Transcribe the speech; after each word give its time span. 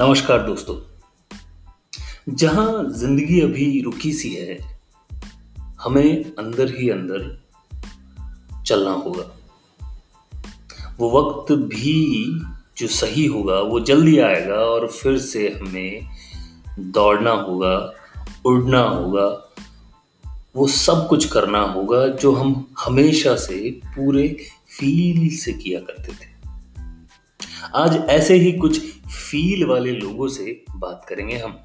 नमस्कार 0.00 0.38
दोस्तों। 0.42 0.74
जहाँ 2.34 2.84
ज़िंदगी 2.90 3.40
अभी 3.40 3.80
रुकी 3.80 4.12
सी 4.12 4.28
है, 4.34 4.58
हमें 5.80 6.24
अंदर 6.24 6.74
ही 6.74 6.90
अंदर 6.90 7.42
चलना 8.66 8.90
होगा। 8.90 9.24
वो 10.98 11.10
वक्त 11.10 11.52
भी 11.52 12.40
जो 12.78 12.86
सही 12.86 13.26
होगा, 13.26 13.60
वो 13.60 13.80
जल्दी 13.80 14.18
आएगा 14.18 14.54
और 14.54 14.86
फिर 14.86 15.18
से 15.18 15.48
हमें 15.48 16.08
दौड़ना 16.78 17.30
होगा, 17.30 17.94
उड़ना 18.46 18.80
होगा। 18.80 19.54
वो 20.56 20.66
सब 20.66 21.06
कुछ 21.08 21.28
करना 21.28 21.60
होगा 21.60 22.08
जो 22.08 22.32
हम 22.32 22.74
हमेशा 22.78 23.36
से 23.36 23.70
पूरे 23.70 24.28
फील 24.68 25.36
से 25.36 25.52
किया 25.52 25.80
करते 25.80 26.12
थे। 26.12 26.27
आज 27.74 27.96
ऐसे 28.10 28.34
ही 28.34 28.52
कुछ 28.52 28.80
फील 29.06 29.64
वाले 29.64 29.92
लोगों 29.92 30.28
से 30.28 30.64
बात 30.76 31.04
करेंगे 31.08 31.36
हम 31.36 31.58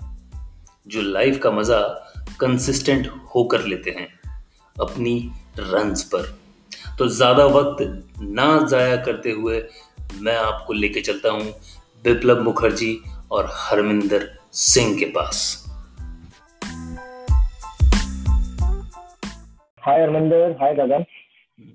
जो 0.87 1.01
लाइफ 1.01 1.39
का 1.43 1.51
मज़ा 1.51 1.79
कंसिस्टेंट 2.39 3.07
होकर 3.35 3.65
लेते 3.65 3.91
हैं 3.91 4.07
अपनी 4.75 5.15
रन्स 5.59 6.03
पर। 6.03 6.33
तो 6.97 7.07
ज़्यादा 7.07 7.45
वक्त 7.45 7.83
ना 8.21 8.47
जाया 8.67 8.95
करते 8.95 9.31
हुए 9.31 9.63
मैं 10.21 10.35
आपको 10.37 10.73
लेके 10.73 11.01
चलता 11.01 11.31
हूँ 11.31 11.51
बिप्लब 12.03 12.41
मुखर्जी 12.41 12.97
और 13.31 13.49
हरमिंदर 13.53 14.29
सिंह 14.53 14.97
के 14.99 15.05
पास। 15.05 15.59
Hi 19.81 19.93
Harminder. 20.01 20.51
Hi 20.61 20.67
Gagan. 20.75 21.05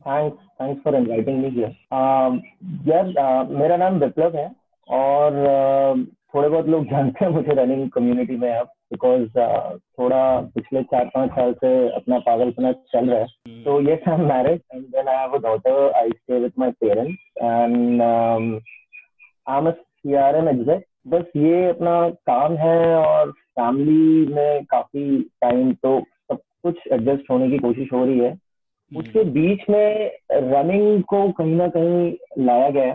Thanks, 0.06 0.47
thanks 0.60 0.82
for 0.82 0.94
inviting 0.96 1.42
me 1.42 1.50
here. 1.50 1.72
Um, 1.92 2.42
यार 2.86 3.12
uh, 3.16 3.50
मेरा 3.50 3.76
नाम 3.76 3.98
विप्लव 3.98 4.36
है 4.36 4.50
और 4.88 5.32
uh, 5.32 6.06
थोड़े 6.34 6.48
बहुत 6.48 6.66
लोग 6.66 6.84
जानते 6.90 7.24
हैं 7.24 7.32
मुझे 7.32 7.54
रनिंग 7.54 7.90
कम्युनिटी 7.90 8.36
में 8.36 8.50
अब 8.52 8.66
बिकॉज़ 8.92 9.38
uh, 9.38 9.78
थोड़ा 9.98 10.40
पिछले 10.40 10.82
चार 10.82 11.04
पाँच 11.04 11.30
साल 11.30 11.52
से 11.52 11.72
अपना 11.88 12.18
पागलपना 12.18 12.72
चल 12.72 13.10
रहा 13.10 13.20
है 13.20 13.62
तो 13.64 13.80
ये 13.80 13.94
I 14.08 14.14
am 14.14 14.28
married 14.28 14.60
and 14.74 14.84
then 14.84 15.08
I 15.08 15.16
have 15.16 15.30
a 15.30 15.38
daughter 15.38 15.92
I 15.96 16.10
stay 16.10 16.38
with 16.38 16.52
my 16.58 16.70
parents 16.70 17.42
and 17.42 18.02
I 18.02 19.58
am 19.58 19.66
a 19.66 19.70
CRM 19.70 20.48
exact 20.48 20.86
बस 21.08 21.24
ये 21.36 21.68
अपना 21.68 22.08
काम 22.30 22.56
है 22.56 22.96
और 22.96 23.30
फैमिली 23.30 24.34
में 24.34 24.64
काफ़ी 24.64 25.22
टाइम 25.40 25.72
तो 25.72 26.00
सब 26.00 26.38
कुछ 26.62 26.78
एडजस्ट 26.92 27.30
होने 27.30 27.50
की 27.50 27.58
कोशिश 27.58 27.92
हो 27.92 28.04
रही 28.04 28.18
है। 28.18 28.47
उसके 28.96 29.24
बीच 29.24 29.64
में 29.70 30.18
रनिंग 30.32 31.02
को 31.02 31.30
कहीं 31.32 31.54
ना 31.56 31.68
कहीं 31.68 32.12
लाया 32.38 32.70
गया 32.70 32.92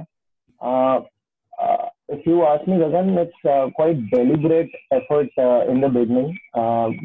if 2.12 2.30
you 2.30 2.42
ask 2.42 2.70
me 2.70 2.78
Gagan 2.78 3.20
it's 3.20 3.42
quite 3.48 3.98
deliberate 3.98 4.72
effort 4.94 5.40
in 5.70 5.82
the 5.82 5.86
beginning 5.86 6.34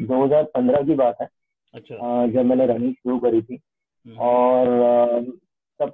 2015 0.07 0.85
की 0.85 0.95
बात 0.95 1.17
है 1.21 1.27
अच्छा। 1.73 1.95
uh, 1.95 2.33
जब 2.33 2.45
मैंने 2.45 2.65
रनिंग 2.65 2.93
शुरू 2.93 3.19
करी 3.19 3.41
थी। 3.41 3.59
हम्म। 4.05 4.17
और 4.17 4.67
uh, 4.67 5.31
तब 5.79 5.93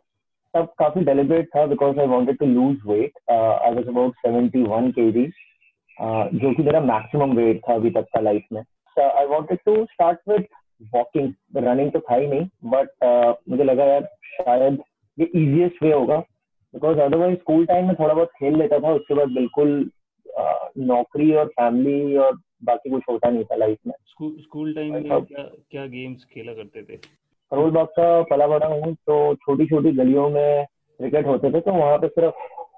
तब 0.54 0.74
काफ़ी 0.80 1.02
डेलिब्रेट 1.02 1.48
था 1.56 1.66
because 1.66 2.00
I 2.00 2.08
wanted 2.08 2.38
to 2.38 2.46
lose 2.46 2.78
weight 2.88 3.32
I 3.32 3.74
was 3.74 3.88
about 3.88 4.14
71 4.28 4.92
KG 4.92 5.26
जो 6.40 6.54
कि 6.54 6.64
मेरा 6.64 6.82
मैक्सिमम 6.82 7.34
वेट 7.34 7.62
था 7.70 7.74
अभी 7.74 7.90
तक 7.90 8.06
का 8.14 8.20
लाइफ 8.20 8.46
में। 8.54 8.62
I 8.98 9.26
wanted 9.26 9.60
to 9.66 9.86
start 9.86 10.20
with 10.30 10.46
walking 10.82 11.34
running 11.58 11.92
तो 11.92 12.00
था 12.00 12.16
ही 12.16 12.28
नहीं 12.28 12.48
बट 12.66 12.90
uh, 13.04 13.34
मुझे 13.50 13.64
लगा 13.64 13.86
यार 13.86 14.08
शायद 14.26 14.82
ये 15.18 15.26
इजिएस्ट 15.26 15.84
वे 15.84 15.92
होगा 15.94 16.18
बिकॉज़ 16.74 17.00
अदरवाइज़ 17.00 17.38
स्कूल 17.40 17.66
टाइम 17.66 17.88
में 17.88 17.96
थोड़ा 17.96 18.14
बहुत 18.14 18.32
खेल 18.40 18.58
लेता 18.58 18.80
था 18.80 18.92
उसके 18.94 19.14
बाद 19.14 19.30
बिल्कुल 19.32 19.92
uh, 20.26 20.68
नौकरी 20.78 21.32
और 21.34 21.48
फैमिली 21.50 22.16
और 22.18 22.40
बाकी 22.64 22.90
कुछ 22.90 23.04
होता 23.10 23.30
नहीं 23.30 23.44
था 23.44 23.56
लाइफ 23.56 23.78
में। 23.88 23.94
स्कूल 24.42 24.74
टाइम 24.74 24.94
में 24.94 25.04
क्या 25.04 25.44
क्या 25.72 25.86
गेम्स 25.86 26.24
खेला 26.34 26.54
करते 26.54 26.82
थे? 26.82 26.98
करोल 27.52 27.72
बाग 27.72 27.88
का 27.98 28.22
पला 28.22 28.48
बड़ा 28.48 28.68
हूँ 28.68 28.94
तो 28.94 29.36
छोटी 29.36 29.66
छोटी 29.66 29.92
गलियों 29.92 30.30
में 30.30 30.66
क्रिकेट 31.00 31.26
होते 31.28 31.52
थे 31.52 31.60
तो 31.60 31.72
वहाँ 31.72 31.98
पे 31.98 32.08
सिर्फ़ 32.08 32.36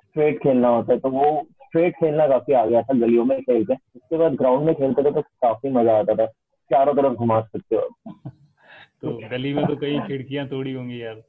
स्ट्रेट 0.08 0.38
खेलना 0.44 0.70
होता 0.70 0.94
है 0.94 1.00
तो 1.00 1.10
वो 1.10 1.26
स्ट्रेट 1.64 1.96
खेलना 1.96 2.28
काफ़ी 2.28 2.54
आ 2.54 2.66
गया 2.66 2.82
था 2.82 2.94
गलियों 2.94 3.26
में 3.26 3.40
खेल 3.42 3.64
के 3.66 3.74
उसके 3.74 4.18
बाद 4.18 4.36
ग्राउंड 4.36 4.66
में 4.66 4.74
खेलते 4.76 5.04
थे 5.04 5.12
तो 5.12 5.22
काफ़ी 5.22 5.70
मज़ा 5.70 5.98
आता 6.00 6.16
था। 6.16 6.26
चारों 6.72 6.94
तरफ़ 6.94 7.14
घुमा 7.14 7.42
सकते 7.42 7.76
हो 7.76 7.90
तो 9.02 9.30
गली 9.30 9.54
में 9.54 9.66
तो 9.68 9.76
कई 9.76 10.00
खिड़कियाँ 10.08 10.48
तोड़ी 10.48 10.74
होंगी 10.74 11.04
यार। 11.04 11.22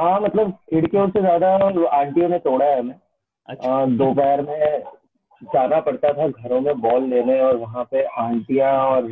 हाँ 0.00 0.20
मतलब 0.20 0.50
खिड़कियों 0.50 1.08
से 1.08 1.20
ज़्यादा 1.20 1.54
आंटियों 1.98 2.28
ने 2.28 2.38
तोड़ा 2.38 2.66
है 2.66 2.78
हमें। 2.78 2.94
अच्छा। 3.48 3.86
दोपहर 3.86 4.42
में 4.42 4.82
जाना 5.42 5.80
पड़ता 5.80 6.12
था 6.12 6.28
घरों 6.28 6.60
में 6.60 6.80
बॉल 6.80 7.02
लेने 7.02 7.40
और 7.40 7.56
वहाँ 7.56 7.84
पे 7.84 8.02
आंटिया 8.04 8.70
और 8.82 9.02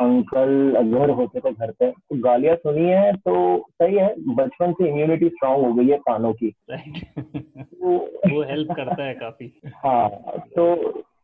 अंकल 0.00 0.74
अगर 0.76 1.10
होते 1.10 1.40
थे 1.40 1.52
घर 1.52 1.70
पे। 1.70 1.90
तो 1.90 2.22
गालियाँ 2.22 2.56
सुनी 2.56 2.88
है 2.88 3.12
तो 3.12 3.64
सही 3.70 3.96
है 3.96 4.14
बचपन 4.34 4.72
से 4.72 4.88
इम्यूनिटी 4.88 5.28
स्ट्रांग 5.28 5.64
हो 5.64 5.72
गई 5.74 5.88
है 5.88 5.98
कानों 5.98 6.32
की। 6.32 6.50
तो, 6.50 7.96
वो 8.34 8.42
हेल्प 8.42 8.72
करता 8.72 9.04
है 9.04 9.14
काफ़ी। 9.14 9.52
हाँ 9.74 10.08
तो 10.56 10.74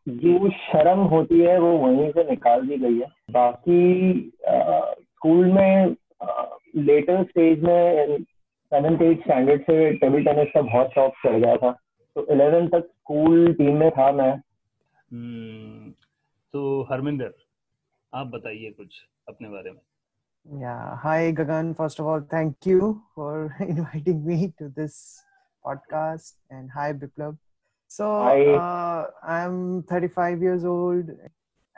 जो 0.08 0.50
शर्म 0.50 1.00
होती 1.12 1.40
है 1.40 1.58
वो 1.60 1.76
वहीं 1.78 2.10
से 2.10 2.24
निकाल 2.30 2.66
दी 2.66 2.76
गई 2.78 2.98
है 2.98 3.06
बाकी 3.30 4.32
स्कूल 4.48 5.52
में 5.52 5.96
लेटर 6.76 7.22
स्टेज 7.24 7.62
में 7.62 8.18
सेवेंथ 8.72 9.02
एट 9.02 9.22
स्टैंडर्ड 9.22 9.62
से 9.62 9.92
टेबल 9.92 10.24
टेनिस 10.24 10.48
का 10.54 10.60
बहुत 10.62 10.90
शौक 10.94 11.14
चढ़ 11.24 11.36
गया 11.36 11.56
था 11.56 11.72
तो 12.16 12.26
इलेवेंथ 12.32 12.68
तक 12.68 12.86
स्कूल 12.86 13.52
टीम 13.54 13.76
में 13.76 13.90
था 13.90 14.10
मैं 14.12 14.32
hmm, 14.34 15.92
तो 16.54 16.82
हरमिंदर 16.92 17.34
आप 18.12 18.26
बताइए 18.26 18.70
कुछ 18.70 19.02
अपने 19.28 19.48
बारे 19.48 19.70
में 19.70 19.80
Yeah, 20.46 20.96
hi 20.96 21.32
Gagan. 21.32 21.76
First 21.76 21.98
of 22.00 22.06
all, 22.06 22.22
thank 22.30 22.64
you 22.64 23.02
for 23.14 23.54
inviting 23.60 24.24
me 24.24 24.54
to 24.58 24.68
this 24.70 25.22
podcast. 25.64 26.32
And 26.50 26.70
hi 26.70 26.92
Biplab. 26.94 27.36
So 27.88 28.20
uh, 28.20 29.06
I'm 29.26 29.82
35 29.84 30.42
years 30.42 30.64
old 30.64 31.10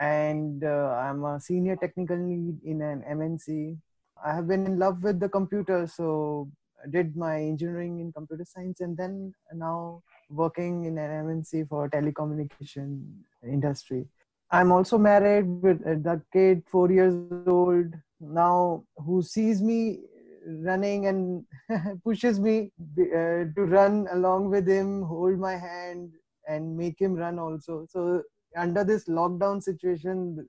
and 0.00 0.64
uh, 0.64 0.98
I'm 0.98 1.24
a 1.24 1.40
senior 1.40 1.76
technical 1.76 2.16
lead 2.16 2.58
in 2.64 2.82
an 2.82 3.04
MNC. 3.08 3.78
I 4.24 4.34
have 4.34 4.48
been 4.48 4.66
in 4.66 4.78
love 4.78 5.04
with 5.04 5.20
the 5.20 5.28
computer, 5.28 5.86
so 5.86 6.50
I 6.84 6.90
did 6.90 7.16
my 7.16 7.36
engineering 7.40 8.00
in 8.00 8.12
computer 8.12 8.44
science 8.44 8.80
and 8.80 8.96
then 8.96 9.32
now 9.54 10.02
working 10.28 10.84
in 10.84 10.98
an 10.98 11.26
MNC 11.26 11.68
for 11.68 11.88
telecommunication 11.88 13.04
industry. 13.44 14.06
I'm 14.50 14.72
also 14.72 14.98
married 14.98 15.46
with 15.62 15.80
a 15.86 16.20
kid, 16.32 16.64
four 16.66 16.90
years 16.90 17.14
old 17.46 17.94
now, 18.20 18.84
who 18.98 19.22
sees 19.22 19.62
me 19.62 20.00
running 20.47 21.07
and 21.07 21.43
pushes 22.03 22.39
me 22.39 22.71
uh, 22.99 23.45
to 23.55 23.65
run 23.65 24.07
along 24.11 24.49
with 24.49 24.67
him, 24.67 25.01
hold 25.01 25.39
my 25.39 25.55
hand, 25.55 26.11
and 26.47 26.77
make 26.77 26.99
him 26.99 27.15
run 27.15 27.39
also. 27.39 27.85
So 27.89 28.23
under 28.55 28.83
this 28.83 29.07
lockdown 29.07 29.61
situation, 29.61 30.47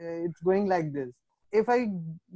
uh, 0.00 0.04
it's 0.04 0.40
going 0.42 0.66
like 0.66 0.92
this. 0.92 1.10
If 1.52 1.68
I 1.68 1.88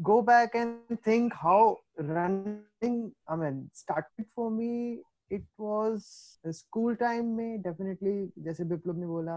go 0.03 0.23
back 0.23 0.55
and 0.55 0.79
think 1.05 1.35
how 1.35 1.79
running, 1.99 3.13
I 3.29 3.37
mean, 3.37 3.71
started 3.75 4.27
for 4.35 4.51
me, 4.51 5.01
it 5.29 5.43
was 5.59 6.39
school 6.51 6.97
time 6.97 7.37
में 7.37 7.63
definitely 7.63 8.33
जैसे 8.45 8.65
विप्लव 8.65 8.97
ने 8.99 9.07
बोला 9.07 9.37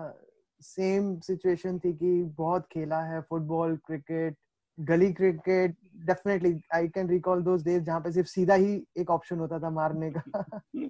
same 0.61 1.19
situation 1.19 1.79
थी 1.79 1.93
कि 1.93 2.23
बहुत 2.37 2.67
खेला 2.71 2.99
है 3.03 3.21
football 3.29 3.75
cricket 3.85 4.35
गली 4.78 5.12
cricket 5.12 5.76
definitely 6.06 6.60
I 6.74 6.88
can 6.88 7.08
recall 7.08 7.42
those 7.42 7.62
days 7.64 7.82
जहाँ 7.84 8.00
पे 8.00 8.12
सिर्फ़ 8.12 8.28
सीधा 8.28 8.54
ही 8.54 8.74
एक 8.98 9.10
ऑप्शन 9.10 9.38
होता 9.38 9.58
था 9.60 9.70
मारने 9.70 10.10
का। 10.16 10.58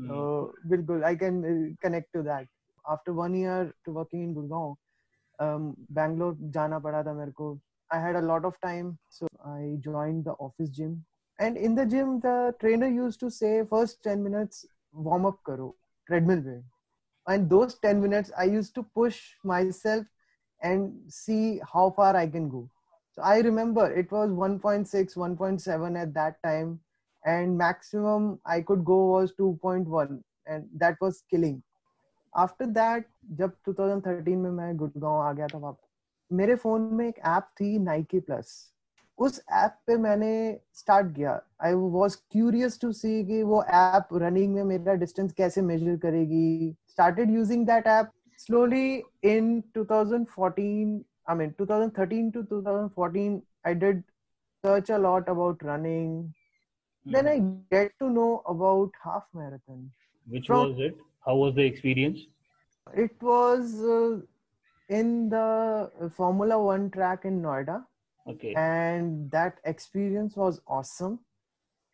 तो 0.00 0.54
बिल्कुल 0.68 1.04
I 1.04 1.16
can 1.16 1.42
connect 1.82 2.12
to 2.14 2.22
that 2.22 2.48
after 2.84 3.12
one 3.12 3.34
year 3.34 3.72
to 3.84 3.92
working 3.92 4.22
in 4.22 4.34
Gurgaon 4.34 4.76
Bangalore 5.94 6.36
जाना 6.54 6.78
पड़ा 6.78 7.02
था 7.02 7.12
मेरे 7.14 7.30
को। 7.32 7.58
I 7.90 8.00
had 8.02 8.16
a 8.16 8.20
lot 8.20 8.44
of 8.44 8.56
time 8.62 8.96
so 9.10 9.26
I 9.50 9.76
joined 9.86 10.24
the 10.24 10.34
office 10.40 10.70
gym 10.70 11.02
and 11.38 11.56
in 11.56 11.74
the 11.74 11.84
gym 11.88 12.18
the 12.20 12.54
trainer 12.60 12.92
use 12.92 13.18
to 13.20 13.30
say 13.30 13.62
first 13.64 14.08
10 14.08 14.16
minutes 14.18 14.64
warm 14.94 15.26
up 15.26 15.38
करो 15.46 15.74
treadmill 16.08 16.42
पे. 16.42 16.56
And 17.26 17.48
those 17.48 17.78
10 17.84 17.94
minutes 18.02 18.32
I 18.32 18.50
used 18.50 18.74
to 18.74 18.82
push 18.94 19.20
myself 19.72 20.06
and 20.60 20.90
see 21.10 21.58
how 21.64 21.90
far 21.96 22.16
I 22.16 22.30
can 22.30 22.48
go 22.48 22.68
So 23.18 23.24
I 23.24 23.38
remember 23.40 23.90
it 23.90 24.12
was 24.12 24.30
1.6, 24.30 25.16
1.7 25.16 26.00
at 26.00 26.14
that 26.14 26.36
time, 26.44 26.78
and 27.24 27.58
maximum 27.58 28.38
I 28.46 28.60
could 28.60 28.84
go 28.84 29.06
was 29.06 29.32
2.1, 29.32 30.22
and 30.46 30.68
that 30.78 31.00
was 31.00 31.24
killing. 31.28 31.56
After 32.34 32.66
that 32.66 33.06
जब 33.38 33.56
2013 33.68 34.36
में 34.36 34.50
मैं 34.50 34.76
गुड़गांव 34.76 35.20
आ 35.22 35.32
गया 35.32 35.46
था 35.46 35.58
वापस 35.58 35.88
मेरे 36.30 36.54
phone 36.56 36.82
में 36.94 37.06
एक 37.08 37.18
app 37.26 37.48
थी 37.60 37.78
नाइकी 37.78 38.20
प्लस 38.20 38.52
उस 39.18 39.40
ऐप 39.52 39.78
पे 39.86 39.96
मैंने 39.96 40.30
स्टार्ट 40.74 41.14
किया. 41.14 41.40
I 41.64 41.74
was 41.74 42.14
curious 42.14 42.80
to 42.80 42.92
see 42.92 43.24
कि 43.26 43.42
वो 43.42 43.62
ऐप 43.62 44.08
रनिंग 44.22 44.54
में 44.54 44.62
मेरा 44.64 44.94
डिस्टेंस 45.02 45.32
कैसे 45.32 45.62
मेजर 45.62 45.96
करेगी. 46.06 46.76
Started 46.90 47.30
using 47.30 47.66
that 47.66 47.86
app 47.86 48.12
slowly 48.40 49.02
in 49.28 49.46
2014 49.76 51.04
i 51.28 51.34
mean 51.34 51.54
2013 51.58 52.32
to 52.32 52.42
2014 52.44 53.42
i 53.64 53.74
did 53.74 54.02
search 54.64 54.90
a 54.90 54.98
lot 54.98 55.28
about 55.28 55.62
running. 55.62 56.34
Mm. 57.06 57.12
then 57.12 57.28
i 57.32 57.36
get 57.74 57.92
to 58.00 58.08
know 58.10 58.42
about 58.46 58.90
half 59.02 59.26
marathon. 59.34 59.90
Which 60.26 60.46
From, 60.46 60.70
was 60.70 60.80
it? 60.80 60.96
How 61.24 61.36
was 61.36 61.54
the 61.54 61.64
experience? 61.64 62.18
It 62.94 63.22
was 63.22 63.82
uh, 63.82 64.20
in 64.88 65.28
the 65.28 66.10
formula 66.16 66.58
1 66.62 66.90
track 66.90 67.24
in 67.24 67.40
noida. 67.42 67.84
Okay. 68.28 68.54
And 68.54 69.30
that 69.30 69.58
experience 69.64 70.36
was 70.36 70.60
awesome. 70.66 71.20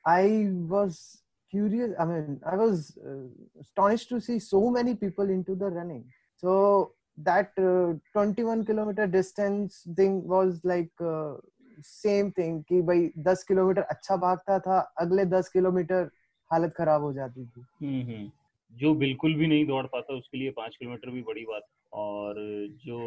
I 0.06 0.48
was 0.74 1.24
curious 1.54 1.90
i 2.00 2.04
mean 2.04 2.40
i 2.52 2.56
was 2.56 2.98
uh, 3.08 3.60
astonished 3.60 4.08
to 4.08 4.20
see 4.20 4.38
so 4.38 4.70
many 4.70 4.94
people 4.94 5.28
into 5.38 5.54
the 5.54 5.66
running. 5.66 6.04
So 6.36 6.94
that 7.18 7.50
uh, 7.58 7.94
21 8.12 8.64
kilometer 8.64 9.06
distance 9.06 9.86
thing 9.96 10.22
was 10.26 10.60
like 10.64 10.90
uh, 11.02 11.34
same 11.82 12.30
thing 12.30 12.62
कि 12.64 12.80
भाई 12.82 13.08
10 13.24 13.42
kilometre 13.42 13.82
अच्छा 13.82 14.16
भागता 14.16 14.58
था 14.58 14.78
अगले 15.00 15.24
10 15.30 15.48
kilometre 15.52 16.10
हालत 16.50 16.74
खराब 16.76 17.02
हो 17.02 17.12
जाती 17.12 17.44
थी 17.44 17.60
हम्म, 17.60 18.02
हम्म। 18.02 18.30
जो 18.72 18.94
बिल्कुल 18.94 19.34
भी 19.34 19.46
नहीं 19.46 19.66
दौड़ 19.66 19.86
पाता 19.86 20.14
उसके 20.14 20.38
लिए 20.38 20.50
पाँच 20.50 20.76
किलोमीटर 20.76 21.10
भी 21.10 21.22
बड़ी 21.22 21.44
बात 21.44 21.66
और 21.92 22.36
जो 22.84 23.00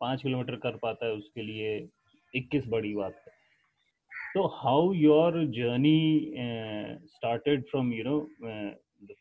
पाँच 0.00 0.22
किलोमीटर 0.22 0.56
कर 0.56 0.76
पाता 0.76 1.06
है 1.06 1.12
उसके 1.12 1.42
लिए 1.42 1.76
इक्कीस 2.34 2.66
बड़ी 2.68 2.94
बात 2.94 3.16
है 3.26 3.38
तो 4.34 4.46
how 4.56 4.92
your 4.92 5.44
journey 5.54 6.32
started 7.06 7.64
from 7.70 7.92
you 7.92 8.04
know 8.04 8.18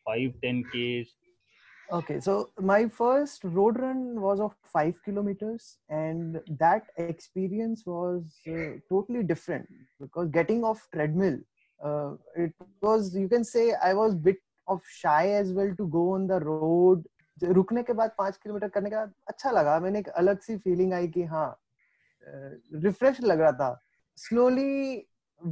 five 0.06 0.34
ten 0.42 0.62
Ks 0.66 1.16
Okay, 1.93 2.19
so 2.19 2.51
my 2.59 2.89
first 2.89 3.45
road 3.45 3.79
run 3.79 4.21
was 4.21 4.41
of 4.41 4.55
five 4.73 4.95
kilometers, 5.05 5.77
and 5.89 6.41
that 6.59 6.85
experience 6.97 7.85
was 7.87 8.41
uh, 8.49 8.79
totally 8.89 9.23
different 9.23 9.69
because 10.01 10.29
getting 10.29 10.65
off 10.65 10.89
treadmill, 10.95 11.39
uh, 11.85 12.13
it 12.37 12.55
was 12.81 13.15
you 13.15 13.29
can 13.29 13.45
say 13.45 13.75
I 13.75 13.93
was 13.93 14.15
bit 14.15 14.39
of 14.67 14.81
shy 14.89 15.31
as 15.31 15.53
well 15.53 15.75
to 15.77 15.87
go 15.89 16.15
on 16.15 16.27
the 16.27 16.41
road. 16.41 17.05
रुकने 17.43 17.83
के 17.83 17.93
बाद 17.93 18.11
पांच 18.19 18.37
kilometre 18.43 18.69
करने 18.75 18.91
के 18.91 18.97
बाद 18.97 19.13
अच्छा 19.29 19.51
लगा 19.51 19.79
मैंने 19.81 19.99
एक 19.99 20.09
अलग 20.09 20.41
सी 20.41 20.57
फीलिंग 20.57 20.93
आई 20.95 21.09
कि 21.17 21.23
हाँ 21.33 21.49
रिफ्रेश 22.85 23.21
लग 23.23 23.41
रहा 23.41 23.53
था 23.53 23.79
slowly 24.17 25.05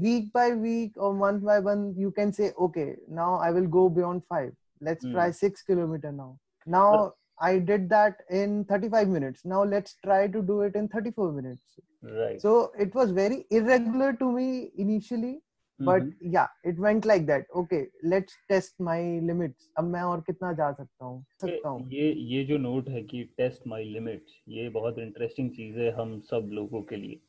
week 0.03 0.33
by 0.33 0.51
week 0.53 0.93
or 0.97 1.13
month 1.13 1.43
by 1.45 1.61
month 1.61 1.97
you 1.99 2.11
can 2.19 2.33
say 2.33 2.51
okay 2.67 2.97
now 3.09 3.35
i 3.47 3.51
will 3.51 3.67
go 3.67 3.89
beyond 3.89 4.23
5 4.29 4.53
let's 4.82 5.06
mm. 5.06 5.14
try 5.14 5.32
6 5.32 5.62
kilometer 5.64 6.12
now 6.12 6.38
now 6.66 6.92
but, 6.92 7.14
i 7.40 7.60
did 7.60 7.90
that 7.90 8.22
in 8.30 8.64
35 8.66 9.08
minutes 9.08 9.46
now 9.46 9.64
let's 9.64 9.96
try 10.04 10.28
to 10.28 10.42
do 10.42 10.62
it 10.62 10.76
in 10.76 10.88
34 10.88 11.32
minutes 11.32 11.80
right 12.04 12.42
so 12.42 12.72
it 12.78 12.96
was 12.96 13.12
very 13.12 13.46
irregular 13.52 14.14
to 14.14 14.32
me 14.32 14.72
initially 14.78 15.36
but 15.80 16.02
mm-hmm. 16.02 16.32
yeah 16.32 16.48
it 16.64 16.78
went 16.80 17.06
like 17.06 17.26
that 17.28 17.46
okay 17.56 17.86
let's 18.04 18.34
test 18.50 18.74
my 18.80 19.00
limits 19.22 19.70
अब 19.78 19.84
मैं 19.84 20.02
और 20.02 20.22
कितना 20.28 20.52
जा 20.54 20.72
सकता 20.72 21.06
हूँ 21.06 21.24
सकता 21.42 21.70
हूँ 21.70 21.88
ये 21.92 22.12
ये 22.12 22.44
जो 22.46 22.58
नोट 22.58 22.90
है 22.90 23.02
कि 23.04 23.24
टेस्ट 23.38 23.68
माय 23.68 23.84
लिमिट्स 23.84 24.42
ये 24.50 24.70
बहुत 24.78 25.00
इंटरेस्टिंग 25.00 25.50
चीज़ 25.58 25.78
है 25.80 25.92
हम 25.96 26.20
सब 26.32 26.50
लोगों 26.54 26.82
के 26.90 26.96
लिए 26.96 27.20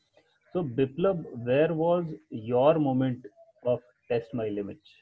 तो 0.54 0.62
Biplab 0.78 1.26
where 1.48 1.72
was 1.72 2.14
your 2.48 2.78
moment 2.78 3.28
of 3.66 3.80
test 4.08 4.34
my 4.34 4.50
limits 4.50 4.96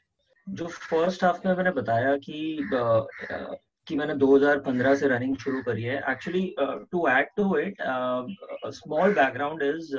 जो 0.49 0.67
फ़र्स्ट 0.67 1.23
हाफ़ 1.23 1.47
में 1.47 1.55
मैंने 1.55 1.71
बताया 1.71 2.17
कि 2.17 2.69
कि 3.87 3.95
मैंने 3.95 4.13
2015 4.13 4.95
से 4.95 5.07
रनिंग 5.07 5.37
शुरू 5.37 5.61
करी 5.61 5.83
है। 5.83 6.03
Actually 6.09 6.55
to 6.59 7.07
add 7.07 7.27
to 7.37 7.57
it 7.57 7.75
small 8.65 9.13
background 9.13 9.61
is 9.61 9.95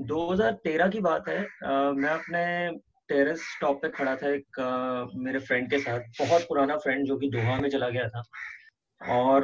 2013 0.00 0.90
की 0.90 1.00
बात 1.00 1.28
है। 1.28 1.44
uh, 1.44 1.94
मैं 1.94 2.10
अपने 2.10 2.70
टेरेस 3.08 3.58
टॉप 3.60 3.82
पे 3.82 3.88
खड़ा 3.88 4.16
था 4.16 4.28
एक 4.28 4.46
uh, 4.60 5.24
मेरे 5.24 5.38
फ्रेंड 5.38 5.70
के 5.70 5.78
साथ 5.78 6.00
बहुत 6.00 6.42
पुराना 6.42 6.76
फ्रेंड 6.76 7.06
जो 7.06 7.16
कि 7.16 7.30
दोहा 7.30 7.56
में 7.56 7.70
चला 7.70 7.88
गया 7.88 8.08
था। 8.08 8.22
और 9.08 9.42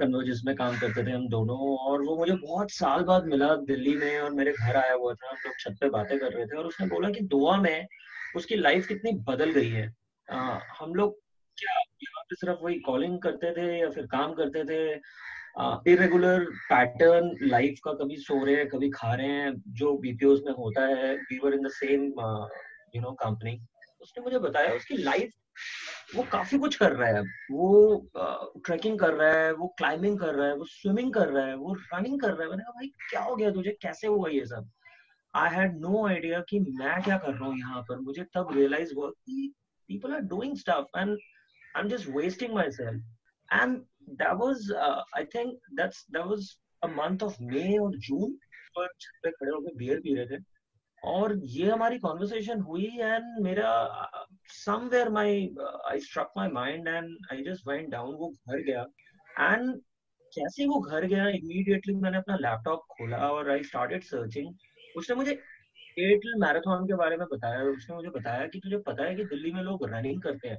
कन्वर्जिस 0.00 0.40
uh, 0.40 0.46
में 0.46 0.56
काम 0.56 0.78
करते 0.78 1.06
थे 1.06 1.10
हम 1.10 1.28
दोनों। 1.28 1.78
और 1.78 2.02
वो 2.02 2.16
मुझे 2.16 2.32
बहुत 2.32 2.70
साल 2.70 3.02
बाद 3.02 3.24
मिला 3.24 3.54
दिल्ली 3.54 3.96
में 3.96 4.20
और 4.20 4.30
मेरे 4.30 4.52
घर 4.52 4.76
आया 4.76 4.94
हुआ 4.94 5.14
था। 5.14 5.28
हम 5.30 5.36
लोग 5.46 5.58
छत 5.60 5.80
पे 5.80 5.88
बातें 5.88 6.18
कर 6.18 6.32
रहे 6.32 6.46
थे 6.46 6.56
और 6.56 6.66
उसने 6.66 6.86
बोला 6.86 7.10
कि 7.10 7.20
दोहा 7.20 7.56
में 7.56 7.86
उसकी 8.36 8.56
लाइफ 8.56 8.86
कितनी 8.86 9.12
बदल 9.24 9.50
गई 9.50 9.68
है। 9.68 9.92
आ, 10.28 10.58
हम 10.78 10.94
लोग 10.94 11.18
क्या 11.58 11.72
यहाँ 12.02 12.22
पे 12.22 12.36
सिर्फ़ 12.36 12.58
वही 12.64 12.78
कॉलिंग 12.80 13.18
करते 13.18 13.52
थे 13.52 13.78
या 13.78 13.90
फिर 13.90 14.06
काम 14.06 14.34
करते 14.34 14.64
थे? 14.64 15.00
इरेगुलर 15.92 16.44
पैटर्न 16.68 17.30
लाइफ 17.42 17.78
का 17.84 17.92
कभी 17.92 18.16
सो 18.16 18.44
रहे 18.44 18.54
हैं 18.54 18.68
कभी 18.68 18.90
खा 18.90 19.14
रहे 19.14 19.26
हैं 19.26 19.54
जो 19.68 19.96
बीपीओ 19.98 20.34
में 20.46 20.52
होता 20.52 20.84
है 20.86 21.14
we 21.16 21.38
were 21.44 21.54
in 21.54 21.62
the 21.62 21.70
same 21.70 22.04
you 22.96 23.00
know 23.02 23.12
company 23.22 23.58
उसने 24.00 24.22
मुझे 24.24 24.38
बताया 24.38 24.74
उसकी 24.74 24.96
लाइफ 24.96 25.32
वो 26.16 26.22
काफ़ी 26.22 26.58
कुछ 26.58 26.76
कर 26.76 26.92
रहा 26.92 27.08
है। 27.08 27.22
वो 27.50 28.10
ट्रैकिंग 28.16 28.94
uh, 28.94 29.00
कर 29.00 29.14
रहा 29.14 29.32
है 29.32 29.52
वो 29.52 29.66
क्लाइंबिंग 29.78 30.18
कर 30.18 30.34
रहा 30.34 30.46
है 30.46 30.54
वो 30.54 30.64
स्विमिंग 30.64 31.12
कर 31.14 31.28
रहा 31.28 31.46
है 31.46 31.54
वो 31.56 31.74
रनिंग 31.94 32.20
कर 32.20 32.32
रहा 32.32 32.42
है। 32.42 32.48
मैंने 32.48 32.62
कहा 32.62 32.72
भाई 32.72 32.92
क्या 33.10 33.20
हो 33.20 33.36
गया 33.36 33.50
तुझे? 33.50 33.70
कैसे 33.82 34.06
हुआ 34.06 34.28
ये 34.28 34.44
सब? 34.46 34.70
आई 35.34 35.54
हैड 35.54 35.78
नो 35.80 36.06
आइडिया 36.08 36.40
कि 36.48 36.60
मैं 36.60 37.00
क्या 37.02 37.16
कर 37.18 37.32
रहा 37.34 37.46
हूँ 37.46 37.58
यहाँ 37.58 37.82
पर। 37.88 37.98
मुझे 38.00 38.24
तब 38.34 38.52
रियलाइज़ 38.56 38.94
हुआ 38.94 39.10
कि 39.10 39.52
people 39.90 40.14
are 40.14 40.24
doing 40.30 40.54
stuff 40.60 40.98
and 41.00 41.16
i'm 41.76 41.88
just 41.90 42.08
wasting 42.14 42.54
myself. 42.54 42.96
And 43.50 43.82
that 44.20 44.36
was 44.40 44.70
uh, 44.86 45.02
i 45.18 45.24
think 45.34 45.70
that's 45.78 46.04
that 46.16 46.26
was 46.32 46.48
a 46.82 46.88
month 46.88 47.22
of 47.26 47.40
may 47.52 47.70
or 47.78 47.90
june 48.08 48.34
पर 48.76 48.86
पे 49.22 49.30
खड़े 49.30 49.50
होकर 49.50 49.74
बियर 49.76 50.00
पी 50.00 50.14
रहे 50.14 50.26
थे। 50.26 50.42
और 51.02 51.34
ये 51.56 51.70
हमारी 51.70 51.98
कॉन्वर्सेशन 51.98 52.60
हुई 52.68 52.84
एंड 53.00 53.42
मेरा 53.44 53.70
somewhere 54.54 55.08
my 55.10 55.30
I 55.90 56.00
struck 56.00 56.32
my 56.36 56.48
mind 56.52 56.88
and 56.88 57.16
I 57.32 57.42
just 57.44 57.66
went 57.68 57.88
down 57.90 58.14
वो 58.14 58.28
घर 58.30 58.62
गया। 58.62 58.82
एंड 59.40 59.74
कैसे 60.32 60.66
वो 60.66 60.80
घर 60.80 61.04
गया? 61.06 61.28
इमीडिएटली 61.28 61.94
मैंने 61.94 62.18
अपना 62.18 62.36
लैपटॉप 62.40 62.84
खोला 62.92 63.28
और 63.32 63.50
आई 63.50 63.62
स्टार्टेड 63.64 64.02
सर्चिंग 64.04 64.54
उसने 64.96 65.16
मुझे 65.16 65.32
एयरटेल 65.96 66.34
मैराथन 66.40 66.86
के 66.86 66.94
बारे 66.94 67.16
में 67.16 67.26
बताया 67.32 67.62
उसने 67.62 67.96
मुझे 67.96 68.08
बताया 68.10 68.46
कि 68.46 68.58
तुझे 68.58 68.78
पता 68.78 69.04
है 69.04 69.14
कि 69.14 69.24
दिल्ली 69.24 69.52
में 69.52 69.62
लोग 69.62 69.84
रनिंग 69.90 70.20
करते 70.22 70.48
हैं 70.48 70.58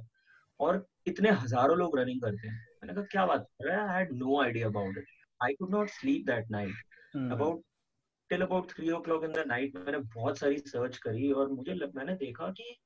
और 0.60 0.84
इतने 1.06 1.30
हज़ारों 1.30 1.76
लोग 1.78 1.98
रनिंग 1.98 2.20
करते 2.22 2.48
हैं। 2.48 2.54
मैंने 2.82 2.94
कहा 2.94 3.04
क्या 3.10 3.26
बात 3.26 3.42
कर 3.42 3.68
रहा 3.68 3.82
है? 3.82 3.88
I 3.88 3.98
had 3.98 4.12
no 4.12 4.40
idea 4.42 4.68
about 4.68 4.98
it 4.98 5.06
I 5.40 5.54
could 5.54 5.70
not 5.70 5.88
sleep 5.88 6.26
that 6.26 6.50
night 6.50 7.32
about 7.32 7.62
till 8.30 8.42
about 8.42 8.70
three 8.70 8.90
o'clock 9.00 9.24
in 9.24 9.32
the 9.32 9.44
night 9.46 9.76
मैंने 9.76 9.98
बहुत 10.14 10.38
सारी 10.38 10.58
सर्च 10.58 10.96
करी 10.98 11.30
और 11.32 11.48
मुझे 11.50 11.74
मैंने 11.96 12.14
देखा 12.14 12.50
कि 12.50 12.76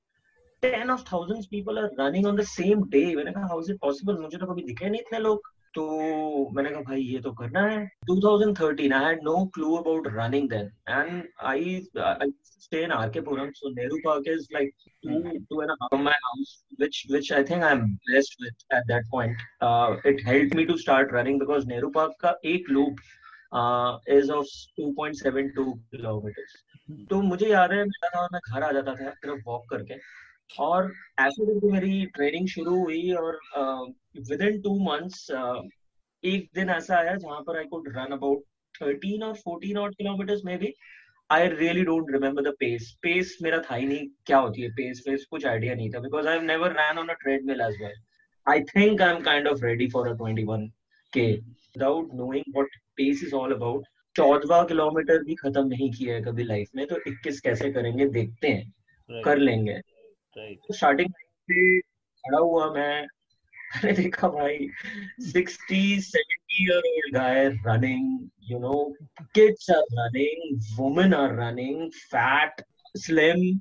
ten 0.62 0.90
of 0.90 1.02
thousand 1.12 1.44
people 1.44 1.78
are 1.78 1.90
running 2.00 2.26
on 2.26 2.36
the 2.36 2.42
same 2.50 2.82
day 2.90 3.04
मैंने 3.16 3.32
कहा 3.32 3.46
हाउ 3.46 3.60
इज़ 3.60 3.72
इट 3.72 3.80
पॉसिबल 3.80 4.18
मुझे 4.18 4.38
तो 4.38 4.46
कभी 4.46 4.62
दिखे 4.62 4.88
नहीं 4.88 5.00
इतने 5.00 5.18
लोग. 5.18 5.53
तो 5.74 5.84
मैंने 6.56 6.70
कहा 6.70 6.80
भाई 6.80 7.00
ये 7.02 7.20
तो 7.20 7.30
करना 7.32 7.60
है। 7.66 7.78
2013 8.10 8.92
I 8.94 9.14
no 9.24 9.34
clue 9.54 9.74
about 9.76 10.06
running 10.12 10.48
then 10.50 10.70
and 10.88 11.22
I 11.52 11.80
stay 11.96 12.82
in 12.84 12.90
RK 12.92 13.20
Puram 13.28 13.50
so 13.56 13.70
Nehru 13.70 13.96
park 14.04 14.28
is 14.32 14.46
like 14.52 14.70
two 15.04 15.20
two 15.50 15.62
and 15.62 15.70
half 15.70 16.00
my 16.00 16.18
house 16.24 16.54
which 16.80 17.02
which 17.10 17.32
I 17.32 17.44
think 17.50 17.64
I 17.64 17.72
am 17.72 17.84
blessed 18.06 18.42
with 18.42 18.76
at 18.76 18.86
that 18.88 19.10
point 19.12 20.06
it 20.06 20.26
help 20.26 20.54
me 20.56 20.64
to 20.64 20.76
start 20.78 21.14
running 21.14 21.40
because 21.40 21.66
Nehru 21.68 21.90
park 21.96 22.16
का 22.20 22.38
एक 22.54 22.70
loop 22.70 23.00
is 24.10 24.30
of 24.32 24.46
2.72 24.80 25.72
kilometre 25.90 27.06
तो 27.10 27.20
मुझे 27.22 27.48
याद 27.48 27.72
है 27.72 27.84
मैं 27.84 28.40
घर 28.40 28.62
आ 28.62 28.70
जाता 28.72 28.94
था 28.94 29.10
सिर्फ़ 29.10 29.42
वॉक 29.46 29.68
करके। 29.70 29.94
और 30.58 30.92
ऐसे 31.18 31.46
करके 31.46 31.72
मेरी 31.72 32.06
ट्रेनिंग 32.06 32.48
शुरू 32.48 32.84
हुई 32.84 33.12
और 33.12 33.40
विद 34.30 34.40
इन 34.40 34.60
टू 34.60 34.78
मंथ्स 34.78 35.30
एक 36.24 36.48
दिन 36.54 36.70
ऐसा 36.70 36.96
आया 36.96 37.14
जहाँ 37.14 37.40
पर 37.40 37.58
I 37.58 37.64
could 37.64 37.88
run 37.88 38.12
about 38.12 38.42
thirteen 38.82 39.22
और 39.22 39.34
फोर्टीन 39.34 39.76
आउट 39.78 39.94
किलोमीटर्स 39.94 40.44
में 40.44 40.58
भी 40.58 40.74
I 41.30 41.48
really 41.48 41.82
don't 41.84 42.06
remember 42.10 42.42
the 42.42 42.54
pace 42.60 42.98
pace 43.02 43.38
मेरा 43.42 43.58
था 43.58 43.74
ही 43.74 43.86
नहीं 43.86 44.08
क्या 44.26 44.38
होती 44.38 44.62
है 44.62 44.68
पेस 44.68 45.02
पेस 45.06 45.24
कुछ 45.24 45.46
आइडिया 45.46 45.74
नहीं 45.74 45.90
था 45.90 45.98
because 45.98 46.28
I 46.28 46.40
never 46.40 46.72
ran 46.72 46.98
on 46.98 47.08
a 47.08 47.12
treadmill 47.12 47.60
as 47.60 47.82
well 47.82 47.94
I 48.46 48.60
think 48.60 49.02
I 49.02 49.14
am 49.14 49.20
kind 49.20 49.48
of 49.48 49.64
ready 49.64 49.88
for 49.88 50.08
a 50.08 50.12
21 50.12 50.68
K 51.12 51.32
without 51.32 52.14
knowing 52.14 52.44
what 52.54 52.66
pace 52.96 53.24
is 53.24 53.34
all 53.34 53.52
about 53.52 53.84
चौदवा 54.16 54.62
kilometre 54.62 55.22
भी 55.22 55.34
खत्म 55.34 55.66
नहीं 55.66 55.90
किया 55.90 56.14
है 56.14 56.22
कभी 56.22 56.44
लाइफ 56.44 56.68
में 56.76 56.86
तो 56.86 56.96
21 57.10 57.40
कैसे 57.40 57.72
करेंगे 57.72 58.06
देखते 58.08 58.48
हैं 58.48 58.64
right. 58.64 59.24
कर 59.24 59.38
लेंगे। 59.38 59.93
तो 60.36 60.74
स्टार्टिंग 60.74 61.10
पे 61.50 61.78
खड़ा 61.80 62.38
हुआ 62.38 62.70
मैं 62.74 63.06
मैंने 63.74 63.92
देखा 64.02 64.28
भाई 64.28 64.68
sixty 65.32 66.00
seventy 66.00 66.64
year 66.64 66.76
old 66.76 67.14
guy 67.14 67.46
running 67.66 68.28
you 68.50 68.58
know 68.58 68.82
kids 69.34 69.70
are 69.70 69.82
running 70.00 70.60
women 70.78 71.14
are 71.14 71.34
running 71.40 71.90
fat 72.14 72.64
slim 73.06 73.58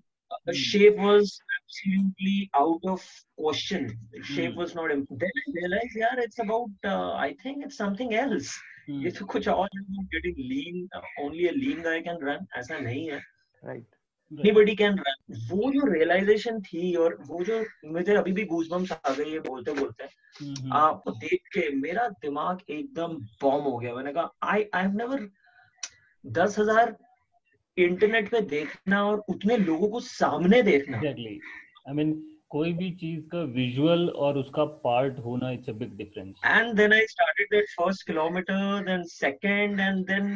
shape 0.55 0.95
was 0.99 1.39
absolutely 1.73 2.49
out 2.55 2.83
of 2.85 3.03
question. 3.37 3.85
Shape 4.21 4.53
mm. 4.53 4.57
was 4.57 4.75
not 4.75 4.91
important. 4.91 5.19
Then 5.19 5.29
I 5.41 5.51
realized, 5.55 5.95
yeah, 5.95 6.15
it's 6.17 6.39
about. 6.39 6.69
Uh, 6.85 7.13
I 7.13 7.35
think 7.41 7.65
it's 7.65 7.77
something 7.77 8.13
else. 8.15 8.51
Mm. 8.89 9.03
ये 9.03 9.11
तो 9.11 9.25
कुछ 9.25 9.47
और 9.47 9.69
getting 10.13 10.35
lean. 10.51 10.87
Only 11.23 11.47
a 11.47 11.53
lean 11.53 11.81
guy 11.81 12.01
can 12.01 12.23
run. 12.29 12.47
ऐसा 12.57 12.79
नहीं 12.79 13.09
है. 13.09 13.21
Right. 13.63 13.92
Anybody 14.39 14.75
can 14.75 14.95
run. 14.97 15.17
वो 15.49 15.71
जो 15.71 15.81
realization 15.91 16.59
थी 16.65 16.93
और 16.95 17.17
वो 17.27 17.43
जो 17.45 17.63
मुझे 17.93 18.15
अभी 18.15 18.31
भी 18.31 18.45
goosebumps 18.51 18.91
आ 18.91 19.13
गई 19.13 19.31
है 19.31 19.39
बोलते 19.47 19.73
बोलते. 19.73 20.03
आपको 20.73 21.11
देख 21.11 21.47
के 21.53 21.69
मेरा 21.75 22.07
दिमाग 22.21 22.61
एकदम 22.69 23.15
बॉम्ब 23.41 23.67
हो 23.67 23.77
गया 23.77 23.95
मैंने 23.95 24.13
कहा 24.13 24.53
I 24.53 24.59
I've 24.81 24.99
never 25.01 25.19
दस 26.25 26.59
हज़ार 26.59 26.95
इंटरनेट 27.77 28.29
पे 28.31 28.41
देखना 28.49 29.03
और 29.05 29.23
उतने 29.29 29.57
लोगों 29.57 29.87
को 29.89 29.99
सामने 29.99 30.61
देखना 30.63 31.01
exactly. 31.01 31.39
I 31.89 31.93
mean, 31.93 32.13
कोई 32.49 32.71
भी 32.73 32.89
चीज़ 32.95 33.21
का 33.29 33.41
विजुअल 33.53 34.09
और 34.25 34.37
उसका 34.37 34.63
पार्ट 34.83 35.19
होना 35.19 35.49
it's 35.51 35.69
a 35.69 35.73
big 35.77 35.95
difference 35.97 36.41
and 36.45 36.73
then 36.77 36.93
I 36.93 37.05
started 37.07 37.47
that 37.51 37.69
first 37.69 38.05
kilometre 38.07 38.83
then 38.85 39.03
second 39.11 39.79
and 39.79 40.05
then 40.07 40.27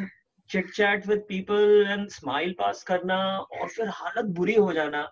chit 0.49 0.71
chat 0.71 1.07
with 1.07 1.19
people 1.27 1.85
and 1.89 2.07
smile 2.09 2.55
pass 2.59 2.83
करना 2.83 3.17
और 3.37 3.67
फिर 3.67 3.87
हालत 3.87 4.25
बुरी 4.35 4.55
हो 4.55 4.73
जाना। 4.73 5.09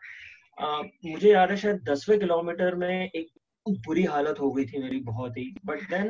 uh, 0.62 0.84
मुझे 1.06 1.32
याद 1.32 1.52
है 1.52 1.58
शायद 1.58 1.84
दसवें 1.90 2.20
किलोमीटर 2.20 2.76
में 2.76 3.10
एक 3.10 3.28
बुरी 3.66 4.04
हालत 4.04 4.40
हो 4.40 4.52
गई 4.52 4.66
थी 4.66 4.84
मेरी 4.84 5.00
बहुत 5.00 5.38
ही। 5.38 5.56
बट 5.66 5.90
देन 5.90 6.10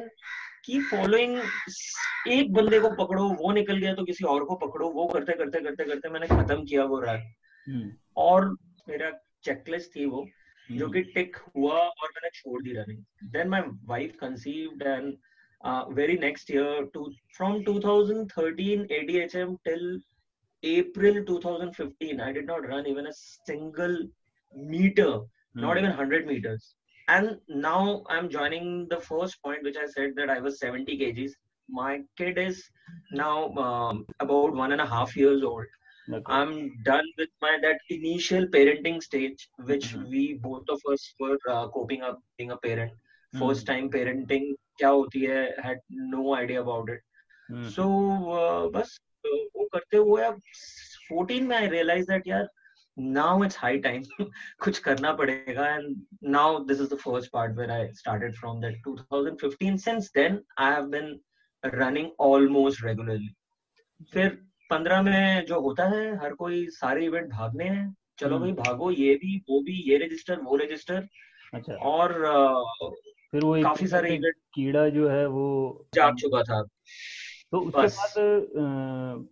की 0.65 0.82
फॉलोइंग 0.82 1.41
एक 2.27 2.53
बंदे 2.53 2.79
को 2.79 2.89
पकड़ो 2.89 3.24
वो 3.24 3.51
निकल 3.51 3.77
गया 3.77 3.94
तो 3.94 4.03
किसी 4.03 4.25
और 4.25 4.44
को 4.44 4.55
पकड़ो। 4.55 4.89
वो 4.89 5.05
करते 5.08 5.34
करते 5.34 5.62
करते 5.62 5.84
करते 5.84 6.10
मैंने 6.10 6.27
खत्म 6.27 6.63
किया 6.65 6.84
वो 6.84 7.00
रन 7.00 7.22
हम्म। 7.67 7.91
और 8.17 8.50
मेरा 8.89 9.12
चेकलिस्ट 9.44 9.96
थी 9.96 10.05
वो 10.05 10.22
हम्म। 10.22 10.79
जो 10.79 10.89
कि 10.89 11.01
टिक 11.01 11.38
हुआ 11.58 11.79
और 11.79 12.10
मैंने 12.15 12.29
छोड़ 12.29 12.62
दी 12.63 12.74
running 12.74 13.32
then 13.32 13.48
my 13.48 13.63
wife 13.86 14.15
conceived 14.22 14.82
and 14.82 15.13
Uh, 15.65 15.89
very 15.89 16.15
next 16.15 16.48
year 16.48 16.86
to 16.93 17.12
from 17.36 17.65
2013 17.65 18.88
ADHM 18.88 19.57
till 19.65 20.00
April 20.62 21.25
2015, 21.25 22.22
I 22.22 22.31
did 22.31 22.45
not 22.45 22.67
run 22.67 22.86
even 22.86 23.07
a 23.07 23.13
single 23.48 23.98
meter, 24.55 25.07
mm. 25.07 25.27
not 25.55 25.74
hmm. 25.74 25.79
even 25.79 25.89
100 25.89 26.27
meters. 26.27 26.75
And 27.07 27.39
now 27.48 28.03
I'm 28.10 28.29
joining 28.29 28.88
the 28.89 29.00
first 29.00 29.41
point, 29.43 29.63
which 29.63 29.75
I 29.75 29.88
said 29.88 30.12
that 30.17 30.29
I 30.29 30.39
was 30.39 30.60
70 30.60 31.00
kgs. 31.00 31.31
My 31.67 32.01
kid 32.15 32.38
is 32.38 32.63
now 33.12 33.51
um, 33.55 34.05
about 34.19 34.53
one 34.53 34.72
and 34.72 34.81
a 34.81 34.86
half 34.86 35.15
years 35.17 35.43
old. 35.43 35.65
Okay. 36.07 36.22
I'm 36.27 36.84
done 36.84 37.05
with 37.17 37.29
my 37.41 37.57
that 37.63 37.79
initial 37.89 38.45
parenting 38.45 39.01
stage, 39.01 39.50
which 39.63 39.95
mm-hmm. 39.95 40.10
we 40.10 40.34
both 40.36 40.69
of 40.69 40.79
us 40.91 41.12
were 41.19 41.39
uh, 41.50 41.67
coping 41.69 42.03
up 42.03 42.22
being 42.38 42.51
a 42.51 42.57
parent. 42.57 42.91
Mm-hmm. 42.91 43.39
First 43.39 43.65
time 43.65 43.89
parenting 43.89 44.53
क्या 44.77 44.89
होती 44.89 45.22
है 45.22 45.44
had 45.65 45.79
no 45.91 46.34
idea 46.36 46.62
about 46.62 46.89
it 46.89 47.01
so 47.72 47.88
बस 48.70 48.98
uh, 49.25 49.32
वो 49.55 49.67
करते 49.74 49.98
हुए 49.98 50.24
अब 50.24 50.41
14 51.12 51.41
में 51.41 51.55
I 51.58 51.67
realise 51.67 52.08
that 52.12 52.27
यार 52.27 52.48
नाउ 52.98 53.44
इट्स 53.44 53.58
हाई 53.60 53.77
टाइम 53.79 54.03
कुछ 54.63 54.79
करना 54.79 55.13
पड़ेगा 55.13 55.67
and 55.70 55.96
now 56.29 56.60
this 56.65 56.82
is 56.82 56.94
the 56.94 56.98
first 56.98 57.32
part 57.32 57.58
where 57.58 57.72
I 57.72 57.91
started 57.94 58.36
from 58.36 58.62
that 58.62 58.82
2015 58.88 59.77
since 59.77 60.12
then 60.15 60.41
I 60.60 60.74
have 60.74 60.88
been 60.88 61.20
running 61.63 62.10
almost 62.20 62.84
regularly 62.86 63.34
फिर 64.13 64.38
15 64.70 65.03
में 65.03 65.46
जो 65.46 65.60
होता 65.62 65.88
है 65.89 66.15
हर 66.17 66.34
कोई 66.34 66.65
सारे 66.72 67.05
इवेंट 67.05 67.29
भागने 67.29 67.65
हैं। 67.65 67.96
चलो 68.17 68.38
हम्म। 68.38 68.46
भाई 68.46 68.63
भागो 68.63 68.91
ये 68.91 69.15
भी 69.15 69.38
वो 69.50 69.62
भी 69.62 69.74
ये 69.89 69.98
रजिस्टर 69.98 70.39
वो 70.41 70.55
रजिस्टर 70.55 71.08
अच्छा। 71.53 71.74
और 71.74 72.13
uh, 72.25 72.91
फिर 73.36 73.44
वो 73.44 73.56
एक 73.56 73.63
काफ़ी 73.63 73.88
सारे 73.88 74.18
कीड़ा 74.56 74.88
जो 74.89 75.08
है 75.10 75.25
वो 75.27 75.46
जाग 75.94 76.15
चुका 76.15 76.42
था। 76.42 76.62
तो 77.51 77.60
उसके 77.60 77.88
बाद 77.98 79.27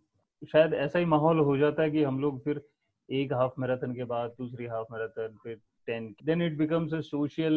शायद 0.52 0.74
ऐसा 0.74 1.00
ही 1.00 1.06
माहौल 1.06 1.40
हो 1.40 1.58
जाता 1.58 1.84
है 1.84 1.92
कि 1.92 2.04
हम 2.04 2.20
लोग 2.20 2.44
फिर 2.44 2.62
एक 3.10 3.34
हाफ़ 3.34 3.52
मैराथन 3.60 3.94
के 3.96 4.04
बाद 4.04 4.36
दूसरी 4.40 4.66
हाफ़ 4.66 4.94
मैराथन 4.94 5.38
फिर 5.44 5.56
ten 5.88 6.16
then 6.24 6.42
it 6.42 6.58
becomes 6.58 6.94
a 6.94 7.00
social 7.02 7.56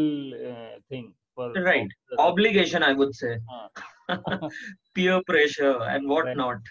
thing 0.93 1.13
for 1.37 1.59
right 1.59 1.95
obligation 2.21 2.83
I 2.83 2.95
would 2.95 3.13
say 3.13 3.37
peer 4.95 5.21
pressure 5.27 5.87
and 5.91 6.09
what 6.09 6.37
not 6.37 6.69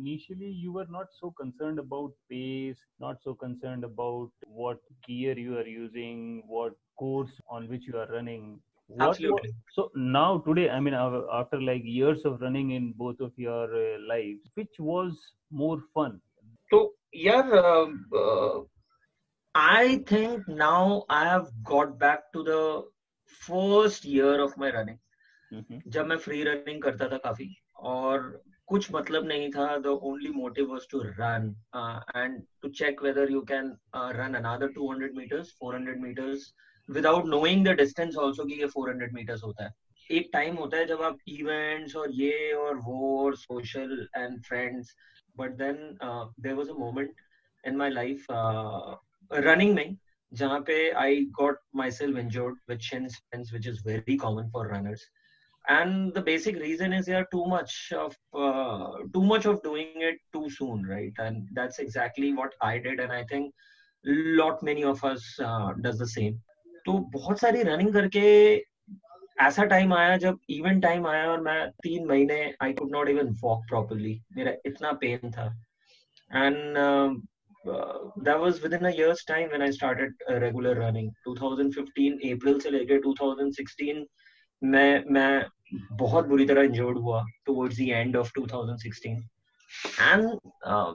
Initially, 0.00 0.48
you 0.64 0.72
were 0.74 0.88
not 0.92 1.08
so 1.14 1.28
concerned 1.38 1.80
about 1.80 2.12
pace, 2.32 2.82
not 3.00 3.18
so 3.24 3.32
concerned 3.34 3.86
about 3.86 4.44
what 4.58 4.78
gear 5.06 5.32
you 5.38 5.56
are 5.58 5.66
using, 5.70 6.20
what 6.52 6.76
course 6.96 7.32
on 7.56 7.66
which 7.72 7.88
you 7.88 7.96
are 8.02 8.06
running. 8.12 8.44
Absolutely. 8.99 9.49
Was, 9.49 9.55
so 9.73 9.91
now 9.95 10.37
today 10.45 10.69
i 10.69 10.79
mean 10.79 10.93
after 10.93 11.59
like 11.59 11.81
years 11.83 12.23
of 12.23 12.39
running 12.41 12.71
in 12.71 12.93
both 12.95 13.19
of 13.19 13.31
your 13.35 13.63
uh, 13.63 13.97
lives 14.07 14.41
which 14.53 14.75
was 14.79 15.13
more 15.51 15.79
fun 15.93 16.21
so 16.71 16.91
yeah 17.11 17.49
uh, 17.51 17.87
uh, 18.15 18.59
i 19.55 20.03
think 20.07 20.47
now 20.47 21.03
i 21.09 21.25
have 21.25 21.47
got 21.63 21.97
back 21.97 22.31
to 22.33 22.43
the 22.43 22.83
first 23.41 24.05
year 24.05 24.39
of 24.41 24.55
my 24.57 24.71
running 24.71 24.99
mm-hmm. 25.51 25.79
जब 25.87 26.05
मैं 26.07 26.17
free 26.17 26.43
running 26.43 26.81
करता 26.81 27.07
था 27.09 27.17
काफी 27.25 27.49
और 27.93 28.43
कुछ 28.67 28.91
मतलब 28.91 29.25
नहीं 29.27 29.49
था 29.51 29.77
the 29.77 29.99
only 30.11 30.29
motive 30.33 30.71
was 30.71 30.87
to 30.91 31.01
run 31.05 31.55
and 32.15 32.41
to 32.61 32.69
check 32.81 33.01
whether 33.03 33.31
you 33.31 33.41
can 33.51 33.75
run 34.19 34.33
another 34.41 34.71
200 34.77 35.11
metres 35.17 35.55
400 35.63 35.95
metres 36.01 36.53
Without 36.89 37.25
knowing 37.25 37.65
the 37.67 37.75
distance 37.77 38.17
also 38.23 38.45
कि 38.45 38.61
ये 38.61 38.67
400 38.77 39.11
मीटर्स 39.13 39.43
होता 39.43 39.63
है 39.65 39.73
एक 40.17 40.29
टाइम 40.33 40.55
होता 40.55 40.77
है 40.77 40.85
जब 40.85 41.01
आप 41.01 41.17
इवेंट्स 41.27 41.95
और 41.95 42.11
ये 42.21 42.51
और 42.53 42.77
वो 42.85 43.25
और 43.25 43.35
social 43.37 44.07
and 44.17 44.41
friends 44.43 44.95
but 45.37 45.57
then 45.57 45.97
uh, 46.01 46.25
there 46.37 46.55
was 46.55 46.69
a 46.69 46.73
moment 46.73 47.11
in 47.63 47.77
my 47.77 47.89
life 47.89 48.25
uh, 48.29 48.95
running 49.31 49.73
में 49.75 49.97
जहाँ 50.33 50.59
पे 50.67 50.93
I 50.95 51.25
got 51.37 51.55
myself 51.73 52.17
injured 52.17 52.55
with 52.67 52.81
shin 52.81 53.09
splints, 53.09 53.51
which 53.53 53.67
is 53.67 53.81
very 53.81 54.17
common 54.17 54.49
for 54.51 54.67
runners. 54.67 55.01
And 55.67 56.13
the 56.13 56.21
basic 56.21 56.57
reason 56.57 56.93
is 56.93 57.07
yeah, 57.07 57.23
too 57.31 57.45
much 57.45 57.91
of 57.97 58.15
uh, 58.33 58.97
too 59.13 59.23
much 59.23 59.45
of 59.45 59.63
doing 59.63 59.93
it 60.09 60.19
too 60.33 60.49
soon, 60.49 60.85
right? 60.85 61.13
And 61.17 61.47
that's 61.53 61.79
exactly 61.79 62.33
what 62.33 62.53
I 62.61 62.77
did, 62.77 62.99
and 62.99 63.11
I 63.11 63.23
think 63.23 63.53
lot 64.05 64.61
many 64.61 64.83
of 64.83 65.03
us 65.03 65.23
uh, 65.43 65.73
does 65.81 65.97
the 65.97 66.07
same. 66.07 66.39
तो 66.86 66.92
बहुत 66.92 67.40
सारी 67.40 67.62
running 67.62 67.92
करके 67.92 68.56
ऐसा 69.40 69.64
time 69.64 69.94
आया 69.94 70.16
जब 70.16 70.38
event 70.50 70.82
time 70.82 71.06
आया 71.06 71.30
और 71.30 71.40
मैं 71.40 71.70
तीन 71.70 72.06
महीने 72.06 72.54
I 72.62 72.72
could 72.72 72.90
not 72.92 73.08
even 73.08 73.36
walk 73.40 73.64
properly 73.68 74.22
मेरा 74.36 74.52
इतना 74.66 74.92
पेन 74.92 75.30
था। 75.30 75.62
And 76.34 76.76
that 78.24 78.38
was 78.40 78.58
within 78.62 78.86
a 78.86 78.92
year's 78.96 79.22
time 79.30 79.50
when 79.50 79.62
I 79.62 79.70
started 79.70 80.12
uh, 80.30 80.38
regular 80.40 80.74
running. 80.74 81.08
2015 81.28 82.14
अप्रैल 82.32 82.58
से 82.60 82.70
लेकर 82.70 83.00
2016 83.00 84.04
मैं 84.64 85.04
मैं 85.10 85.46
बहुत 85.92 86.26
बुरी 86.26 86.46
तरह 86.46 86.62
इंजर्ड 86.62 86.98
हुआ 86.98 87.24
towards 87.48 87.76
the 87.80 87.90
end 87.92 88.16
of 88.22 88.30
2016 88.38 89.20
and 90.12 90.24
uh, 90.66 90.92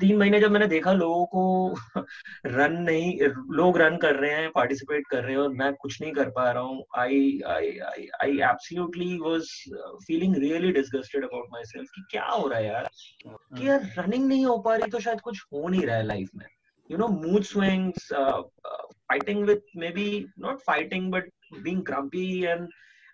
तीन 0.00 0.16
महीने 0.16 0.40
जब 0.40 0.50
मैंने 0.50 0.66
देखा, 0.66 0.92
लोगों 0.92 1.24
को 1.26 1.74
रन 2.46 2.72
नहीं, 2.82 3.18
लोग 3.56 3.78
रन 3.78 3.96
कर 3.96 4.14
रहे 4.14 4.30
हैं 4.32 4.50
पार्टिसिपेट 4.54 5.06
कर 5.10 5.22
रहे 5.22 5.32
हैं 5.32 5.40
और 5.40 5.52
मैं 5.54 5.72
कुछ 5.74 6.00
नहीं 6.02 6.12
कर 6.12 6.30
पा 6.30 6.50
रहा 6.50 6.62
हूँ 6.62 6.84
I 6.98 7.40
I 7.48 7.70
I 7.90 8.06
I 8.22 8.38
absolutely 8.50 9.16
was 9.18 9.50
feeling 10.06 10.36
really 10.36 10.72
disgusted 10.72 11.24
about 11.24 11.46
myself 11.64 11.88
कि 11.94 12.02
क्या 12.10 12.24
हो 12.24 12.46
रहा 12.48 12.58
है 12.58 12.66
यार? 12.66 12.88
कि 13.26 13.68
यार 13.68 13.88
रनिंग 13.98 14.26
नहीं 14.28 14.44
हो 14.46 14.58
पा 14.58 14.76
रही 14.76 14.90
तो 14.90 15.00
शायद 15.00 15.20
कुछ 15.20 15.42
हो 15.52 15.68
नहीं 15.68 15.82
रहा 15.82 15.96
है 15.96 16.06
लाइफ 16.06 16.30
में। 16.36 16.46
You 16.90 16.98
know 16.98 17.08
mood 17.08 17.42
swings 17.44 18.08
fighting 18.12 19.44
with 19.46 19.62
maybe 19.90 20.08
not 20.38 20.60
fighting 20.66 21.10
but 21.12 21.30
being 21.62 21.82
grumpy 21.82 22.42
and 22.44 22.68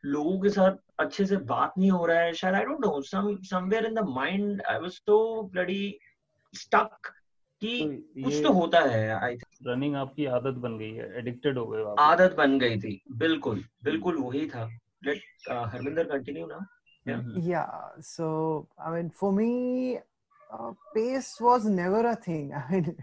लोगों 0.04 0.38
के 0.40 0.48
साथ 0.48 0.76
अच्छे 1.00 1.24
से 1.26 1.36
बात 1.46 1.72
नहीं 1.78 1.90
हो 1.90 2.04
रहा 2.06 2.20
है। 2.20 2.32
शायद 2.34 2.54
I 2.54 2.64
don't 2.64 2.84
know 2.84 3.00
some 3.02 3.36
somewhere 3.44 3.86
in 3.86 3.94
the 3.94 4.04
mind 4.08 4.62
I 4.68 4.78
was 4.78 4.90
so 4.90 5.42
bloody 5.52 5.98
stuck 6.54 7.12
कि 7.62 7.78
तो 7.80 8.22
कुछ 8.24 8.42
तो 8.42 8.52
होता 8.52 8.80
है 8.90 9.08
आई 9.14 9.36
थिंक 9.36 9.68
रनिंग 9.68 9.94
आपकी 9.96 10.26
आदत 10.38 10.58
बन 10.64 10.78
गई 10.78 10.92
है 10.94 11.12
एडिक्टेड 11.18 11.58
हो 11.58 11.66
गए 11.66 11.94
आदत 12.00 12.34
बन 12.38 12.58
गई 12.58 12.78
थी 12.80 13.00
बिल्कुल 13.22 13.56
हम्म। 13.56 13.84
बिल्कुल 13.84 14.16
वही 14.16 14.46
था। 14.48 14.68
हरविंदर 15.04 16.04
कंटिन्यू 16.04 16.46
ना 16.46 16.66
या 17.48 17.64
so 18.04 18.28
I 18.80 18.92
mean 18.92 19.08
for 19.20 19.32
me 19.32 19.98
pace 20.94 21.36
was 21.42 21.66
never 21.66 22.06
a 22.06 22.14
thing 22.28 22.52
I 22.52 22.80
mean 22.80 22.94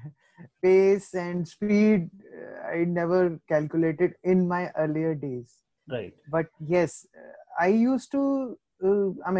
pace 0.61 1.13
and 1.13 1.47
speed 1.47 2.09
uh, 2.37 2.69
i 2.69 2.83
never 2.83 3.39
calculated 3.47 4.15
in 4.23 4.47
my 4.47 4.69
earlier 4.77 5.15
days. 5.15 5.61
Right. 5.87 6.13
But 6.29 6.47
yes 6.59 7.05
uh, 7.15 7.33
i 7.59 7.67
used 7.67 8.11
to 8.11 8.57
uh, 8.83 9.09
i 9.25 9.31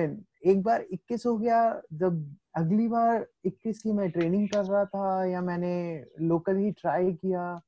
21 0.44 1.24
ho 1.24 1.38
gaya 1.38 1.82
the 1.92 2.12
अगली 2.56 2.88
बार 2.88 3.26
21 3.48 3.82
की 3.82 3.92
मैं 3.92 4.10
training 4.12 4.48
कर 4.50 4.64
रहा 4.66 4.86
था 4.86 5.26
या 5.26 5.42
मैंने 5.42 5.74
local 6.22 6.58
ही 6.58 6.72
ट्राई 6.72 7.14
किया 7.14 7.62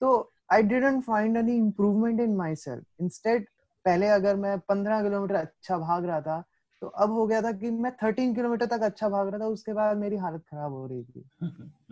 तो 0.00 0.32
I 0.52 0.62
didn't 0.62 1.02
find 1.04 1.36
any 1.36 1.56
improvement 1.56 2.20
in 2.20 2.36
myself 2.54 2.84
instead 3.00 3.46
पहले 3.84 4.08
अगर 4.08 4.36
मैं 4.36 4.58
पंद्रह 4.58 5.02
किलोमीटर 5.02 5.34
अच्छा 5.34 5.78
भाग 5.78 6.04
रहा 6.04 6.20
था 6.20 6.44
तो 6.82 6.86
अब 6.86 7.10
हो 7.10 7.26
गया 7.26 7.42
था 7.42 7.52
कि 7.52 7.70
मैं 7.70 7.92
थर्टीन 8.02 8.34
किलोमीटर 8.34 8.66
तक 8.66 8.82
अच्छा 8.82 9.08
भाग 9.08 9.28
रहा 9.28 9.38
था 9.40 9.46
उसके 9.46 9.72
बाद 9.72 9.96
मेरी 9.96 10.16
हालत 10.16 10.42
खराब 10.50 10.72
हो 10.72 10.86
रही 10.86 11.02
थी। 11.04 11.24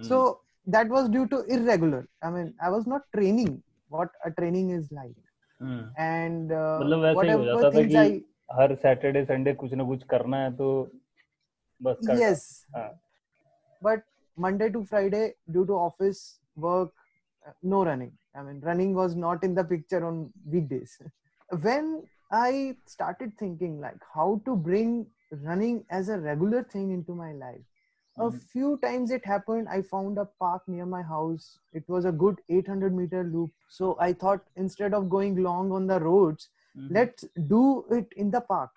So 0.04 0.44
that 0.66 0.88
was 0.88 1.10
due 1.10 1.24
to 1.24 1.42
irregular 1.42 2.06
I 2.24 2.32
mean 2.32 2.52
I 2.62 2.70
was 2.70 2.88
not 2.88 3.02
training 3.12 3.58
what 3.90 4.16
a 4.16 4.28
training 4.28 4.72
is 4.72 4.88
like 4.94 5.16
and 5.98 6.52
मतलब 6.52 6.98
वैसे 6.98 7.26
ही 7.26 7.32
हो 7.32 7.44
जाता 7.44 7.70
था 7.70 7.82
कि 8.08 8.24
हर 8.52 8.74
सैटरडे 8.74 9.24
संडे 9.24 9.52
कुछ 9.54 9.72
ना 9.72 9.84
कुछ 9.84 10.02
करना 10.04 10.36
है 10.36 10.52
तो 10.56 10.90
Yes 12.18 12.66
uh. 12.74 12.90
but 13.82 14.02
monday 14.36 14.70
to 14.70 14.84
friday 14.84 15.34
due 15.50 15.66
to 15.66 15.72
office 15.72 16.38
work 16.56 16.90
no 17.62 17.84
running 17.84 18.12
i 18.36 18.42
mean 18.42 18.60
running 18.60 18.94
was 18.94 19.14
not 19.14 19.42
in 19.44 19.54
the 19.54 19.64
picture 19.64 20.04
on 20.06 20.30
weekdays 20.46 20.98
when 21.66 22.02
i 22.30 22.76
started 22.86 23.32
thinking 23.38 23.80
like 23.80 24.00
how 24.14 24.40
to 24.44 24.56
bring 24.56 25.06
running 25.42 25.84
as 25.90 26.08
a 26.08 26.18
regular 26.18 26.62
thing 26.62 26.92
into 26.92 27.14
my 27.14 27.32
life 27.32 27.60
a 28.18 28.22
mm-hmm. 28.22 28.38
few 28.52 28.78
times 28.82 29.10
it 29.10 29.24
happened 29.24 29.68
i 29.68 29.80
found 29.80 30.18
a 30.18 30.24
park 30.38 30.62
near 30.66 30.86
my 30.86 31.02
house 31.02 31.58
it 31.72 31.84
was 31.88 32.04
a 32.04 32.12
good 32.12 32.40
800 32.48 32.94
meter 32.94 33.24
loop 33.24 33.50
so 33.68 33.96
i 34.00 34.12
thought 34.12 34.42
instead 34.56 34.94
of 34.94 35.08
going 35.08 35.42
long 35.42 35.72
on 35.72 35.86
the 35.86 35.98
roads 36.00 36.48
mm-hmm. 36.76 36.94
let's 36.94 37.24
do 37.48 37.84
it 37.90 38.12
in 38.16 38.30
the 38.30 38.40
park 38.40 38.70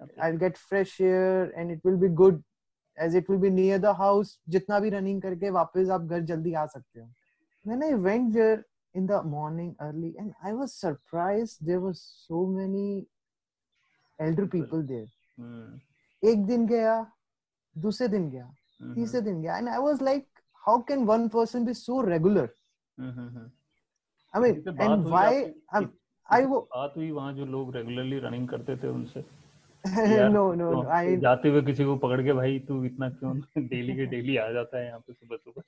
okay. 0.00 0.20
i'll 0.22 0.38
get 0.44 0.56
fresh 0.56 1.00
air 1.00 1.52
and 1.56 1.70
it 1.70 1.80
will 1.84 1.96
be 1.96 2.08
good 2.08 2.42
as 2.98 3.14
it 3.14 3.28
will 3.28 3.38
be 3.38 3.50
near 3.50 3.78
the 3.78 3.94
house 3.94 4.38
जितना 4.48 4.80
भी 4.80 4.90
running 4.90 5.20
करके 5.22 5.50
वापस 5.58 5.90
आप 5.96 6.06
घर 6.06 6.20
जल्दी 6.32 6.52
आ 6.54 6.66
सकते 6.66 7.00
हो 7.00 7.08
when 7.64 7.82
I 7.82 7.94
went 7.94 8.32
there 8.32 8.64
in 8.94 9.06
the 9.06 9.22
morning 9.22 9.74
early 9.80 10.14
and 10.18 10.32
I 10.42 10.52
was 10.54 10.72
surprised 10.72 11.66
there 11.66 11.80
were 11.80 11.94
so 11.94 12.46
many 12.46 13.06
elder 14.20 14.46
people 14.46 14.82
there 14.92 15.08
hmm. 15.36 15.80
एक 16.24 16.46
दिन 16.46 16.66
गया 16.66 16.94
दूसरे 17.78 18.08
दिन 18.08 18.30
गया 18.30 18.44
mm-hmm. 18.44 18.94
तीसरे 18.94 19.20
दिन 19.20 19.42
गया 19.42 19.58
and 19.58 19.68
I 19.68 19.78
was 19.78 20.00
like 20.00 20.26
how 20.66 20.80
can 20.90 21.06
one 21.06 21.28
person 21.28 21.64
be 21.64 21.74
so 21.74 22.00
regular 22.02 22.48
mm-hmm. 22.98 23.46
I 24.34 24.40
mean 24.40 24.62
and 24.78 25.04
why 25.04 25.54
I 26.30 26.42
वो 26.52 26.60
बात 26.74 26.96
हुई 26.96 27.10
वहाँ 27.10 27.32
जो 27.32 27.44
लोग 27.46 27.74
रेगुलरली 27.76 28.18
रनिंग 28.18 28.48
करते 28.48 28.76
थे 28.82 28.88
उनसे 28.88 29.24
नो 30.32 30.52
नो 30.54 30.82
आई 30.98 31.16
जाते 31.16 31.48
हुए 31.48 31.62
किसी 31.62 31.84
को 31.84 31.96
पकड़ 32.04 32.22
के 32.24 32.32
भाई 32.32 32.58
तू 32.68 32.84
इतना 32.84 33.08
क्यों 33.10 33.38
डेली 33.58 33.96
के 33.96 34.06
डेली 34.06 34.36
आ 34.36 34.50
जाता 34.52 34.78
है 34.78 34.86
यहाँ 34.86 35.00
पे 35.00 35.12
सुबह 35.12 35.36
सुबह 35.36 35.62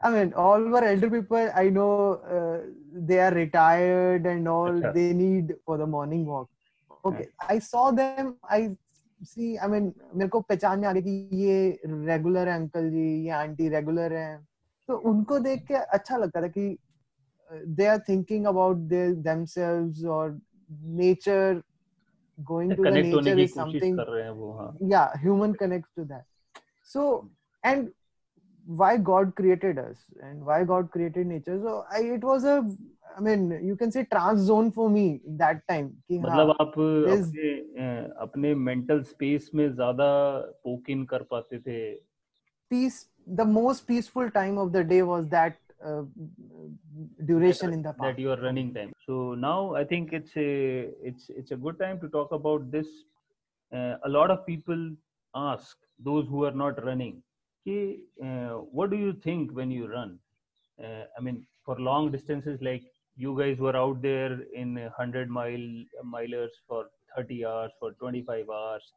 I 0.00 0.10
mean, 0.10 0.32
all 0.34 0.60
were 0.62 0.84
elder 0.84 1.08
people. 1.08 1.50
I 1.54 1.68
know 1.70 2.20
uh, 2.30 2.58
they 2.92 3.18
are 3.20 3.30
retired 3.32 4.26
and 4.26 4.48
all. 4.48 4.70
Achha. 4.70 4.92
They 4.94 5.12
need 5.12 5.54
for 5.64 5.78
the 5.78 5.86
morning 5.86 6.26
walk. 6.26 6.50
Okay, 7.04 7.28
I 7.48 7.58
saw 7.58 7.90
them. 7.90 8.36
I 8.44 8.76
see. 9.20 9.58
I 9.58 9.68
mean, 9.68 9.92
मेरे 10.14 10.28
को 10.28 10.40
पहचान 10.40 10.80
में 10.80 10.88
आ 10.88 10.92
गई 10.92 11.02
कि 11.02 11.42
ये 11.42 11.80
रेगुलर 11.86 12.48
है 12.48 12.54
अंकल 12.54 12.90
जी 12.90 13.08
ये 13.24 13.30
आंटी 13.40 13.68
रेगुलर 13.68 14.12
है 14.12 14.36
तो 14.88 14.96
उनको 15.10 15.38
देख 15.38 15.66
के 15.66 15.74
अच्छा 15.74 16.16
लगता 16.16 16.42
था 16.42 16.48
कि 16.56 16.76
they 17.50 17.86
are 17.86 17.98
thinking 18.08 18.46
about 18.46 18.88
themselves 19.24 20.04
और 20.16 20.38
nature 21.00 21.62
going 22.45 22.75
to 22.75 22.83
the 22.83 22.91
nature 22.91 23.37
is 23.37 23.53
something 23.53 23.99
yeah 24.79 25.17
human 25.17 25.53
connects 25.53 25.89
to 25.95 26.05
that 26.05 26.25
so 26.83 27.29
and 27.63 27.91
why 28.65 28.97
god 28.97 29.33
created 29.35 29.79
us 29.79 29.97
and 30.21 30.45
why 30.45 30.63
god 30.63 30.91
created 30.91 31.25
nature 31.25 31.59
so 31.63 31.85
I, 31.91 32.01
it 32.01 32.23
was 32.23 32.43
a 32.43 32.55
I 33.17 33.19
mean, 33.19 33.59
you 33.63 33.75
can 33.75 33.91
say 33.91 34.05
trans 34.05 34.41
zone 34.41 34.71
for 34.71 34.89
me 34.89 35.21
that 35.25 35.61
time. 35.67 36.03
कि 36.07 36.19
मतलब 36.19 36.49
आप 36.61 36.73
अपने 36.77 37.97
अपने 38.21 38.53
mental 38.55 38.99
space 39.11 39.47
में 39.55 39.73
ज़्यादा 39.73 40.09
poke 40.67 40.89
in 40.89 41.05
कर 41.05 41.23
पाते 41.31 41.59
थे. 41.59 41.95
Peace. 42.69 43.07
The 43.25 43.45
most 43.45 43.87
peaceful 43.87 44.29
time 44.29 44.57
of 44.57 44.71
the 44.71 44.83
day 44.83 45.01
was 45.01 45.27
that 45.29 45.57
uh, 45.84 46.02
duration 47.24 47.70
that, 47.70 47.76
in 47.76 47.82
the 47.82 47.92
park. 47.92 48.16
that 48.16 48.20
you 48.20 48.30
are 48.30 48.40
running 48.40 48.72
time. 48.74 48.92
So 49.06 49.34
now 49.34 49.74
i 49.74 49.84
think 49.84 50.12
it's 50.12 50.36
a 50.36 50.90
it's 51.02 51.30
it's 51.30 51.50
a 51.50 51.56
good 51.56 51.78
time 51.78 52.00
to 52.00 52.08
talk 52.08 52.32
about 52.32 52.70
this. 52.70 52.88
Uh, 53.72 53.96
a 54.04 54.08
lot 54.08 54.30
of 54.30 54.46
people 54.46 54.90
ask 55.34 55.76
those 55.98 56.26
who 56.28 56.44
are 56.44 56.56
not 56.64 56.84
running 56.84 57.22
okay, 57.66 57.98
uh, 58.22 58.58
what 58.78 58.90
do 58.90 58.96
you 58.96 59.12
think 59.12 59.52
when 59.52 59.70
you 59.70 59.86
run? 59.86 60.18
Uh, 60.82 61.04
i 61.16 61.20
mean 61.20 61.46
for 61.64 61.78
long 61.78 62.10
distances 62.10 62.60
like 62.60 62.82
you 63.16 63.38
guys 63.38 63.58
were 63.58 63.76
out 63.76 64.00
there 64.02 64.40
in 64.54 64.74
100 64.74 65.28
mile 65.28 65.68
milers 66.04 66.54
for 66.66 66.86
30 67.16 67.44
hours 67.44 67.70
for 67.78 67.92
25 67.92 68.48
hours. 68.48 68.92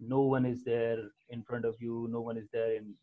No 0.00 0.20
one 0.20 0.46
is 0.46 0.64
there 0.64 0.98
in 1.28 1.42
front 1.42 1.64
of 1.64 1.74
you. 1.80 2.08
No 2.10 2.20
one 2.20 2.38
is 2.38 2.48
there 2.52 2.74
in 2.76 2.94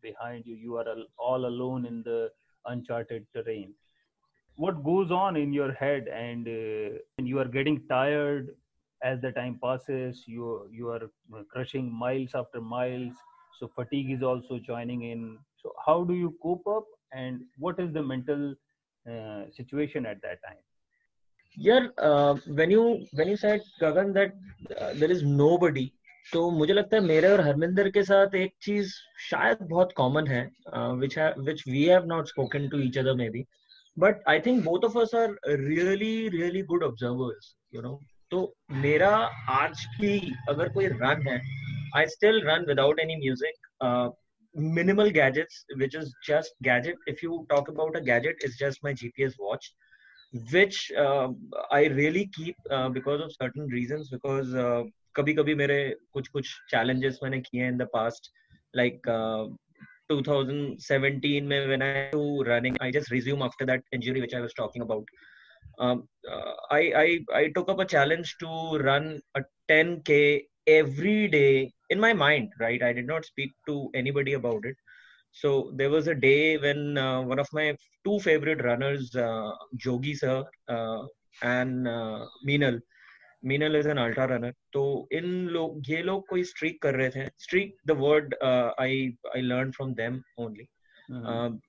behind 0.00 0.44
you. 0.46 0.54
You 0.54 0.76
are 0.76 0.86
all 1.18 1.46
alone 1.46 1.84
in 1.86 2.02
the 2.02 2.30
uncharted 2.66 3.26
terrain. 3.34 3.74
What 4.56 4.84
goes 4.84 5.10
on 5.10 5.36
in 5.36 5.52
your 5.52 5.72
head 5.72 6.08
and 6.08 6.48
uh, 6.48 6.98
you 7.18 7.38
are 7.38 7.48
getting 7.48 7.82
tired 7.88 8.48
as 9.02 9.20
the 9.20 9.30
time 9.32 9.58
passes 9.62 10.24
you 10.26 10.68
you 10.72 10.88
are 10.88 11.02
crushing 11.52 11.92
miles 11.92 12.30
after 12.34 12.60
miles 12.60 13.12
so 13.58 13.70
fatigue 13.74 14.10
is 14.10 14.22
also 14.22 14.58
joining 14.58 15.02
in. 15.02 15.38
So 15.62 15.72
how 15.84 16.04
do 16.04 16.14
you 16.14 16.34
cope 16.42 16.66
up 16.66 16.84
and 17.12 17.42
what 17.58 17.78
is 17.80 17.92
the 17.92 18.02
mental 18.02 18.54
uh, 19.10 19.44
situation 19.56 20.06
at 20.06 20.20
that 20.22 20.42
time? 20.42 20.62
Yeah 21.56 21.88
uh, 21.98 22.34
when 22.46 22.70
you 22.70 23.06
when 23.12 23.28
you 23.28 23.36
said 23.36 23.62
gagan 23.80 24.12
that 24.14 24.34
uh, 24.78 24.92
there 24.94 25.10
is 25.10 25.22
nobody 25.22 25.92
तो 26.32 26.50
मुझे 26.50 26.72
लगता 26.72 26.96
है 26.96 27.02
मेरे 27.02 27.28
और 27.28 27.40
हरमिंदर 27.40 27.90
के 27.90 28.02
साथ 28.02 28.34
एक 28.34 28.52
चीज़ 28.62 28.94
शायद 29.30 29.58
बहुत 29.62 29.92
कॉमन 29.96 30.26
है 30.26 30.50
which 30.96 31.68
we 31.68 31.84
have 31.84 32.04
not 32.06 32.28
I 41.96 42.06
still 42.06 42.42
run 42.44 42.64
without 42.68 43.00
any 43.00 43.16
music 43.16 44.16
minimal 44.56 45.10
gadget 45.10 45.48
which 45.78 45.96
is 45.96 46.12
just 46.28 46.54
gadget 46.62 46.96
if 47.08 47.16
you 47.24 47.46
talk 47.50 47.70
about 47.70 47.96
a 47.96 48.00
gadget 48.00 48.38
is 48.44 48.58
just 48.58 48.84
my 48.84 48.94
G 48.94 49.08
P 49.08 49.22
S 49.22 49.36
watch 49.40 49.72
which 50.52 50.92
I 51.72 51.88
really 51.88 52.24
keep 52.24 52.54
because 52.72 53.20
of 53.20 53.30
certain 53.30 53.72
reason 53.72 53.96
because 53.96 54.56
कभी 55.16 55.34
कभी 55.34 55.54
मेरे 55.54 55.78
कुछ 56.12 56.28
कुछ 56.28 56.48
challenges 56.70 57.18
मैंने 57.22 57.40
किए 57.40 57.68
in 57.68 57.76
the 57.76 57.88
past 57.92 58.30
like 58.76 59.08
2017 60.12 61.42
में 61.42 61.66
when 61.66 61.82
I 61.82 62.02
to 62.10 62.42
running 62.42 62.76
I 62.82 62.92
just 62.92 63.12
resume 63.12 63.42
after 63.42 63.66
that 63.66 63.84
injury 63.94 64.20
which 64.20 64.34
I 64.34 64.40
was 64.40 64.54
talking 64.56 64.84
about 64.84 65.10
I 66.72 66.90
I 66.90 67.16
up 67.58 67.80
a 67.80 67.84
challenge 67.84 68.34
to 68.40 68.76
run 68.78 69.08
a 69.36 69.40
10k 69.72 70.18
every 70.68 71.26
day 71.28 71.46
in 71.90 72.00
my 72.00 72.14
mind 72.14 72.50
right 72.60 72.82
I 72.82 72.92
did 72.92 73.10
not 73.10 73.24
speak 73.24 73.54
to 73.66 73.76
anybody 73.96 74.34
about 74.34 74.66
it 74.66 74.76
so 75.36 75.52
there 75.74 75.90
was 75.90 76.08
a 76.08 76.12
day 76.24 76.34
when 76.56 76.98
one 77.28 77.40
of 77.40 77.54
my 77.54 77.72
two 78.04 78.18
favourite 78.18 78.62
runners 78.62 79.10
Jogi 79.84 80.14
sir 80.14 81.08
and 81.44 81.88
Meenal 82.46 82.76
uh, 82.76 82.95
Meenal 83.42 83.76
is 83.76 83.88
an 83.88 83.98
ultra 83.98 84.24
runner 84.24 84.54
तो 84.72 84.82
इन 85.12 85.26
लोग 85.48 85.90
ये 85.90 86.02
लोग 86.02 86.26
कोई 86.28 86.44
streak 86.44 86.80
कर 86.82 86.94
रहे 86.94 87.10
थे। 87.10 87.26
Streak 87.38 87.76
the 87.86 87.90
word 87.98 88.34
I 88.44 89.06
I 89.34 89.42
learn 89.42 89.70
from 89.70 89.94
them 89.94 90.20
only 90.38 90.66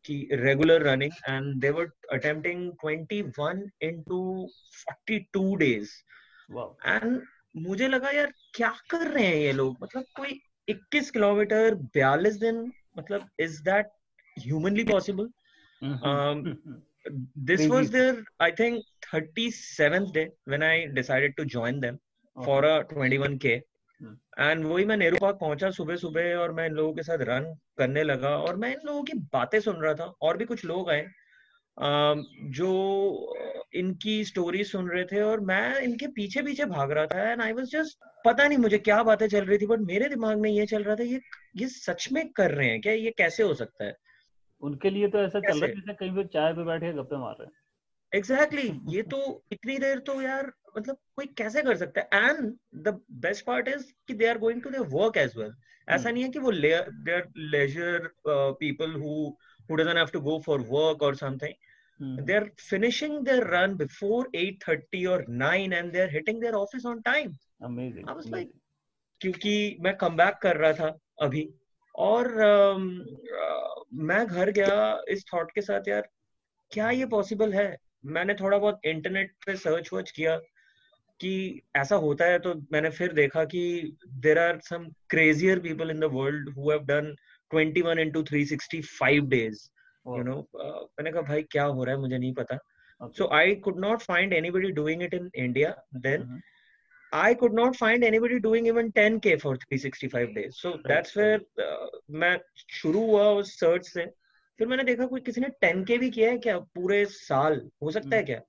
कि 0.06 0.28
regular 0.34 0.82
running 0.84 1.12
and 1.30 1.56
they 1.62 1.70
were 1.70 1.92
attempting 2.14 2.72
21 2.86 3.64
into 3.82 4.48
42 4.82 5.56
days 5.60 5.92
and 6.86 7.22
मुझे 7.58 7.88
लगा 7.88 8.10
यार 8.12 8.34
क्या 8.56 8.74
कर 8.90 9.08
रहे 9.08 9.26
हैं 9.26 9.36
ये 9.36 9.52
लोग? 9.54 9.78
मतलब 9.84 10.04
कोई 10.16 10.40
21 10.70 11.10
किलोमीटर 11.10 11.76
42 11.98 12.40
दिन 12.42 12.72
मतलब 12.98 13.30
is 13.40 13.62
that 13.64 13.92
humanly 14.38 14.84
possible 14.84 15.30
this 17.46 17.62
Crazy. 17.62 17.72
was 17.72 17.92
their 17.96 18.16
i 18.42 18.52
think 18.52 18.78
37th 19.16 20.08
day 20.12 20.28
when 20.50 20.64
i 20.64 21.02
decided 21.02 21.34
to 21.40 21.46
join 21.56 21.82
them 21.82 21.96
okay. 22.38 22.46
for 22.46 22.66
a 22.66 22.98
21k 22.98 23.60
and 24.40 24.66
वही 24.66 24.86
मैं 24.86 24.98
नेहरू 24.98 25.18
पार्क 25.22 25.38
पहुँचा 25.42 25.70
सुबह 25.70 25.96
सुबह 25.96 26.36
और 26.36 26.54
मैं 26.54 26.66
इन 26.66 26.74
लोगों 26.74 26.94
के 26.94 27.04
साथ 27.04 27.18
रन 27.22 27.58
करने 27.78 28.04
लगा 28.04 28.30
और 28.30 28.56
मैं 28.56 28.70
इन 28.70 28.80
लोगों 28.86 29.04
की 29.04 29.14
बातें 29.14 29.60
सुन 29.60 29.76
रहा 29.76 29.94
था। 29.94 30.14
और 30.22 30.38
भी 30.38 30.46
कुछ 30.46 30.66
लोग 30.66 30.90
आए 30.90 31.08
जो 32.44 32.70
इनकी 33.74 34.24
स्टोरी 34.24 34.64
सुन 34.64 34.90
रहे 34.90 35.04
थे 35.04 35.22
और 35.22 35.40
मैं 35.40 35.82
इनके 35.82 36.08
पीछे 36.08 36.42
पीछे 36.42 36.66
भाग 36.66 36.92
रहा 36.92 37.06
था 37.06 37.32
एंड 37.32 37.42
आई 37.42 37.54
वाज 37.54 37.66
जस्ट 37.66 38.00
पता 38.26 38.48
नहीं 38.48 38.58
मुझे 38.58 38.78
क्या 38.78 39.04
बातें 39.04 39.28
चल 39.28 39.46
रही 39.46 39.58
थी 39.58 39.66
बट 39.66 39.80
मेरे 39.80 40.10
दिमाग 40.10 40.38
में 40.38 40.52
ये 40.52 40.66
चल 40.66 40.84
रहा 40.84 40.96
था 40.96 41.04
ये 41.04 41.22
ये 41.56 41.68
सच 41.68 42.10
में 42.12 42.30
कर 42.30 42.52
रहे 42.52 42.68
हैं 42.68 42.82
क्या? 42.82 42.94
ये 42.94 43.12
कैसे 43.18 43.44
हो 43.44 43.54
सकता 43.54 43.86
है? 43.86 43.98
उनके 44.62 44.90
लिए 44.90 45.08
तो 45.08 45.20
ऐसा 45.20 45.40
चल 45.40 45.60
रहा 45.60 45.66
है 45.66 45.76
जैसे 45.76 45.94
कहीं 45.94 46.16
पे 46.16 46.24
चाय 46.24 46.54
पे 46.54 46.64
बैठे 46.64 46.94
गप्पे 46.94 47.18
मार 47.18 47.36
रहे 47.40 47.46
हैं। 47.46 47.54
एग्जैक्टली 48.14 48.62
exactly, 48.62 48.94
ये 48.96 49.02
तो 49.02 49.46
इतनी 49.52 49.78
देर 49.78 50.00
तो 50.00 50.22
यार 50.22 50.52
मतलब 50.78 50.98
कोई 51.16 51.26
कैसे 51.26 51.62
कर 51.62 51.78
सकता 51.78 52.02
है? 52.02 52.24
And 52.24 52.54
the 52.76 53.02
best 53.12 53.46
part 53.46 53.68
is 53.68 53.86
कि 54.08 54.14
they 54.14 54.28
are 54.28 54.38
going 54.38 54.62
to 54.62 54.70
their 54.70 54.84
work 54.84 55.18
as 55.18 55.38
well 55.38 55.54
ऐसा 55.90 56.10
नहीं 56.10 56.24
है 56.24 56.30
कि 56.30 56.40
वो 56.40 56.52
they 56.52 56.74
are 56.74 57.32
leisure 57.38 58.10
people 58.28 58.92
who 58.92 59.14
who 59.70 59.76
doesn't 59.76 59.98
have 59.98 60.08
to 60.14 60.20
go 60.20 60.40
for 60.46 60.60
work 60.60 61.04
और 61.04 61.16
something 61.16 61.54
they 62.20 62.34
are 62.34 62.50
finishing 62.70 63.20
their 63.26 63.48
run 63.48 63.76
before 63.76 64.30
8:30 64.36 65.06
और 65.08 65.26
9 65.30 65.74
and 65.74 65.92
they 65.92 66.02
are 66.02 66.10
hitting 66.10 66.42
their 66.42 66.54
office 66.54 66.86
on 66.86 67.02
time 67.02 67.34
amazing 67.64 68.10
I 68.10 68.16
was 68.16 68.30
like 68.32 68.52
क्योंकि 69.22 69.78
मैं 69.80 69.96
come 69.98 70.16
back 70.16 70.36
कर 70.42 70.58
रहा 70.58 70.74
था 70.74 70.98
अभी। 71.22 71.50
और 71.98 72.26
uh, 72.28 73.06
uh, 73.42 73.86
मैं 73.94 74.28
घर 74.28 74.52
गया 74.52 75.02
इस 75.10 75.26
थॉट 75.34 75.52
के 75.56 75.62
साथ 75.62 75.82
यार 75.88 76.10
क्या 76.72 76.90
ये 76.90 77.06
पॉसिबल 77.06 77.54
है? 77.54 77.78
मैंने 78.06 78.34
थोड़ा 78.34 78.58
बहुत 78.58 78.80
इंटरनेट 78.86 79.32
पे 79.46 79.56
सर्च 79.56 79.90
वर्च 79.94 80.12
किया 80.12 80.38
कि 81.20 81.62
ऐसा 81.76 81.96
होता 81.96 82.26
है 82.26 82.40
तो 82.40 82.56
मैंने 82.72 82.90
फिर 82.90 83.14
देखा 83.14 83.44
कि 83.44 83.94
there 84.08 84.40
are 84.40 84.60
some 84.60 84.88
crazier 85.10 85.60
people 85.60 85.90
in 85.90 86.00
the 86.00 86.04
world 86.04 86.50
who 86.50 86.72
have 86.72 86.80
done 86.80 87.16
21 87.56 87.74
into 87.76 88.16
365 88.16 89.22
days 89.22 89.70
you 90.08 90.24
know? 90.24 90.38
uh, 90.38 90.82
मैंने 90.82 91.12
कहा 91.12 91.22
भाई 91.22 91.44
क्या 91.44 91.64
हो 91.64 91.84
रहा 91.84 91.96
है? 91.96 92.02
मुझे 92.02 92.18
नहीं 92.18 92.34
पता. 92.34 92.58
So 93.04 93.30
I 93.34 93.56
could 93.56 93.80
not 93.80 94.00
find 94.00 94.34
doing 94.56 95.02
it 95.02 95.14
in 95.14 95.26
India 95.48 95.72
then. 96.06 96.18
Mm-hmm. 96.18 96.38
I 97.14 97.34
could 97.34 97.54
not 97.54 97.76
find 97.76 98.04
anybody 98.04 98.40
doing 98.40 98.66
even 98.68 98.92
10k 98.92 99.42
for 99.42 99.56
365 99.56 100.36
days 100.36 100.58
so 100.60 100.72
right. 100.72 100.82
that's 100.86 101.16
where 101.16 101.40
uh, 101.60 101.88
मैं 102.12 102.38
शुरू 102.82 103.06
हुआ 103.06 103.30
उस 103.40 103.54
सर्च 103.60 103.88
से 103.88 104.06
फिर 104.60 104.68
मैंने 104.68 104.84
देखा 104.84 105.06
कोई 105.06 105.22
किसी 105.22 105.42
ने 105.42 105.48
10k 105.64 105.98
भी 106.00 106.10
किया 106.10 106.30
है 106.32 106.38
क्या 106.38 106.58
पूरे 106.76 107.06
साल 107.06 107.60
हो 107.84 107.92
सकता 107.92 108.16
है 108.16 108.24
क्या 108.24 108.42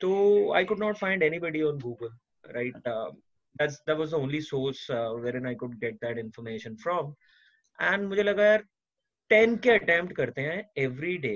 तो 0.00 0.10
I 0.54 0.64
could 0.64 0.78
not 0.78 0.98
find 0.98 1.22
anybody 1.22 1.62
on 1.62 1.78
Google, 1.78 2.10
right? 2.54 2.86
Uh, 2.86 3.10
that's 3.56 3.80
that 3.86 3.96
was 3.96 4.10
the 4.10 4.18
only 4.18 4.40
source 4.40 4.88
uh, 4.90 5.10
wherein 5.14 5.46
I 5.46 5.54
could 5.54 5.80
get 5.80 6.00
that 6.00 6.18
information 6.18 6.76
from. 6.76 7.14
And 7.80 8.08
मुझे 8.08 8.22
लगा 8.22 8.44
यार 8.44 8.64
10 9.30 9.58
के 9.62 9.70
अटेम्प्ट 9.70 10.12
करते 10.16 10.42
हैं 10.42 10.62
every 10.78 11.16
day 11.18 11.34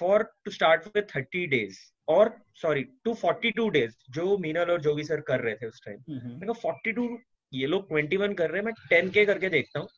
for 0.00 0.22
to 0.44 0.50
start 0.50 0.86
with 0.86 1.06
30 1.16 1.46
days 1.50 1.78
और 2.08 2.36
sorry 2.62 2.82
to 3.04 3.14
42 3.14 3.70
days 3.70 3.94
जो 4.10 4.38
मीनल 4.38 4.70
और 4.70 4.80
Jogi 4.80 5.04
sir 5.04 5.20
कर 5.20 5.40
रहे 5.40 5.54
थे 5.54 5.66
उस 5.66 5.82
टाइम 5.86 5.98
मैंने 6.10 6.46
कहा 6.46 6.72
42 6.72 7.16
ये 7.52 7.66
लोग 7.66 7.88
21 7.92 8.34
कर 8.38 8.50
रहे 8.50 8.58
हैं 8.58 8.64
मैं 8.64 8.74
टेन 8.90 9.10
के 9.10 9.24
करके 9.26 9.48
देखता 9.48 9.80
हूँ। 9.80 9.88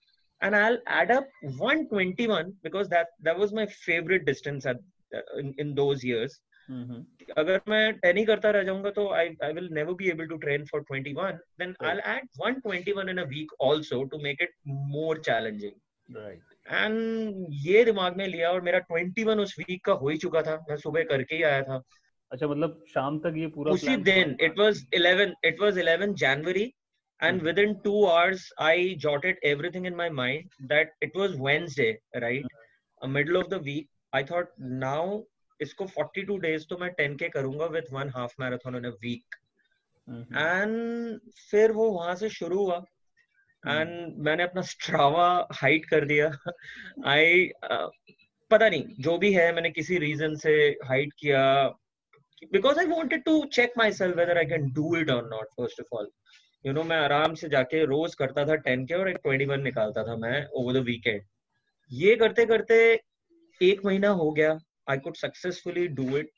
And 0.40 0.56
I'll 0.56 0.76
add 0.86 1.10
up 1.10 1.24
121 1.44 2.50
because 2.62 2.88
that 2.88 3.08
that 3.26 3.38
was 3.38 3.52
my 3.52 3.66
favorite 3.86 4.24
distance 4.24 4.66
at 4.66 4.76
in, 5.40 5.48
in 5.58 5.74
those 5.74 6.04
years. 6.04 6.36
Mm-hmm. 6.68 7.00
अगर 7.38 7.60
मैं 7.68 7.92
टेन 7.92 8.16
ही 8.16 8.24
करता 8.24 8.50
रह 8.50 8.62
जाऊँगा 8.62 8.90
तो 8.90 9.08
I 9.14 9.28
I 9.44 9.52
will 9.52 9.68
never 9.72 9.92
be 9.92 10.08
able 10.10 10.26
to 10.26 10.36
train 10.36 10.64
for 10.64 10.84
21 10.92 11.38
then 11.60 11.74
I 11.82 11.94
will 11.94 12.00
add 12.06 12.28
121 12.42 13.08
in 13.10 13.18
a 13.18 13.24
week 13.28 13.52
also 13.64 14.02
to 14.12 14.18
make 14.22 14.42
it 14.42 14.52
more 14.68 15.20
challenging 15.20 15.72
and 16.68 17.46
ये 17.50 17.84
दिमाग 17.84 18.16
में 18.16 18.26
लिया 18.28 18.50
और 18.50 18.60
मेरा 18.60 18.80
21 18.92 19.38
उस 19.38 19.58
वीक 19.58 19.84
का 19.84 19.92
हो 19.92 20.08
ही 20.08 20.16
चुका 20.16 20.42
था। 20.42 20.66
मैं 20.70 20.76
सुबह 20.76 21.02
करके 21.02 21.36
ही 21.36 21.42
आया 21.42 21.62
था। 21.62 21.82
अच्छा 22.32 22.48
मतलब 22.48 22.84
शाम 22.94 23.18
तक 23.18 23.34
ये 23.36 23.46
पूरा 23.46 23.72
उसी 23.72 23.96
दिन 23.96 24.36
it 24.40 24.58
was 24.58 24.86
11 24.94 25.32
it 25.44 25.60
was 25.60 25.78
11 25.78 26.14
January 26.14 26.74
and 27.22 27.42
within 27.42 27.72
2 27.84 27.92
hours 28.06 28.42
i 28.60 28.94
jotted 29.04 29.38
everything 29.42 29.86
in 29.86 29.96
my 29.96 30.08
mind 30.08 30.44
that 30.68 30.92
it 31.00 31.16
was 31.16 31.32
wednesday 31.36 31.88
right? 32.22 32.44
Mm-hmm. 32.44 33.08
a 33.08 33.08
middle 33.08 33.36
of 33.36 33.48
the 33.50 33.58
week 33.58 33.88
i 34.12 34.22
thought 34.22 34.52
now 34.60 35.24
इसको 35.60 35.84
42 35.84 36.38
डेज़ 36.40 36.66
तो 36.66 36.76
मैं 36.76 36.90
10 37.00 37.18
के 37.18 37.28
करूँगा 37.28 37.66
with 37.66 37.84
one 37.92 38.08
half 38.08 38.34
marathon 38.40 38.76
in 38.76 38.84
a 38.84 38.88
week 38.88 39.36
and 40.10 41.20
फिर 41.50 41.72
वो 41.72 41.90
वहाँ 41.90 42.14
से 42.14 42.28
शुरू 42.28 42.58
हुआ। 42.58 42.84
And 43.68 43.88
mm-hmm. 43.88 44.24
मैंने 44.24 44.42
अपना 44.42 44.62
स्ट्रावा 44.62 45.48
हाइट 45.52 45.84
कर 45.84 46.04
दिया। 46.04 46.30
आई 47.06 47.48
uh, 47.72 47.88
पता 48.50 48.68
नहीं 48.68 48.84
जो 49.00 49.18
भी 49.18 49.32
है 49.32 49.54
मैंने 49.54 49.70
किसी 49.70 49.98
रीजन 49.98 50.34
से 50.34 50.52
हाइट 50.84 51.12
किया। 51.18 51.68
Because 52.52 52.78
I 52.78 52.86
wanted 52.86 53.24
to 53.24 53.44
check 53.52 53.72
myself 53.92 54.16
whether 54.16 54.38
I 54.38 54.44
can 54.44 54.70
do 54.72 54.96
it 54.96 55.10
और 55.10 55.28
not 55.28 55.46
first 55.46 55.80
of 55.80 55.96
all 55.96 56.10
you 56.66 56.72
know 56.72 56.82
मैं 56.82 56.96
आराम 56.96 57.34
से 57.34 57.48
जाके 57.48 57.84
रोज 57.84 58.14
करता 58.14 58.44
था 58.44 58.54
टेन 58.54 58.86
के 58.86 58.94
और 58.94 59.08
एक 59.10 59.16
ट्वेंटी 59.16 59.44
वन 59.44 59.60
निकालता 59.60 60.02
था 60.02 60.16
मैं 60.16 60.46
ओवर 60.46 60.72
द 60.72 60.76
वीकेंड 60.76 61.22
ये 61.92 62.16
करते 62.16 62.46
करते 62.46 63.00
एक 63.62 63.84
महीना 63.84 64.08
हो 64.08 64.30
गया। 64.30 64.58
I 64.90 64.98
could 64.98 65.16
successfully 65.16 65.88
do 65.88 66.16
it 66.16 66.30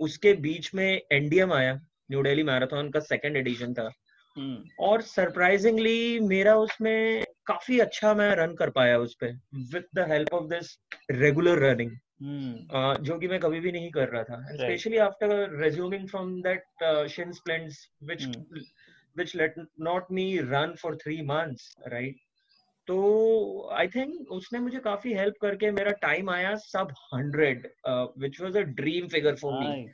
उसके 0.00 0.32
बीच 0.32 0.74
में 0.74 1.00
एनडीएम 1.12 1.52
आया 1.52 1.74
न्यू 2.10 2.22
दिल्ली 2.22 2.42
मैराथन 2.42 2.90
का 2.90 3.00
सेकेंड 3.00 3.36
एडिशन 3.36 3.74
था। 3.74 3.88
hmm. 3.88 4.05
और 4.80 5.00
सरप्राइजिंगली 5.00 6.20
मेरा 6.20 6.56
उसमें 6.56 7.24
काफ़ी 7.46 7.78
अच्छा 7.78 8.14
मैं 8.14 8.34
रन 8.36 8.54
कर 8.54 8.70
पाया 8.70 8.98
उस 8.98 9.14
पर 9.14 9.38
with 9.74 9.84
the 9.94 10.06
help 10.08 10.34
of 10.34 10.44
this 10.44 10.78
regular 11.10 11.58
running 11.58 11.90
जो 13.04 13.18
कि 13.18 13.28
मैं 13.28 13.40
कभी 13.40 13.60
भी 13.60 13.72
नहीं 13.72 13.90
कर 13.90 14.08
रहा 14.08 14.22
था। 14.22 14.40
Specially 14.56 14.96
after 14.96 15.56
resuming 15.60 16.08
from 16.08 16.42
that 16.42 17.08
shin 17.10 17.32
splints 17.32 17.86
which 18.02 18.26
which 19.16 19.30
let 19.34 19.54
not 19.78 20.08
me 20.10 20.24
run 20.40 20.72
for 20.76 20.90
three 21.02 21.20
months 21.28 21.66
right? 21.92 22.16
तो 22.88 22.96
आई 23.72 23.88
थिंक 23.88 24.32
उसने 24.32 24.58
मुझे 24.58 24.78
काफ़ी 24.78 25.14
हेल्प 25.14 25.34
करके 25.42 25.70
मेरा 25.70 25.92
टाइम 26.02 26.30
आया 26.30 26.54
sub 26.56 26.92
hundred 27.14 27.66
which 28.18 28.40
was 28.40 28.56
a 28.56 28.60
dream 28.80 29.08
figure 29.08 29.34
for 29.34 29.58
me 29.60 29.88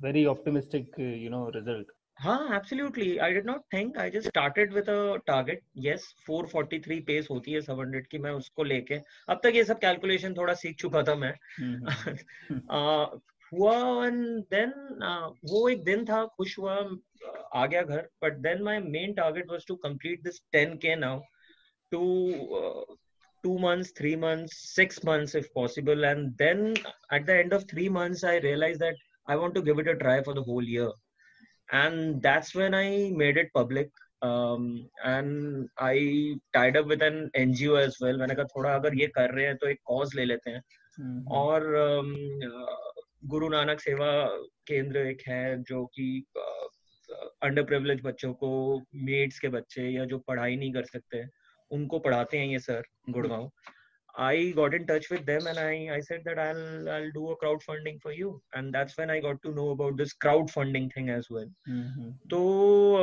very 0.00 0.24
optimistic 0.26 1.00
you 1.00 1.30
know 1.30 1.48
result 1.56 1.92
हाँ 2.20 2.56
absolutely 2.56 3.16
I 3.24 3.32
did 3.34 3.46
not 3.46 3.62
think 3.72 3.98
I 3.98 4.10
just 4.10 4.28
started 4.28 4.72
with 4.74 4.88
a 4.90 5.16
target 5.26 5.62
yes 5.84 6.02
443 6.28 7.00
pace 7.06 7.28
होती 7.30 7.52
है 7.52 7.60
700 7.68 8.02
की 8.10 8.18
मैं 8.24 8.30
उसको 8.40 8.64
लेके 8.64 8.94
अब 9.28 9.40
तक 9.44 9.52
ये 9.54 9.64
सब 9.64 9.78
कैलकुलेशन 9.80 10.34
थोड़ा 10.36 10.54
सीख 10.62 10.76
चुका 10.80 11.02
था 11.02 11.14
मैं 11.22 11.32
uh, 12.76 13.06
हुआ 13.52 14.06
एंड 14.06 14.20
देन 14.54 14.72
uh, 15.10 15.32
वो 15.52 15.68
एक 15.68 15.84
दिन 15.84 16.04
था 16.04 16.24
खुश 16.36 16.58
हुआ 16.58 16.76
आ 17.54 17.66
गया 17.66 17.82
घर 17.82 18.08
but 18.22 18.38
then 18.48 18.62
my 18.62 18.80
main 18.98 19.14
target 19.22 19.50
was 19.50 19.66
to 19.68 19.76
complete 19.88 20.22
this 20.24 20.40
10k 20.56 20.96
now 20.98 21.20
uh, 21.92 22.84
two 23.44 23.58
months 23.58 23.92
three 23.98 24.16
months 24.16 24.56
six 24.72 25.04
months 25.04 25.34
if 25.34 25.52
possible 25.54 26.04
and 26.04 26.36
then 26.38 26.74
at 27.10 27.24
the 27.26 27.36
end 27.36 27.54
of 27.54 27.62
three 27.70 27.88
months 27.88 28.24
i 28.24 28.38
realized 28.38 28.80
that 28.80 29.06
i 29.26 29.36
want 29.36 29.54
to 29.54 29.62
give 29.62 29.78
it 29.78 29.88
a 29.88 29.94
try 30.02 30.22
for 30.22 30.34
the 30.34 30.42
whole 30.42 30.68
year 30.72 30.90
and 31.72 32.22
that's 32.22 32.54
when 32.54 32.74
i 32.74 33.10
made 33.16 33.36
it 33.36 33.50
public. 33.54 33.90
Um, 34.22 34.64
and 35.04 35.68
i 35.78 35.94
tied 36.56 36.76
up 36.76 36.86
with 36.86 37.02
an 37.02 37.30
ngo 37.36 37.76
as 37.78 37.94
well. 38.02 38.18
मैंने 38.18 38.34
कहा 38.34 38.44
थोड़ा 38.44 38.74
अगर 38.74 38.94
ये 38.94 39.06
कर 39.06 39.34
रहे 39.34 39.46
हैं 39.46 39.56
तो 39.56 39.66
एक 39.66 39.78
कॉज 39.84 40.14
ले 40.14 40.24
लेते 40.24 40.50
हैं. 40.50 40.62
mm-hmm. 41.00 41.32
और 41.32 41.60
गुरु 43.26 43.48
नानक 43.48 43.80
सेवा 43.80 44.10
केंद्र 44.66 44.98
एक 44.98 45.22
है 45.28 45.62
जो 45.62 45.84
कि 45.86 46.24
अंडर 47.42 47.62
प्रिविलेज 47.62 48.00
बच्चों 48.04 48.32
को 48.32 48.82
मेड्स 48.94 49.38
के 49.38 49.48
बच्चे 49.48 49.88
या 49.88 50.04
जो 50.04 50.18
पढ़ाई 50.18 50.56
नहीं 50.56 50.72
कर 50.72 50.84
सकते 50.84 51.24
उनको 51.70 51.98
पढ़ाते 51.98 52.38
हैं 52.38 52.46
ये 52.46 52.58
sir 52.58 52.82
Gurgaon. 53.10 53.50
I 54.19 54.53
got 54.55 54.73
in 54.73 54.87
touch 54.87 55.09
with 55.09 55.25
them 55.25 55.47
and 55.47 55.59
I 55.59 55.95
I 55.95 55.99
said 55.99 56.21
that 56.25 56.39
I'll 56.39 56.89
I'll 56.89 57.11
do 57.11 57.31
a 57.31 57.37
crowdfunding 57.37 58.01
for 58.01 58.11
you 58.11 58.41
and 58.53 58.73
that's 58.73 58.97
when 58.97 59.09
I 59.09 59.19
got 59.19 59.41
to 59.43 59.51
know 59.51 59.69
about 59.71 59.97
this 59.97 60.13
crowdfunding 60.13 60.93
thing 60.93 61.09
as 61.09 61.27
well. 61.29 61.49
Mm-hmm. 61.69 62.11
तो 62.29 62.43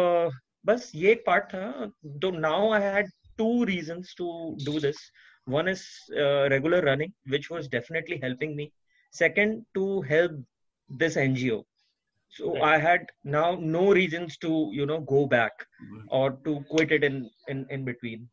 uh, 0.05 0.31
बस 0.66 0.90
ये 0.95 1.12
एक 1.12 1.23
part 1.27 1.45
था 1.55 1.92
तो 2.23 2.31
now 2.40 2.71
I 2.71 2.81
had 2.81 3.11
two 3.38 3.64
reasons 3.64 4.14
to 4.14 4.57
do 4.64 4.79
this. 4.81 4.97
One 5.45 5.68
is 5.68 5.85
uh, 6.16 6.49
regular 6.51 6.81
running, 6.83 7.12
which 7.27 7.51
was 7.51 7.68
definitely 7.68 8.18
helping 8.23 8.57
me. 8.57 8.73
Second, 9.11 9.66
to 9.75 10.01
help 10.03 10.33
this 10.88 11.16
NGO. 11.16 11.64
So 12.31 12.55
right. 12.55 12.62
I 12.62 12.79
had 12.79 13.11
now 13.25 13.59
no 13.61 13.92
reasons 13.92 14.38
to 14.38 14.71
you 14.73 14.87
know 14.87 15.01
go 15.01 15.27
back 15.27 15.53
mm-hmm. 15.83 16.07
or 16.09 16.31
to 16.45 16.64
quit 16.71 16.92
it 16.92 17.05
in 17.05 17.29
in 17.49 17.66
in 17.71 17.85
between. 17.85 18.29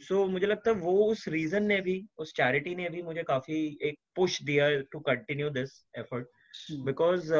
So 0.00 0.24
so, 0.24 0.30
मुझे 0.30 0.46
लगता 0.46 0.70
है 0.70 0.76
वो 0.76 1.04
उस 1.04 1.28
reason 1.28 1.62
ने 1.62 1.80
भी 1.80 2.06
उस 2.18 2.32
charity 2.32 2.74
ने 2.74 2.88
भी 2.88 3.02
मुझे 3.02 3.22
काफ़ी 3.22 3.78
एक 3.82 3.98
पुश 4.16 4.42
दिया 4.42 4.80
to 4.80 5.00
continue 5.00 5.50
this 5.50 5.88
effort 5.98 6.28
because 6.84 7.34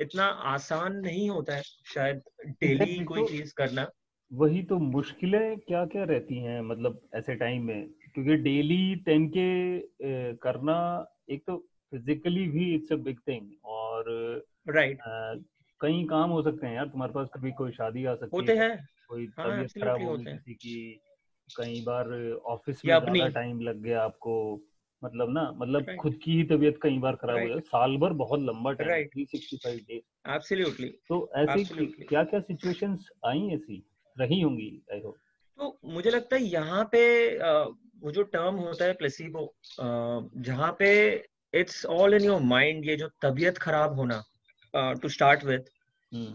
इतना 0.00 0.24
आसान 0.24 0.96
नहीं 0.96 1.30
होता 1.30 1.56
है 1.56 1.62
शायद 1.62 2.22
डेली 2.46 3.04
कोई 3.04 3.20
तो, 3.20 3.28
चीज़ 3.28 3.54
करना। 3.54 3.90
वही 4.32 4.62
तो 4.62 4.78
मुश्किलें 4.78 5.58
क्या 5.58 5.86
क्या 5.86 6.04
रहती 6.04 6.38
हैं 6.38 6.60
मतलब 6.60 7.08
ऐसे 7.14 7.34
टाइम 7.34 7.62
में? 7.62 7.88
क्योंकि 8.14 8.36
डेली 8.36 8.96
टेन 8.96 9.28
के 9.28 9.80
करना 10.32 11.06
एक 11.30 11.44
तो 11.46 11.56
फिजिकली 11.90 12.48
भी 12.48 12.74
इट्स 12.74 12.92
अ 12.92 12.96
बिग 12.96 13.18
थिंग 13.28 13.50
और 13.64 14.04
राइट 14.68 14.98
right. 14.98 15.48
कई 15.80 16.04
काम 16.04 16.30
हो 16.30 16.42
सकते 16.42 16.66
हैं 16.66 16.74
यार 16.74 16.86
तुम्हारे 16.86 17.12
पास 17.12 17.28
कभी 17.34 17.52
कोई 17.52 17.72
शादी 17.72 18.04
आ 18.04 18.14
सकती 18.14 18.36
होते 18.36 18.52
है 18.52 18.70
है। 18.70 18.86
कोई 19.08 19.28
हाँ, 19.38 19.64
तबीयत 19.64 19.84
खराब 19.84 20.02
हो। 20.02 20.16
किसी 20.16 20.54
की 20.54 21.00
कई 21.56 21.80
बार 21.80 22.32
ऑफ़िस 22.46 22.84
में 22.84 23.00
ज़्यादा 23.00 23.28
टाइम 23.28 23.60
लग 23.60 23.82
गया 23.82 24.02
आपको 24.02 24.62
मतलब 25.04 25.30
ना 25.30 25.52
मतलब 25.54 25.84
right. 25.84 25.96
खुद 25.96 26.18
की 26.24 26.32
ही 26.32 26.44
तबीयत 26.44 26.78
कई 26.82 26.98
बार 26.98 27.16
खराब 27.16 27.36
right. 27.36 27.48
हो 27.48 27.54
जाए। 27.54 27.60
साल 27.60 27.96
भर 27.96 28.12
बहुत 28.12 28.40
लंबा 28.40 28.72
time 28.72 28.90
right. 28.90 29.12
Three 29.12 29.24
sixty 29.24 29.56
five 29.56 29.76
days 29.78 30.30
absolutely 30.30 30.88
तो 31.08 31.30
ऐसे 31.36 31.86
क्या 31.86 32.24
क्या 32.24 32.40
सिचुएशंस 32.40 33.08
आई 33.26 33.48
ऐसी? 33.48 33.86
रही 34.18 34.40
होंगी 34.40 34.82
आई 34.92 35.00
होप 35.00 35.16
तो 35.58 35.78
मुझे 35.84 36.10
लगता 36.10 36.36
है 36.36 36.42
यहाँ 36.42 36.88
पे 36.92 37.02
वो 38.00 38.10
जो 38.10 38.22
टर्म 38.22 38.54
होता 38.54 38.84
है 38.84 38.92
प्लेसिबो 38.92 39.54
जहाँ 40.36 40.76
पे 40.78 41.14
it's 41.54 41.86
all 41.86 42.14
in 42.14 42.22
your 42.22 42.40
mind 42.40 42.84
ये 42.84 42.96
जो 42.96 43.08
तबीयत 43.22 43.58
खराब 43.58 43.94
होना 43.94 44.24
टू 44.76 45.08
स्टार्ट 45.08 45.44
विथ 45.44 45.58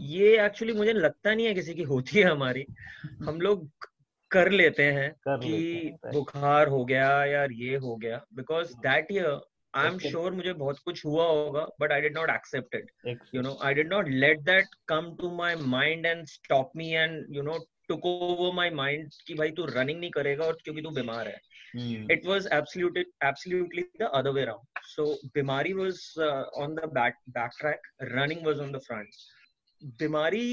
ये 0.02 0.45
एक्चुअली 0.45 0.74
मुझे 0.74 0.93
लगता 0.93 1.36
नहीं 1.36 1.45
है 1.45 1.54
किसी 1.54 1.74
की 1.74 1.84
होती 1.84 2.19
है 2.19 2.24
हमारी। 2.24 2.65
हम 3.24 3.41
लोग 3.41 3.69
कर 4.32 4.50
लेते 4.52 4.84
हैं 4.92 5.12
कर 5.28 5.38
कि 5.38 5.52
लेते 5.52 6.12
बुखार 6.12 6.68
हो 6.68 6.84
गया 6.86 7.08
यार 7.26 7.52
ये 7.52 7.76
हो 7.78 7.96
गया 7.96 8.22
because 8.36 8.74
that 8.88 9.12
year 9.12 9.39
I 9.74 9.88
am 9.88 9.98
sure 10.00 10.32
मुझे 10.32 10.54
बहुत 10.54 10.80
कुछ 10.86 11.06
हुआ 11.06 11.26
होगा 11.26 11.65
but 11.82 11.92
I 11.92 12.02
did 12.02 12.18
not 12.18 12.30
accept 12.30 12.76
it 12.76 13.20
you 13.36 13.42
know 13.42 13.58
I 13.63 13.74
did 13.74 13.89
not 13.94 14.10
let 14.10 14.39
that 14.44 14.76
come 14.88 15.15
to 15.15 15.32
my 15.36 15.56
mind 15.68 16.06
and 16.06 16.26
stop 16.28 16.72
me 16.76 16.92
and 16.94 17.36
you 17.36 17.42
know 17.42 17.58
took 17.88 18.06
over 18.06 18.54
my 18.56 18.70
mind 18.70 19.10
कि 19.28 19.34
भाई 19.34 19.52
तू 19.52 19.65
running 19.65 20.00
नहीं 20.00 20.12
करेगा 20.12 20.46
और 20.46 20.58
क्योंकि 20.63 20.82
तू 20.82 20.89
बीमार 20.89 21.28
है। 21.28 21.38
It 22.12 22.26
was 22.26 22.48
absolutely 22.54 23.04
absolutely 23.28 23.82
the 24.02 24.10
other 24.13 24.32
way 24.32 24.46
round 24.46 24.84
so 24.86 25.06
बीमारी 25.34 25.74
was 25.74 26.02
on 26.63 26.76
the 26.76 26.89
back 26.94 27.15
back 27.30 27.52
track 27.60 27.88
running 28.13 28.46
was 28.46 28.62
on 28.62 28.72
the 28.72 28.80
front 28.88 29.96
बीमारी 30.00 30.46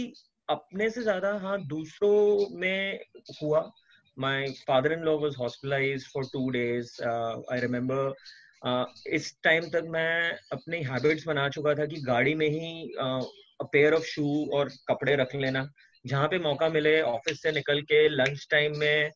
अपने 0.48 0.88
से 0.90 1.02
ज़्यादा 1.02 1.32
हाँ 1.42 1.58
दूसरों 1.66 2.48
में 2.58 3.00
हुआ। 3.42 3.70
My 4.16 4.50
father 4.66 4.92
in 4.92 5.00
law 5.00 5.16
was 5.18 5.36
hospitalize 5.38 6.06
for 6.12 6.24
two 6.32 6.48
days 6.50 6.92
I 7.52 7.60
remember 7.60 8.14
इस 9.06 9.34
टाइम 9.42 9.68
तक 9.70 9.86
मैं 9.88 10.38
अपनी 10.52 10.82
हैबिट्स 10.82 11.26
बना 11.26 11.48
चुका 11.48 11.74
था 11.74 11.86
कि 11.86 12.00
गाड़ी 12.00 12.34
में 12.34 12.48
ही 12.48 12.92
पेयर 13.62 13.94
ऑफ़ 13.94 14.04
शू 14.04 14.50
और 14.54 14.68
कपड़े 14.88 15.16
रख 15.16 15.34
लेना। 15.34 15.68
जहाँ 16.06 16.28
पे 16.28 16.38
मौका 16.38 16.68
मिले 16.68 17.00
ऑफ़िस 17.02 17.42
से 17.42 17.52
निकल 17.52 17.80
के 17.82 18.08
लंच 18.08 18.46
टाइम 18.50 18.78
में 18.78 19.10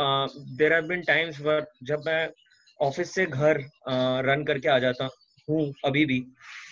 देर 0.00 0.72
हैव 0.72 0.86
बिन 0.86 1.02
टाइम्स 1.02 1.40
जब 1.82 2.02
मैं 2.06 2.28
ऑफ़िस 2.80 3.14
से 3.14 3.26
घर 3.26 3.58
रन 3.88 4.40
uh, 4.40 4.46
करके 4.46 4.68
आ 4.68 4.78
जाता 4.78 5.08
हूँ 5.48 5.72
अभी 5.84 6.04
भी 6.06 6.20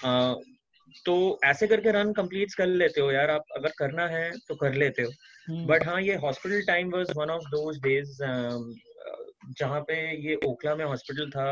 uh, 0.05 0.35
तो 1.07 1.17
ऐसे 1.45 1.67
करके 1.67 1.91
रन 1.93 2.13
कंप्लीट 2.13 2.55
कर 2.55 2.67
लेते 2.67 3.01
हो 3.01 3.11
यार 3.13 3.31
आप 3.31 3.45
अगर 3.57 3.73
करना 3.79 4.07
है 4.07 4.31
तो 4.49 4.55
कर 4.55 4.75
लेते 4.75 5.03
हो 5.03 5.11
बट 5.67 5.83
हम्म। 5.83 5.91
हाँ 5.91 6.01
ये 6.03 6.15
hospital 6.17 6.63
time 6.67 6.91
was 6.93 7.13
one 7.17 7.31
of 7.31 7.45
those 7.51 7.79
days 7.83 8.17
जहाँ 9.51 9.81
पे 9.81 9.95
ये 10.21 10.39
ओखला 10.47 10.75
में 10.75 10.85
हॉस्पिटल 10.85 11.31
था 11.31 11.49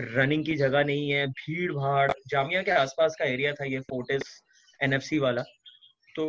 रनिंग 0.00 0.44
की 0.44 0.54
जगह 0.56 0.84
नहीं 0.84 1.10
है 1.10 1.26
भीड़ 1.26 1.72
भाड़ 1.72 2.10
जामिया 2.26 2.62
के 2.62 2.70
आसपास 2.70 3.16
का 3.18 3.24
एरिया 3.24 3.52
था 3.52 3.64
ये 3.64 3.80
फोर्टिस 3.80 4.22
एनएफसी 4.80 5.18
वाला 5.18 5.42
तो 6.16 6.26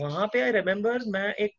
वहाँ 0.00 0.26
पे 0.26 0.40
आई 0.40 0.50
रिमेम्बर 0.52 1.04
मैं 1.06 1.32
एक 1.34 1.54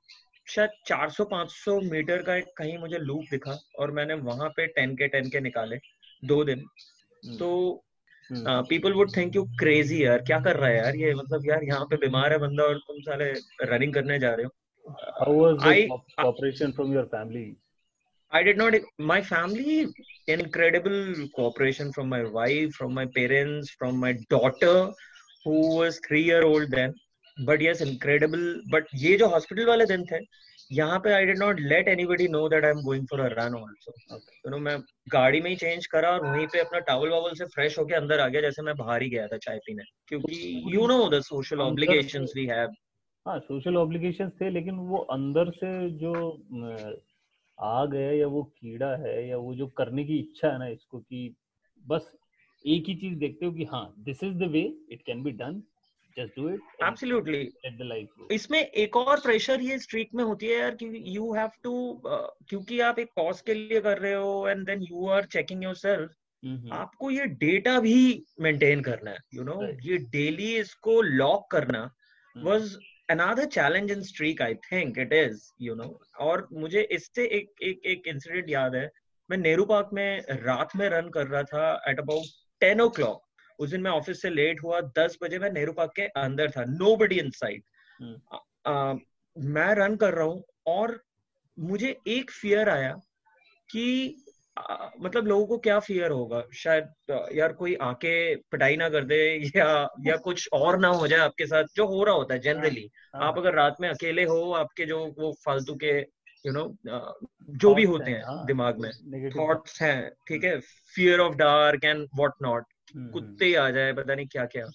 शायद 0.47 0.69
400-500 0.88 1.82
मीटर 1.91 2.21
का 2.21 2.36
एक 2.36 2.45
कहीं 2.58 2.78
मुझे 2.78 2.97
लूप 2.97 3.26
दिखा 3.32 3.58
और 3.80 3.91
मैंने 3.91 4.13
वहाँ 4.23 4.50
पे 4.50 4.67
10 4.76 4.95
के 4.95 5.08
10 5.12 5.30
के 5.32 5.39
निकाले 5.39 5.78
दो 6.23 6.43
दिन 6.43 6.63
हम्म। 7.23 7.38
तो 7.38 7.50
people 8.32 8.94
would 8.94 9.16
think 9.16 9.36
you 9.36 9.44
crazy 9.60 10.04
यार 10.06 10.22
क्या 10.28 10.40
कर 10.48 10.56
रहा 10.56 10.70
है 10.70 10.78
यार 10.78 10.96
ये 10.96 11.13
मतलब 11.16 11.46
यार 11.50 11.63
यहाँ 11.63 11.86
पे 11.90 11.98
बीमार 11.98 12.34
है 12.34 12.40
बंदा 12.40 12.63
और 12.63 12.78
तुम 12.88 13.00
साले 13.02 13.32
रनिंग 13.74 13.94
करने 13.94 14.20
जा 14.20 14.34
रहे 14.34 14.46
हो 14.46 14.52
how 15.20 15.32
was 15.34 15.58
the 15.62 15.70
I, 15.70 15.88
cooperation 16.20 16.74
from 16.76 16.92
your 16.94 17.06
family 17.08 17.58
I 18.32 18.42
did 18.44 18.58
not 18.58 18.76
my 19.10 19.18
family 19.22 19.88
incredible 20.28 21.00
cooperation 21.36 21.92
from 21.92 22.08
my 22.10 22.20
wife 22.38 22.74
from 22.74 22.94
my 22.94 23.06
parents 23.18 23.74
from 23.82 24.00
my 24.06 24.13
daughter 24.36 24.76
who 25.46 25.58
was 25.76 26.00
3 26.08 26.22
year 26.22 26.44
old 26.44 26.72
then 26.72 26.96
but 27.38 27.66
yes 27.68 27.84
incredible 27.88 28.46
but 28.76 28.96
ये 29.04 29.18
जो 29.18 29.28
hospital 29.36 29.66
वाले 29.66 29.86
दिन 29.86 30.06
थे 30.12 30.22
यहाँ 30.72 31.00
पे 31.00 31.14
I 31.14 31.26
did 31.26 31.38
not 31.40 31.60
let 31.60 31.88
anybody 31.88 32.28
know 32.28 32.48
that 32.50 32.66
I 32.66 32.72
am 32.72 32.82
going 32.82 33.06
for 33.08 33.20
a 33.20 33.28
run 33.32 33.56
also 33.56 33.94
you 34.16 34.50
know 34.50 34.58
मैं 34.58 34.78
गाड़ी 35.10 35.42
में 35.42 35.50
ही 35.50 35.56
चेंज 35.56 35.86
करा 35.86 36.12
और 36.12 36.26
वहीं 36.26 36.48
पे 36.48 36.60
अपना 36.60 36.80
टावल 36.80 37.10
वावल 37.10 37.34
से 37.34 37.46
फ्रेश 37.46 37.78
होके 37.80 37.96
अंदर 37.96 38.20
आ 38.20 38.28
गया 38.28 38.42
जैसे 38.42 38.62
मैं 38.62 38.76
बाहर 38.76 39.02
ही 39.02 39.10
गया 39.10 39.28
था 39.28 39.38
चाय 39.38 39.58
पीने। 39.58 39.84
क्योंकि 40.08 40.62
you 40.76 40.88
know 40.88 41.08
the 41.10 41.22
social 41.22 41.62
obligations 41.62 42.34
we 42.36 42.46
have 42.46 42.74
हाँ 43.26 43.40
सोशल 43.40 43.78
ऑब्लिगेशंस 43.78 44.32
थे 44.42 44.50
लेकिन 44.50 44.76
वो 44.90 44.98
अंदर 45.12 45.50
से 45.52 45.90
जो 45.98 46.14
आग 47.58 47.96
है 47.96 48.18
या 48.18 48.28
वो 48.28 48.44
कीड़ा 48.44 48.96
है 48.96 49.28
या 49.28 49.38
वो 49.38 49.54
जो 49.56 49.68
करने 49.78 50.04
की 50.04 50.18
इच्छा 50.18 50.48
है 50.48 50.60
ना 50.60 50.68
इसको 50.68 51.00
कि 51.00 51.36
बस 51.86 52.12
एक 52.66 52.84
ही 52.88 52.96
चीज़ 52.96 53.18
देखते 53.20 53.46
हो 53.46 53.52
कि 53.52 53.64
हाँ 53.64 53.94
this 54.00 54.24
is 54.24 54.34
the 54.34 54.50
way 54.52 54.62
it 54.92 55.02
can 55.02 55.24
be 55.24 55.32
done 55.32 55.62
just 56.18 56.36
do 56.36 56.48
it 56.50 56.60
absolutely. 56.82 57.42
get 57.64 57.78
the 57.80 57.88
life 57.90 58.32
इसमें 58.32 58.60
एक 58.60 58.96
और 58.96 59.20
प्रेशर 59.20 59.62
ये 59.62 59.80
स्ट्रीक 59.80 60.10
में 60.16 60.24
होती 60.24 60.46
है 60.46 60.60
यार 60.60 60.76
कि 60.76 61.04
यू 61.16 61.34
हैव 61.34 61.50
टू 61.64 62.02
क्योंकि 62.06 62.80
आप 62.80 63.00
एक 63.00 63.10
कॉज 63.16 63.42
के 63.42 63.54
लिए 63.54 63.82
कर 63.82 63.98
रहे 63.98 64.14
हो 64.14 64.48
and 64.50 64.66
then 64.66 64.82
you 64.82 65.08
are 65.08 65.26
checking 65.26 65.64
yourself 65.64 66.72
आपको 66.74 67.12
ये 67.12 67.26
डेटा 67.46 67.80
भी 67.80 68.26
मेंटेन 68.42 68.82
करना 68.82 69.12
है 69.12 69.18
you 69.34 69.42
you 69.42 69.50
no 69.50 69.56
know? 69.56 69.68
right. 69.68 69.86
ये 69.86 69.98
डेली 69.98 70.56
इसको 70.58 71.02
लॉक 71.02 71.52
करना 71.52 71.84
was 72.36 72.78
another 73.10 73.46
challenge 73.46 73.92
in 73.92 74.02
streak 74.04 74.42
I 74.42 74.56
think 74.72 74.98
it 75.00 75.14
is 75.14 75.52
you 75.62 75.76
know 75.76 76.02
और 76.20 76.48
मुझे 76.54 76.82
इससे 76.92 77.26
एक 77.38 77.52
एक 77.64 77.86
एक 77.86 78.08
इंसिडेंट 78.08 78.50
याद 78.50 78.76
है। 78.76 78.90
मैं 79.30 79.38
नेहरू 79.38 79.66
पार्क 79.66 79.90
में 79.94 80.24
रात 80.44 80.76
में 80.76 80.90
रन 80.90 81.10
कर 81.10 81.28
रहा 81.28 81.44
था 81.44 81.84
at 81.88 82.00
about 82.00 82.26
ten 82.62 82.82
O 82.82 82.90
clock 82.90 83.22
उस 83.60 83.70
दिन 83.70 83.82
मैं 83.82 83.91
ऑफ़िस 83.91 84.22
से 84.22 84.30
लेट 84.30 84.63
हुआ 84.63 84.82
दस 84.82 85.17
बजे 85.24 85.39
मैं 85.39 85.52
नेहरू 85.52 85.74
पार्क 85.74 85.93
के 85.96 86.02
अंदर 86.02 86.52
था 86.52 86.65
नो 86.65 86.96
बडी 86.96 87.20
इन 87.20 87.30
साइड 87.30 87.63
मैं 89.38 89.76
रन 89.76 89.96
कर 89.96 90.13
रहा 90.13 90.26
हूँ 90.26 90.43
और 90.67 91.04
मुझे 91.60 91.98
एक 92.08 92.32
फियर 92.32 92.70
आया 92.70 93.00
कि 93.72 94.15
आ, 94.58 94.89
मतलब 95.00 95.28
लोगों 95.28 95.46
को 95.46 95.58
क्या 95.58 95.80
फियर 95.80 96.12
होगा? 96.12 96.43
शायद 96.54 96.89
यार 97.34 97.54
कोई 97.54 97.76
आके 97.76 98.36
पिटाई 98.36 98.76
ना 98.76 98.89
कर 98.89 99.04
दे 99.04 99.50
या 99.58 99.89
या 100.06 100.15
कुछ 100.17 100.50
और 100.54 100.80
ना 100.80 100.88
हो 100.88 101.08
जाए 101.08 101.20
आपके 101.20 101.46
साथ 101.46 101.63
जो 101.76 101.88
हो 101.88 102.04
रहा 102.04 102.15
होता 102.15 102.34
है 102.34 102.39
जनरली 102.39 102.82
हाँ, 102.82 103.22
हाँ। 103.22 103.32
आप 103.32 103.38
अगर 103.38 103.54
रात 103.54 103.76
में 103.82 103.89
अकेले 103.89 104.24
हो 104.24 104.52
आपके 104.52 104.86
जो 104.86 105.15
वो 105.20 105.36
फालतू 105.46 105.76
के 105.76 106.00
यू 106.46 106.52
नो 106.52 106.78
जो 107.50 107.74
भी 107.76 107.84
होते 107.84 108.12
हैं 108.12 108.24
हाँ, 108.24 108.46
दिमाग 108.46 108.80
में 108.80 108.91
थॉट्स 109.30 109.82
हैं 109.82 110.12
ठीक 110.28 110.43
है? 110.43 110.60
Fear 110.96 111.20
of 111.20 111.36
dark 111.36 111.84
and 111.84 112.08
what 112.15 112.32
not 112.41 112.65
कुत्ते 112.93 113.45
हम्म। 113.45 113.65
आ 113.65 113.69
जाए 113.69 113.93
पता 113.93 114.15
नहीं 114.15 114.28
क्या 114.28 114.45
क्या 114.45 114.65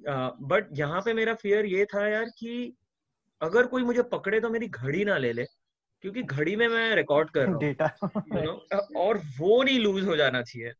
बट 0.00 0.68
यहाँ 0.72 1.00
पे 1.00 1.12
मेरा 1.14 1.34
फियर 1.34 1.66
ये 1.66 1.84
था 1.84 2.06
यार 2.08 2.30
कि 2.38 2.74
अगर 3.40 3.66
कोई 3.66 3.82
मुझे 3.82 4.02
पकड़े 4.08 4.40
तो 4.40 4.50
मेरी 4.50 4.66
घड़ी 4.68 5.04
ना 5.04 5.16
ले 5.18 5.32
ले 5.32 5.44
क्योंकि 6.04 6.22
घड़ी 6.22 6.56
में 6.56 6.66
मैं 6.68 6.94
रिकॉर्ड 6.96 7.30
कर 7.30 7.48
रहा 7.48 7.88
हूँ 8.02 8.10
you 8.28 8.44
know, 8.44 8.80
और 8.96 9.18
वो 9.38 9.62
नहीं 9.62 9.78
लूज 9.80 10.06
हो 10.06 10.16
जाना 10.16 10.42
चाहिए। 10.42 10.72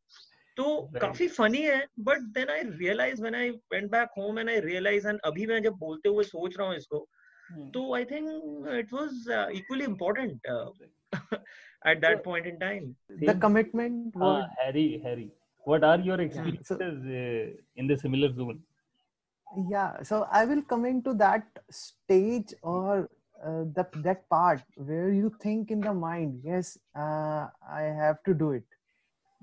तो 0.56 0.90
काफ़ी 1.00 1.26
फनी 1.28 1.58
है 1.58 1.78
but 2.00 2.22
then 2.34 2.48
I 2.50 2.62
realize 2.62 3.20
when 3.22 3.34
I 3.34 3.50
went 3.50 3.90
back 3.90 4.08
home 4.18 4.38
and 4.38 4.48
I 4.48 4.60
realize 4.60 5.08
and 5.08 5.20
अभी 5.24 5.46
मैं 5.46 5.62
जब 5.62 5.76
बोलते 5.78 6.08
हुए 6.08 6.24
सोच 6.24 6.58
रहा 6.58 6.68
हूँ 6.68 6.76
इसको 6.76 7.06
हम्म। 7.50 7.70
तो 7.70 7.94
I 7.94 8.04
think 8.04 8.68
it 8.78 8.92
was 8.92 9.28
equally 9.56 9.84
important 9.84 10.46
at 11.86 12.00
that 12.00 12.24
point 12.24 12.46
in 12.46 12.58
time 12.58 12.92
the 13.22 13.38
commitment 13.42 14.16
Harry 14.58 14.88
Harry 15.06 15.30
what 15.64 15.84
are 15.84 15.98
your 16.00 16.20
experiences 16.20 16.78
yeah, 16.80 16.90
so, 16.90 17.12
uh, 17.18 17.46
in 17.76 17.86
the 17.86 17.96
similar 17.96 18.32
zone? 18.32 18.60
Yeah 19.68 20.02
so 20.02 20.26
i 20.30 20.44
will 20.44 20.62
come 20.62 20.84
into 20.84 21.12
that 21.14 21.42
stage 21.70 22.54
or 22.62 23.08
uh, 23.44 23.64
that 23.74 23.90
that 24.02 24.28
part 24.28 24.62
where 24.76 25.12
you 25.12 25.32
think 25.42 25.70
in 25.70 25.80
the 25.80 25.92
mind 25.92 26.40
yes 26.44 26.78
uh, 26.96 27.46
i 27.68 27.82
have 27.82 28.22
to 28.24 28.34
do 28.34 28.52
it. 28.52 28.64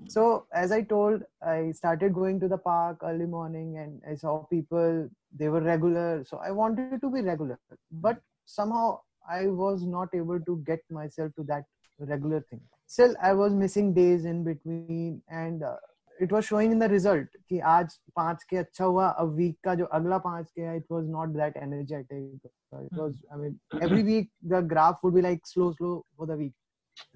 So 0.08 0.46
as 0.54 0.72
i 0.72 0.82
told 0.82 1.22
i 1.42 1.72
started 1.72 2.14
going 2.14 2.38
to 2.40 2.48
the 2.48 2.58
park 2.58 2.98
early 3.02 3.26
morning 3.26 3.78
and 3.78 4.00
i 4.10 4.14
saw 4.14 4.44
people 4.44 5.08
they 5.40 5.48
were 5.48 5.60
regular 5.60 6.24
so 6.24 6.38
i 6.38 6.52
wanted 6.52 7.00
to 7.00 7.10
be 7.10 7.20
regular 7.20 7.58
but 7.90 8.20
somehow 8.46 9.00
i 9.28 9.46
was 9.46 9.84
not 9.84 10.14
able 10.14 10.40
to 10.40 10.62
get 10.64 10.80
myself 10.90 11.32
to 11.34 11.42
that 11.42 11.64
regular 11.98 12.40
thing. 12.48 12.60
Still 12.86 13.16
i 13.20 13.32
was 13.32 13.52
missing 13.52 13.92
days 13.92 14.24
in 14.24 14.44
between 14.44 15.20
and 15.28 15.64
uh, 15.64 15.74
it 16.22 16.32
was 16.32 16.42
showing 16.42 16.72
in 16.72 16.78
the 16.78 16.90
result 16.90 17.36
कि 17.48 17.58
आज 17.72 17.98
पाँच 18.16 18.42
के 18.50 18.56
अच्छा 18.56 18.84
हुआ 18.84 19.08
अब 19.08 19.32
week 19.34 19.58
का 19.64 19.74
जो 19.74 19.84
अगला 19.98 20.18
पाँच 20.18 20.50
के 20.50 20.62
है 20.62 20.76
it 20.76 20.84
was 20.92 21.08
not 21.10 21.28
that 21.36 21.56
energetic 21.56 22.40
it 22.74 22.94
was 22.98 23.22
I 23.32 23.38
mean 23.38 23.58
every 23.82 24.02
week 24.02 24.30
the 24.44 24.64
graph 24.68 25.04
would 25.04 25.14
be 25.14 25.20
like 25.20 25.46
slow 25.46 25.72
slow 25.72 25.94
for 26.18 26.26
the 26.26 26.38
week 26.38 26.54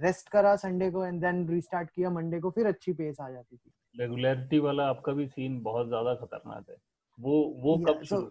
rest 0.01 0.29
करा 0.29 0.55
संडे 0.57 0.91
को 0.91 1.05
एंड 1.05 1.21
देन 1.21 1.49
रीस्टार्ट 1.49 1.91
किया 1.91 2.11
मंडे 2.11 2.41
को 2.41 2.51
फिर 2.51 2.67
अच्छी 2.67 2.93
पेस 2.93 3.21
आ 3.21 3.31
जाती 3.31 3.57
थी। 3.57 3.71
रेगुलरिटी 3.95 4.59
वाला 4.59 4.87
आपका 4.89 5.13
भी 5.13 5.27
सीन 5.27 5.61
बहुत 5.63 5.89
ज़्यादा 5.89 6.15
खतरनाक 6.15 6.71
है। 6.71 6.77
वो 7.19 7.43
वो 7.63 7.77
yeah, 7.77 7.89
कब 7.89 8.03
so, 8.07 8.23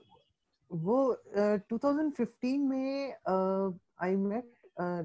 वो 0.72 0.98
uh, 1.38 1.60
2015 1.74 2.58
में 2.70 3.14
I 4.02 4.16
met 4.16 4.52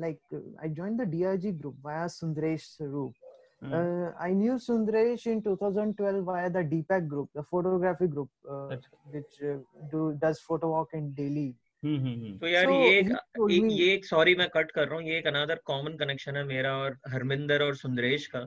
like 0.01 0.19
I 0.63 0.69
joined 0.71 1.01
the 1.01 1.09
DRG 1.11 1.53
group 1.53 1.77
via 1.85 2.07
Sundaresh 2.09 2.65
Swaroop 2.77 3.15
Mm. 3.63 3.73
Uh, 3.73 4.13
I 4.21 4.31
knew 4.31 4.55
Sundaresh 4.55 5.27
in 5.27 5.43
2012 5.43 6.25
via 6.25 6.51
the 6.51 6.63
Deepak 6.63 7.09
group, 7.09 7.31
the 7.35 7.43
photography 7.43 8.07
group, 8.07 8.29
uh, 8.49 8.77
which 9.07 9.41
uh, 9.43 9.57
do 9.91 10.15
does 10.21 10.41
photo 10.41 10.69
walk 10.71 10.91
in 10.93 11.15
Delhi. 11.15 11.55
तो 11.83 12.47
यार 12.49 12.67
so, 12.67 12.73
ये 12.73 12.99
एक, 12.99 13.11
एक 13.51 13.67
ये 13.71 13.93
एक 13.95 14.05
sorry 14.05 14.35
मैं 14.35 14.49
cut 14.55 14.71
कर 14.71 14.89
रहा 14.89 14.99
हूँ 14.99 15.05
ये 15.09 15.19
एक 15.19 15.27
अनदर 15.27 15.61
कॉमन 15.67 15.97
कनेक्शन 15.97 16.37
है 16.37 16.45
मेरा 16.45 16.73
और 16.77 16.99
हरमिंदर 17.09 17.63
और 17.63 17.75
सुंदरेश 17.77 18.27
का। 18.35 18.47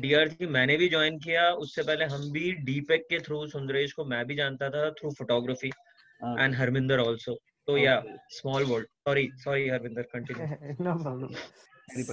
डीआरजी 0.00 0.46
मैंने 0.46 0.76
भी 0.76 0.88
ज्वाइन 0.88 1.18
किया 1.18 1.50
उससे 1.62 1.82
पहले 1.82 2.04
हम 2.12 2.30
भी 2.32 2.52
डीपेक 2.66 3.06
के 3.10 3.18
थ्रू 3.18 3.46
सुंदरेश 3.54 3.92
को 3.92 4.04
मैं 4.04 4.24
भी 4.26 4.34
जानता 4.36 4.68
था 4.70 4.90
through 4.98 5.10
photography 5.18 5.70
and 6.20 6.54
Harminder 6.54 7.00
also 7.00 7.34
तो 7.66 7.76
yeah 7.76 8.02
small 8.36 8.64
world 8.64 8.86
sorry 9.06 9.28
sorry 9.44 9.68
Harminder 9.68 10.02
continue 10.12 10.84
no 10.84 10.94
problem 11.02 11.34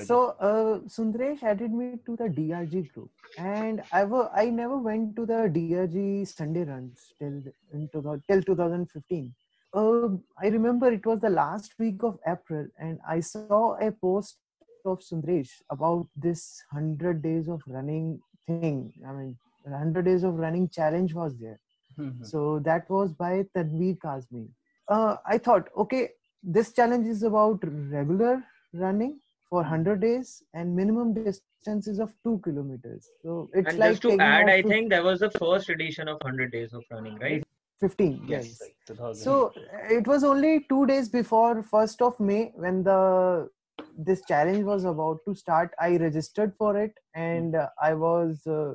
so 0.07 0.35
uh, 0.39 0.79
Sundaresh 0.87 1.43
added 1.43 1.71
me 1.71 1.99
to 2.05 2.15
the 2.15 2.25
DRG 2.25 2.91
group, 2.93 3.09
and 3.37 3.81
I 3.91 4.01
w- 4.01 4.29
I 4.35 4.49
never 4.49 4.77
went 4.77 5.15
to 5.15 5.25
the 5.25 5.49
DRG 5.57 6.27
Sunday 6.27 6.63
runs 6.63 7.13
till 7.19 7.41
into 7.73 8.21
till 8.27 8.41
2015. 8.41 9.33
Uh, 9.73 10.07
I 10.41 10.47
remember 10.47 10.91
it 10.91 11.05
was 11.05 11.19
the 11.19 11.29
last 11.29 11.73
week 11.79 12.03
of 12.03 12.17
April, 12.27 12.67
and 12.79 12.99
I 13.07 13.19
saw 13.21 13.75
a 13.79 13.91
post 13.91 14.37
of 14.85 14.99
Sundaresh 14.99 15.51
about 15.69 16.07
this 16.15 16.61
hundred 16.71 17.21
days 17.21 17.47
of 17.47 17.61
running 17.67 18.19
thing. 18.47 18.93
I 19.07 19.11
mean, 19.13 19.37
hundred 19.67 20.05
days 20.05 20.23
of 20.23 20.35
running 20.35 20.69
challenge 20.69 21.13
was 21.13 21.37
there. 21.37 21.59
Mm-hmm. 21.99 22.23
So 22.23 22.59
that 22.65 22.89
was 22.89 23.13
by 23.13 23.45
Tanveer 23.55 23.97
Kazmi. 23.99 24.47
Uh, 24.87 25.17
I 25.25 25.37
thought, 25.37 25.69
okay, 25.77 26.09
this 26.41 26.73
challenge 26.73 27.07
is 27.07 27.23
about 27.23 27.59
regular 27.63 28.43
running 28.73 29.19
for 29.49 29.61
100 29.61 29.99
days 30.01 30.43
and 30.53 30.75
minimum 30.75 31.13
distances 31.13 31.99
of 31.99 32.13
2 32.23 32.39
kilometers. 32.43 33.09
So 33.23 33.49
it's 33.53 33.69
and 33.69 33.79
like 33.79 33.91
just 33.91 34.01
to 34.03 34.17
add 34.19 34.49
i 34.49 34.61
think 34.61 34.89
that 34.91 35.03
was 35.03 35.19
the 35.19 35.31
first 35.31 35.69
edition 35.69 36.07
of 36.07 36.17
100 36.21 36.51
days 36.51 36.73
of 36.73 36.83
running 36.91 37.17
right? 37.17 37.43
15 37.79 38.25
yes, 38.27 38.61
yes. 38.87 39.23
so 39.23 39.53
it 39.89 40.05
was 40.05 40.23
only 40.23 40.65
two 40.69 40.85
days 40.85 41.07
before 41.07 41.63
first 41.63 42.01
of 42.01 42.19
may 42.19 42.51
when 42.55 42.83
the 42.83 43.49
this 43.97 44.21
challenge 44.27 44.63
was 44.63 44.83
about 44.83 45.19
to 45.25 45.35
start. 45.35 45.71
I 45.79 45.97
registered 45.97 46.53
for 46.57 46.77
it 46.77 46.93
and 47.15 47.55
uh, 47.55 47.67
i 47.81 47.93
was 47.93 48.45
uh, 48.47 48.73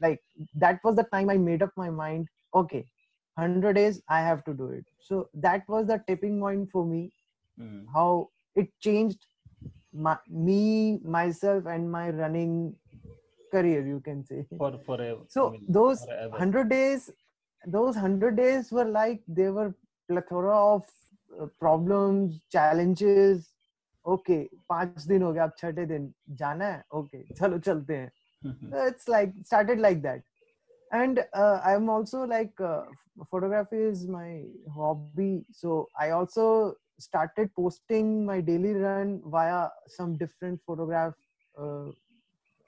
like 0.00 0.22
that 0.54 0.80
was 0.84 0.96
the 0.96 1.04
time 1.12 1.30
i 1.30 1.36
made 1.36 1.62
up 1.62 1.72
my 1.76 1.90
mind 1.90 2.28
okay 2.54 2.86
100 3.34 3.72
days 3.74 4.00
i 4.08 4.20
have 4.20 4.44
to 4.44 4.54
do 4.54 4.68
it. 4.68 4.84
So 5.00 5.28
that 5.34 5.68
was 5.68 5.88
the 5.88 6.02
tipping 6.06 6.40
point 6.40 6.70
for 6.70 6.86
me 6.86 7.12
mm. 7.60 7.84
how 7.92 8.30
it 8.54 8.68
changed 8.80 9.26
my, 9.93 10.17
me 10.29 10.99
myself 11.03 11.65
and 11.65 11.91
my 11.91 12.09
running 12.09 12.75
career 13.51 13.85
you 13.85 13.99
can 13.99 14.23
say 14.25 14.45
for 14.57 14.71
forever 14.85 15.21
so 15.27 15.47
I 15.47 15.51
mean, 15.51 15.65
those 15.67 16.05
forever. 16.05 16.29
100 16.29 16.69
days 16.69 17.09
those 17.65 17.95
100 17.95 18.35
days 18.35 18.71
were 18.71 18.85
like 18.85 19.21
they 19.27 19.49
were 19.49 19.73
plethora 20.07 20.57
of 20.57 20.83
uh, 21.41 21.47
problems 21.59 22.41
challenges 22.51 23.47
okay 24.07 24.33
okay, 24.33 24.47
पांच 24.69 25.05
दिन 25.07 25.21
हो 25.23 25.31
गया 25.33 25.43
अब 25.43 25.51
छठे 25.57 25.85
दिन 25.85 26.13
जाना 26.39 26.65
है 26.65 26.83
okay 26.95 27.17
okay, 27.23 27.37
चलो 27.39 27.57
चलते 27.59 27.95
हैं 27.95 28.87
it's 28.87 29.09
like 29.09 29.33
started 29.45 29.79
like 29.79 30.01
that 30.01 30.23
and 30.91 31.19
uh, 31.33 31.59
i'm 31.63 31.89
also 31.89 32.19
like 32.29 32.59
uh, 32.59 32.83
photography 33.31 33.81
is 33.89 34.07
my 34.07 34.43
hobby 34.75 35.45
so 35.51 35.87
i 35.99 36.09
also 36.09 36.75
started 36.98 37.50
posting 37.54 38.24
my 38.24 38.40
daily 38.40 38.72
run 38.72 39.20
via 39.26 39.68
some 39.88 40.16
different 40.16 40.60
photograph 40.66 41.14
uh, 41.58 41.90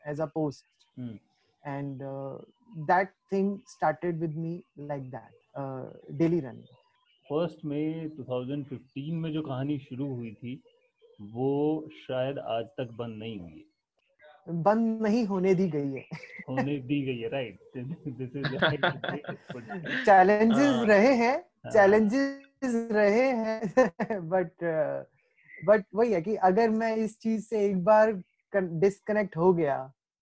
as 0.04 0.18
a 0.20 0.26
post 0.26 0.64
hmm. 0.96 1.16
and 1.64 2.02
uh, 2.02 2.38
that 2.86 3.12
thing 3.30 3.60
started 3.66 4.20
with 4.20 4.34
me 4.34 4.64
like 4.76 5.10
that 5.10 5.32
uh, 5.54 5.86
daily 6.16 6.40
run 6.40 6.64
first 7.28 7.64
में 7.64 8.10
2015 8.16 9.14
में 9.22 9.32
जो 9.32 9.40
कहानी 9.42 9.78
शुरू 9.78 10.06
हुई 10.14 10.30
थी 10.42 10.52
वो 11.32 11.54
शायद 12.00 12.38
आज 12.38 12.64
तक 12.78 12.90
बंद 12.98 13.18
नहीं 13.18 13.38
हुई 13.38 13.64
बंद 14.48 15.02
नहीं 15.02 15.24
होने 15.26 15.54
दी 15.54 15.68
गई 15.68 15.92
है 15.92 16.04
होने 16.48 16.76
दी 16.90 17.00
गई 17.06 17.18
है 17.18 17.28
राइट 17.28 17.58
दिस 17.76 18.36
इज़ 18.36 18.46
चैलेंजेस 20.04 20.84
रहे 20.88 21.14
हैं 21.22 21.36
चैलेंजेस 21.72 22.45
रहे 22.62 23.28
हैं 23.32 24.28
बट 24.28 24.64
बट 25.66 25.84
वही 25.94 26.12
है 26.12 26.20
कि 26.22 26.34
अगर 26.48 26.70
मैं 26.70 26.94
इस 26.96 27.18
चीज़ 27.20 27.44
से 27.44 27.64
एक 27.66 27.84
बार 27.84 28.12
डिस्कनेक्ट 28.52 29.36
हो 29.36 29.52
गया 29.54 29.76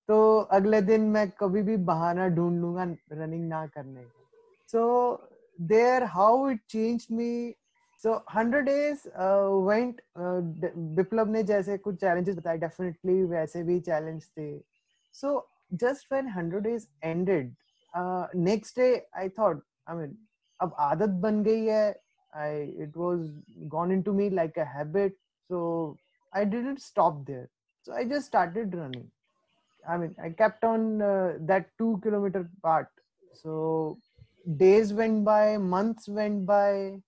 तो 0.08 0.16
अगले 0.52 0.80
दिन 0.82 1.00
मैं 1.10 1.28
कभी 1.30 1.62
भी 1.62 1.76
बहाना 1.90 2.26
ढूंढ 2.28 2.60
लूँगा 2.60 2.84
रनिंग 3.12 3.48
ना 3.48 3.66
करने 3.66 4.02
का। 4.02 4.26
So 4.68 5.28
there 5.58 6.04
how 6.04 6.48
it 6.50 6.60
change 6.68 7.06
me 7.10 7.54
so 8.04 8.14
hundred 8.34 8.64
days 8.64 9.08
went 9.68 10.00
Viplav 10.96 11.30
ने 11.30 11.42
जैसे 11.42 11.78
कुछ 11.78 12.00
चैलेंजेस 12.00 12.36
बताए 12.36 12.58
डेफिनेटली 12.58 13.22
वैसे 13.24 13.62
भी 13.62 13.80
चैलेंज 13.80 14.22
थे। 14.38 14.58
So 15.14 15.48
just 15.72 16.12
when 16.12 16.28
hundred 16.28 16.62
days 16.62 16.86
ended 17.04 17.54
next 18.36 18.78
day 18.78 18.94
I 19.16 19.28
thought 19.38 19.62
I 19.88 19.96
mean 19.96 20.16
अब 20.60 20.74
आदत 20.80 21.20
बन 21.22 21.42
गई 21.42 21.64
है 21.64 22.03
I 22.34 22.72
it 22.86 22.96
was 22.96 23.30
gone 23.68 23.90
into 23.90 24.12
me 24.12 24.30
like 24.30 24.56
a 24.56 24.64
habit. 24.64 25.16
So 25.48 25.96
I 26.32 26.44
didn't 26.44 26.80
stop 26.80 27.24
there. 27.26 27.48
So 27.82 27.92
I 27.92 28.04
just 28.04 28.26
started 28.26 28.74
running. 28.74 29.10
I 29.88 29.98
mean, 29.98 30.14
I 30.22 30.30
kept 30.30 30.64
on 30.64 31.02
uh, 31.02 31.34
that 31.40 31.66
two 31.78 32.00
kilometer 32.02 32.48
part. 32.62 32.88
So 33.34 33.98
days 34.56 34.92
went 34.92 35.24
by, 35.24 35.58
months 35.58 36.08
went 36.08 36.46
by, 36.46 37.00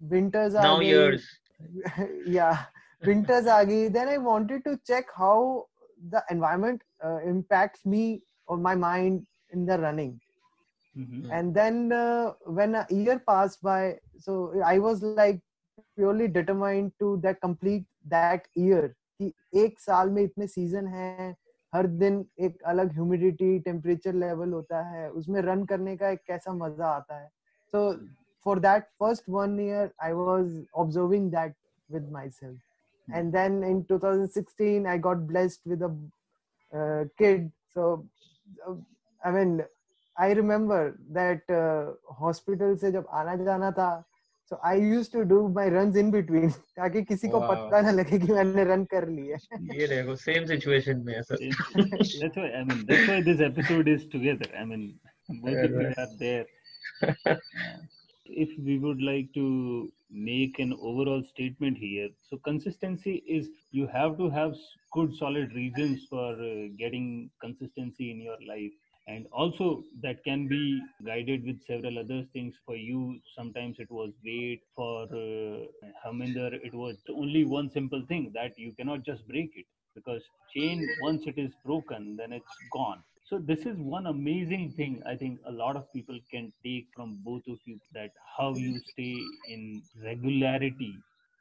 winters 0.00 0.54
are 0.54 0.62
now 0.62 0.80
years. 0.80 1.26
yeah, 2.26 2.58
winters 3.04 3.46
are 3.46 3.64
Then 3.64 4.08
I 4.08 4.18
wanted 4.18 4.64
to 4.64 4.78
check 4.86 5.06
how 5.16 5.66
the 6.08 6.22
environment 6.30 6.82
uh, 7.04 7.18
impacts 7.24 7.84
me 7.84 8.22
or 8.46 8.56
my 8.56 8.74
mind 8.74 9.26
in 9.50 9.66
the 9.66 9.78
running. 9.78 10.20
Mm-hmm. 10.96 11.30
And 11.30 11.54
then 11.54 11.92
uh, 11.92 12.32
when 12.46 12.74
a 12.74 12.86
year 12.90 13.22
passed 13.26 13.62
by, 13.62 13.98
so 14.20 14.52
I 14.64 14.78
was 14.78 15.02
like 15.02 15.40
purely 15.96 16.28
determined 16.28 16.92
to 17.00 17.18
that 17.18 17.40
complete 17.40 17.86
that 18.06 18.48
year. 18.54 18.96
कि 19.20 19.32
एक 19.62 19.80
साल 19.80 20.10
में 20.10 20.22
इतने 20.22 20.46
season 20.46 20.86
हैं 20.88 21.34
हर 21.72 21.86
दिन 22.02 22.24
एक 22.40 22.62
अलग 22.66 22.92
humidity 22.92 23.58
temperature 23.60 24.14
level 24.14 24.52
होता 24.52 24.80
है 24.90 25.10
उसमें 25.10 25.40
रन 25.42 25.64
करने 25.72 25.96
का 25.96 26.10
एक 26.10 26.20
कैसा 26.26 26.52
मज़ा 26.52 26.86
आता 26.88 27.18
है 27.18 27.28
so 27.72 27.82
for 28.46 28.58
that 28.58 28.84
first 29.00 29.28
one 29.30 29.58
year 29.60 29.90
I 30.02 30.12
was 30.12 30.64
observing 30.74 31.30
that 31.30 31.54
with 31.90 32.10
myself 32.10 32.54
mm-hmm. 32.54 33.14
and 33.14 33.32
then 33.32 33.62
in 33.64 33.84
2016 33.84 34.86
i 34.86 34.96
got 34.96 35.26
blessed 35.26 35.60
with 35.66 35.82
a 35.82 35.90
uh, 36.72 37.04
kid 37.18 37.50
so 37.76 38.06
uh, 38.68 38.76
i 39.22 39.32
mean 39.36 39.60
I 40.16 40.34
remember 40.34 40.88
that 41.16 41.50
hospital 42.20 42.74
से 42.76 42.90
जब 42.92 43.06
आना 43.18 43.34
जाना 43.36 43.70
था 43.72 43.86
so 44.50 44.58
I 44.64 44.74
used 44.74 45.12
to 45.12 45.24
do 45.24 45.48
my 45.48 45.66
runs 45.72 45.96
in 45.96 46.10
between 46.10 46.50
ताकि 46.78 47.02
किसी 47.08 47.28
को 47.34 47.40
पता 47.50 47.80
ना 47.86 47.90
लगे 47.98 48.18
कि 48.18 48.32
मैंने 48.32 48.64
रन 48.72 48.84
कर 48.94 49.08
लिया 49.08 49.38
ये 49.74 49.86
देखो 49.88 50.16
सेम 50.24 50.46
सिचुएशन 50.46 51.04
में 51.06 51.14
है 51.14 51.22
sir 51.22 51.44
that's 52.22 52.36
why 52.40 52.48
I 52.60 52.64
mean 52.70 52.84
that's 52.90 53.08
why 53.12 53.20
this 53.28 53.40
episode 53.48 53.88
is 53.94 54.06
together 54.16 54.50
I 54.62 54.64
mean 54.72 54.88
both 55.46 55.62
of 55.68 55.78
you 55.82 55.92
are 56.04 56.10
there 56.18 56.46
if 58.44 58.50
we 58.66 58.78
would 58.78 59.00
like 59.02 59.32
to 59.38 59.46
make 60.10 60.58
an 60.66 60.74
overall 60.90 61.22
statement 61.30 61.78
here 61.78 62.08
so 62.28 62.38
consistency 62.50 63.16
is 63.38 63.48
you 63.80 63.86
have 63.96 64.16
to 64.18 64.30
have 64.30 64.54
good 64.98 65.14
solid 65.14 65.54
reasons 65.54 66.06
for 66.10 66.28
uh, 66.32 66.68
getting 66.78 67.30
consistency 67.40 68.10
in 68.10 68.20
your 68.20 68.38
life 68.54 68.72
and 69.06 69.26
also 69.32 69.84
that 70.02 70.22
can 70.24 70.46
be 70.48 70.80
guided 71.04 71.44
with 71.44 71.60
several 71.66 71.98
other 71.98 72.24
things 72.32 72.54
for 72.64 72.76
you. 72.76 73.18
Sometimes 73.36 73.76
it 73.78 73.90
was 73.90 74.12
weight 74.24 74.62
for 74.74 75.04
uh, 75.04 75.66
Harminder. 76.04 76.52
It 76.64 76.74
was 76.74 76.96
only 77.10 77.44
one 77.44 77.70
simple 77.70 78.04
thing 78.08 78.30
that 78.34 78.52
you 78.58 78.72
cannot 78.72 79.04
just 79.04 79.26
break 79.28 79.50
it. 79.56 79.66
Because 79.94 80.22
chain 80.54 80.86
once 81.02 81.22
it 81.26 81.38
is 81.38 81.52
broken 81.64 82.16
then 82.16 82.32
it's 82.32 82.56
gone. 82.72 83.02
So 83.24 83.38
this 83.38 83.60
is 83.66 83.76
one 83.78 84.06
amazing 84.06 84.72
thing 84.76 85.02
i 85.06 85.14
think 85.16 85.38
a 85.46 85.52
lot 85.52 85.76
of 85.76 85.84
people 85.92 86.18
can 86.30 86.52
take 86.64 86.86
from 86.94 87.18
both 87.24 87.42
of 87.48 87.58
you 87.64 87.78
that 87.92 88.10
how 88.36 88.56
you 88.56 88.80
stay 88.92 89.14
in 89.46 89.82
regularity 90.04 90.92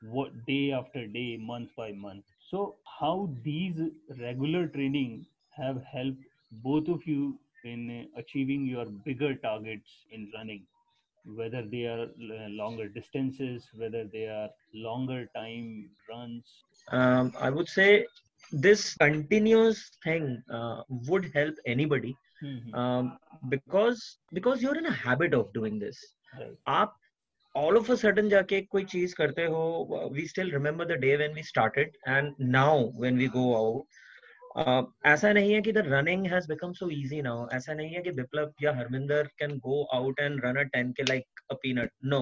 what 0.02 0.32
day 0.46 0.72
after 0.72 1.06
day 1.08 1.38
month 1.38 1.70
by 1.76 1.92
month. 1.92 2.24
So 2.50 2.78
how 3.00 3.30
these 3.44 3.80
regular 4.20 4.68
training 4.68 5.26
have 5.52 5.82
helped 5.84 6.24
both 6.52 6.88
of 6.88 7.06
you 7.06 7.40
in 7.65 8.09
achieving 8.17 8.67
your 8.67 8.87
bigger 9.05 9.35
targets 9.35 9.91
in 10.13 10.31
running 10.37 10.65
whether 11.25 11.63
they 11.63 11.85
are 11.87 12.07
longer 12.49 12.89
distances 12.89 13.67
whether 13.75 14.05
they 14.05 14.27
are 14.27 14.49
longer 14.75 15.27
time 15.35 15.89
runs 16.09 16.45
um, 16.93 17.33
i 17.41 17.49
would 17.49 17.69
say 17.69 18.05
this 18.53 18.95
continuous 18.97 19.91
thing 20.03 20.43
uh, 20.51 20.83
would 21.09 21.31
help 21.35 21.55
anybody 21.67 22.15
mm-hmm. 22.43 22.75
um, 22.75 23.19
because 23.49 24.19
because 24.33 24.61
you're 24.63 24.77
in 24.77 24.87
a 24.87 24.93
habit 24.93 25.33
of 25.33 25.53
doing 25.55 25.79
this 25.79 25.99
right. 26.39 26.53
आप 26.67 26.95
all 27.57 27.77
of 27.77 27.89
a 27.91 27.97
sudden 27.97 28.29
जाके 28.31 28.61
कोई 28.71 28.85
चीज 28.93 29.13
करते 29.15 29.45
हो 29.51 30.13
we 30.13 30.27
still 30.27 30.51
remember 30.51 30.85
the 30.85 30.97
day 30.97 31.17
when 31.17 31.35
we 31.35 31.43
started 31.43 31.97
and 32.07 32.35
now 32.39 32.93
when 33.03 33.17
we 33.17 33.29
go 33.29 33.45
out 33.59 33.85
ऐसा 34.58 35.32
नहीं 35.34 35.54
है 35.54 35.62
कि 35.62 35.72
the 35.72 35.84
running 35.88 36.26
has 36.28 36.48
become 36.48 36.72
so 36.74 36.90
easy 36.92 37.22
now 37.22 37.48
ऐसा 37.54 37.74
नहीं 37.74 37.94
है 37.94 38.02
कि 38.02 38.12
विप्लव 38.12 38.54
या 38.64 38.74
Harminder 38.76 39.28
can 39.40 39.58
go 39.66 39.84
out 39.96 40.20
and 40.20 40.42
run 40.46 40.56
a 40.56 40.64
10 40.76 40.94
K 40.98 41.04
like 41.04 41.42
a 41.52 41.56
peanut 41.64 41.92
no 42.06 42.22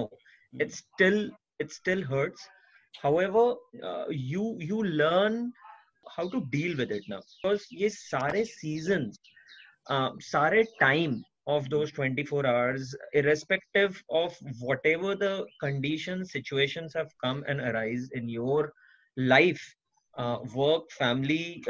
it's 0.52 0.76
still 0.78 1.30
it's 1.60 1.76
still 1.76 2.04
hurts 2.04 2.48
however 2.94 4.12
you 4.12 4.58
you 4.62 4.82
learn 4.82 5.40
how 6.16 6.28
to 6.28 6.40
deal 6.50 6.76
with 6.76 6.92
it 6.92 7.08
now 7.10 7.20
because 7.20 7.66
ये 7.74 7.88
सारे 7.90 8.44
season 8.44 9.10
सारे 10.22 10.62
time 10.80 11.20
of 11.48 11.68
those 11.68 11.92
24 11.98 12.46
hours 12.46 12.94
irrespective 13.16 13.94
of 14.16 14.38
whatever 14.44 15.14
the 15.22 15.46
conditions 15.60 16.32
situations 16.32 16.96
have 16.96 17.08
come 17.20 17.42
and 17.48 17.60
arise 17.60 18.10
in 18.16 18.28
your 18.30 18.72
life 19.16 19.60
work 20.56 20.86
family 20.92 21.62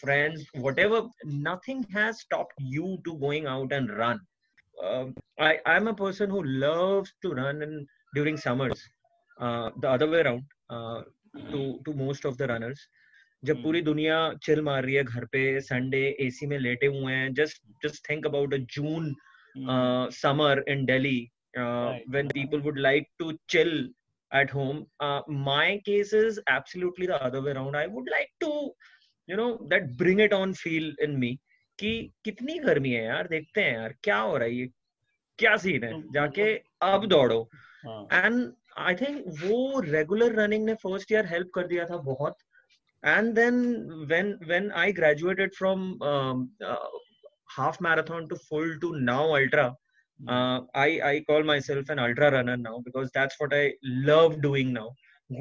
friends 0.00 0.44
whatever 0.54 1.02
nothing 1.24 1.84
has 1.92 2.20
stopped 2.20 2.54
you 2.58 2.98
to 3.04 3.14
going 3.18 3.46
out 3.46 3.72
and 3.72 3.96
run 3.96 4.20
um, 4.84 5.14
i 5.38 5.58
i'm 5.66 5.88
a 5.88 5.94
person 5.94 6.30
who 6.30 6.42
loves 6.42 7.12
to 7.22 7.32
run 7.32 7.62
in, 7.62 7.86
during 8.14 8.36
summers 8.36 8.82
uh, 9.40 9.70
the 9.82 9.88
other 9.88 10.08
way 10.10 10.20
around 10.20 10.44
uh, 10.70 11.02
to 11.52 11.78
to 11.84 11.94
most 11.94 12.24
of 12.24 12.36
the 12.38 12.46
runners 12.46 12.88
जब 13.46 13.62
पूरी 13.62 13.80
दुनिया 13.82 14.14
chill 14.42 14.60
मार 14.68 14.84
रही 14.84 14.94
है 14.94 15.02
घर 15.04 15.24
पे 15.32 15.40
Sunday 15.60 15.98
AC 16.20 16.46
में 16.46 16.58
लेटे 16.58 16.86
हुए 16.86 17.12
हैं 17.12 17.32
just 17.34 17.62
just 17.84 18.08
think 18.08 18.26
about 18.26 18.54
a 18.54 18.56
June 18.76 19.14
summer 20.20 20.64
in 20.68 20.84
Delhi 20.86 21.20
when 22.14 22.28
people 22.34 22.60
would 22.64 22.80
like 22.86 23.06
to 23.20 23.28
chill 23.52 23.70
at 24.40 24.50
home 24.50 24.80
uh, 25.06 25.20
my 25.46 25.80
case 25.86 26.12
is 26.12 26.40
absolutely 26.56 27.06
the 27.06 27.20
other 27.28 27.40
way 27.46 27.52
around 27.52 27.76
i 27.76 27.86
would 27.86 28.10
like 28.14 28.30
to 28.44 28.50
you 29.27 29.37
know 29.39 29.49
that 29.71 29.95
bring 29.97 30.19
it 30.19 30.33
on 30.33 30.53
feel 30.53 30.93
in 31.07 31.19
me 31.23 31.37
कि 31.79 31.91
कितनी 32.25 32.57
गर्मी 32.59 32.91
है 32.91 33.03
यार 33.03 33.27
देखते 33.27 33.61
हैं 33.61 33.73
यार 33.73 33.93
क्या 34.03 34.17
हो 34.17 34.37
रहा 34.37 34.47
है 34.47 34.55
ये 34.55 34.69
क्या 35.39 35.55
सीन 35.57 35.83
है 35.83 36.01
जाके 36.13 36.49
अब 36.87 37.05
दौड़ो 37.13 37.39
एंड 37.85 38.51
आई 38.87 38.95
थिंक 38.95 39.23
वो 39.43 39.79
रेगुलर 39.85 40.35
रनिंग 40.41 40.65
ने 40.65 40.73
फ़र्स्ट 40.83 41.11
ईयर 41.11 41.25
हेल्प 41.33 41.49
कर 41.55 41.67
दिया 41.67 41.85
था 41.85 41.97
बहुत 42.09 42.37
and 43.03 43.35
then 43.35 43.55
when 44.09 44.39
when 44.49 44.71
i 44.71 44.89
graduated 44.91 45.53
from 45.55 46.01
um, 46.01 46.49
uh, 46.65 46.75
half 47.55 47.79
marathon 47.81 48.27
to 48.29 48.35
full 48.49 48.69
to 48.83 48.91
now 48.99 49.23
ultra 49.35 49.65
hmm. 50.19 50.29
uh, 50.29 50.59
i 50.73 50.89
i 51.11 51.23
call 51.29 51.43
myself 51.43 51.89
an 51.89 51.99
ultra 51.99 52.31
runner 52.31 52.57
now 52.57 52.79
because 52.85 53.09
that's 53.13 53.39
what 53.39 53.53
i 53.53 53.65
love 54.11 54.41
doing 54.41 54.71
now 54.73 54.89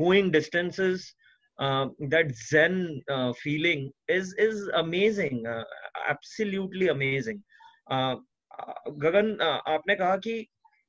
going 0.01 0.30
distances 0.30 1.14
uh, 1.59 1.87
that 2.09 2.31
zen 2.51 3.03
uh, 3.11 3.33
feeling 3.33 3.91
is 4.09 4.35
is 4.39 4.63
amazing 4.75 5.43
uh, 5.47 5.65
absolutely 6.09 6.89
amazing. 6.89 7.43
Uh, 7.91 8.17
गगन 8.89 9.37
आपने 9.67 9.95
कहा 9.95 10.17
कि 10.17 10.47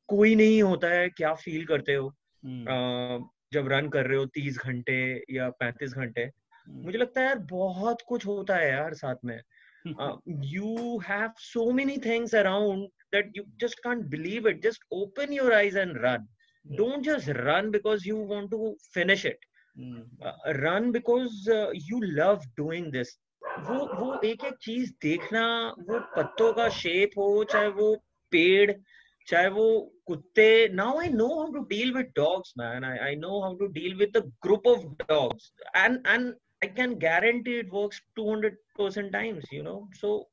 कोई 0.07 0.35
नहीं 0.35 0.63
होता 0.63 0.87
है 0.87 1.09
क्या 1.09 1.33
feel 1.33 1.65
करते 1.65 1.93
हो? 1.93 2.07
hmm. 2.45 3.29
जब 3.53 3.67
रन 3.67 3.89
कर 3.89 4.05
रहे 4.05 4.17
हो 4.17 4.25
तीस 4.25 4.57
घंटे 4.57 5.23
या 5.29 5.49
पैंतीस 5.49 5.93
घंटे 5.93 6.29
मुझे 6.69 6.97
लगता 6.97 7.21
है 7.21 7.27
यार 7.27 7.39
बहुत 7.39 8.01
कुछ 8.07 8.25
होता 8.25 8.55
है 8.55 8.69
यार 8.69 8.93
साथ 8.93 9.15
में। 9.25 9.41
You 10.27 10.99
have 10.99 11.29
so 11.37 11.71
many 11.71 11.97
things 11.97 12.35
around 12.35 12.87
that 13.11 13.31
you 13.37 13.43
just 13.61 13.79
can't 13.79 14.03
believe 14.05 14.47
it 14.47 14.63
just 14.63 14.83
open 14.91 15.33
your 15.33 15.53
eyes 15.53 15.77
and 15.77 15.93
run 15.97 16.27
don't 16.67 17.03
just 17.03 17.29
run 17.29 17.69
because 17.71 18.07
you 18.07 18.25
want 18.25 18.51
to 18.51 18.77
finish 18.93 19.25
it 19.25 19.45
Run 20.62 20.90
because 20.92 21.48
you 21.88 22.00
love 22.20 22.40
doing 22.56 22.90
this 22.92 23.16
वो 23.68 23.78
वो 24.00 24.20
एक 24.28 24.44
एक 24.44 24.56
चीज 24.62 24.90
देखना 25.02 25.44
वो 25.88 25.98
पत्तों 26.16 26.52
का 26.52 26.68
shape 26.78 27.18
हो 27.18 27.28
चाहे 27.52 27.68
वो 27.80 27.94
पेड़ 28.32 28.72
चाहे 29.28 29.48
वो 29.56 29.68
कुत्ते 30.06 30.50
now 30.74 30.98
I 31.00 31.08
know 31.12 31.28
how 31.38 31.52
to 31.52 31.62
deal 31.70 31.92
with 31.94 32.12
dogs 32.16 32.54
man 32.58 32.84
I 32.84 32.98
I 33.06 33.16
know 33.16 33.40
how 33.42 33.56
to 33.56 33.66
deal 33.78 33.94
with 33.96 34.16
the 34.16 34.24
group 34.42 34.66
of 34.66 34.84
dogs 35.08 35.52
and 35.76 36.06
and 36.06 36.34
I 36.62 36.66
can 36.66 36.98
guarantee 36.98 37.58
it 37.58 37.72
works 37.72 38.00
200% 38.18 39.12
times, 39.12 39.44
you 39.50 39.62
know. 39.62 39.88
So 39.94 40.26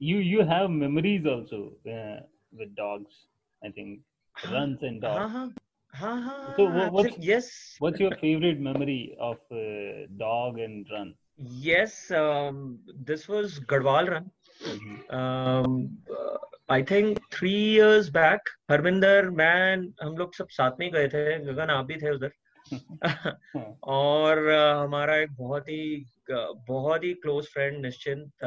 you 0.00 0.18
you 0.18 0.42
have 0.42 0.70
memories 0.70 1.26
also 1.26 1.72
uh, 1.88 2.20
with 2.52 2.74
dogs, 2.76 3.14
I 3.62 3.70
think. 3.70 4.00
Runs 4.36 4.82
and 4.82 5.00
dogs. 5.00 5.24
Uh-huh. 5.24 5.48
Uh-huh. 5.93 6.53
So 6.57 6.65
what, 6.65 6.91
what's, 6.91 7.17
yes. 7.17 7.75
What's 7.79 7.99
your 7.99 8.15
favorite 8.15 8.59
memory 8.59 9.15
of 9.19 9.37
uh, 9.51 10.07
dog 10.17 10.59
and 10.59 10.85
run? 10.91 11.13
Yes, 11.37 12.11
um, 12.11 12.79
this 13.03 13.27
was 13.27 13.59
Gadwal 13.59 14.09
run. 14.09 14.31
Mm-hmm. 14.65 15.15
Um, 15.15 15.97
uh, 16.09 16.37
I 16.71 16.83
think 16.83 17.19
three 17.33 17.51
years 17.73 18.09
back 18.09 18.49
Harvinder 18.71 19.29
मैं 19.29 19.75
हम 20.03 20.17
लोग 20.17 20.33
सब 20.35 20.47
साथ 20.51 20.71
में 20.79 20.89
गए 20.91 21.07
थे 21.07 21.37
गगन 21.39 21.69
आप 21.69 21.85
भी 21.85 21.97
थे 21.97 22.09
उधर 22.09 22.31
और 23.83 24.49
हमारा 24.51 25.15
एक 25.17 25.31
बहुत 25.31 25.69
ही 25.69 26.05
बहुत 26.31 27.03
ही 27.03 27.13
close 27.13 27.45
friend 27.45 27.85
Nishchint 27.85 28.45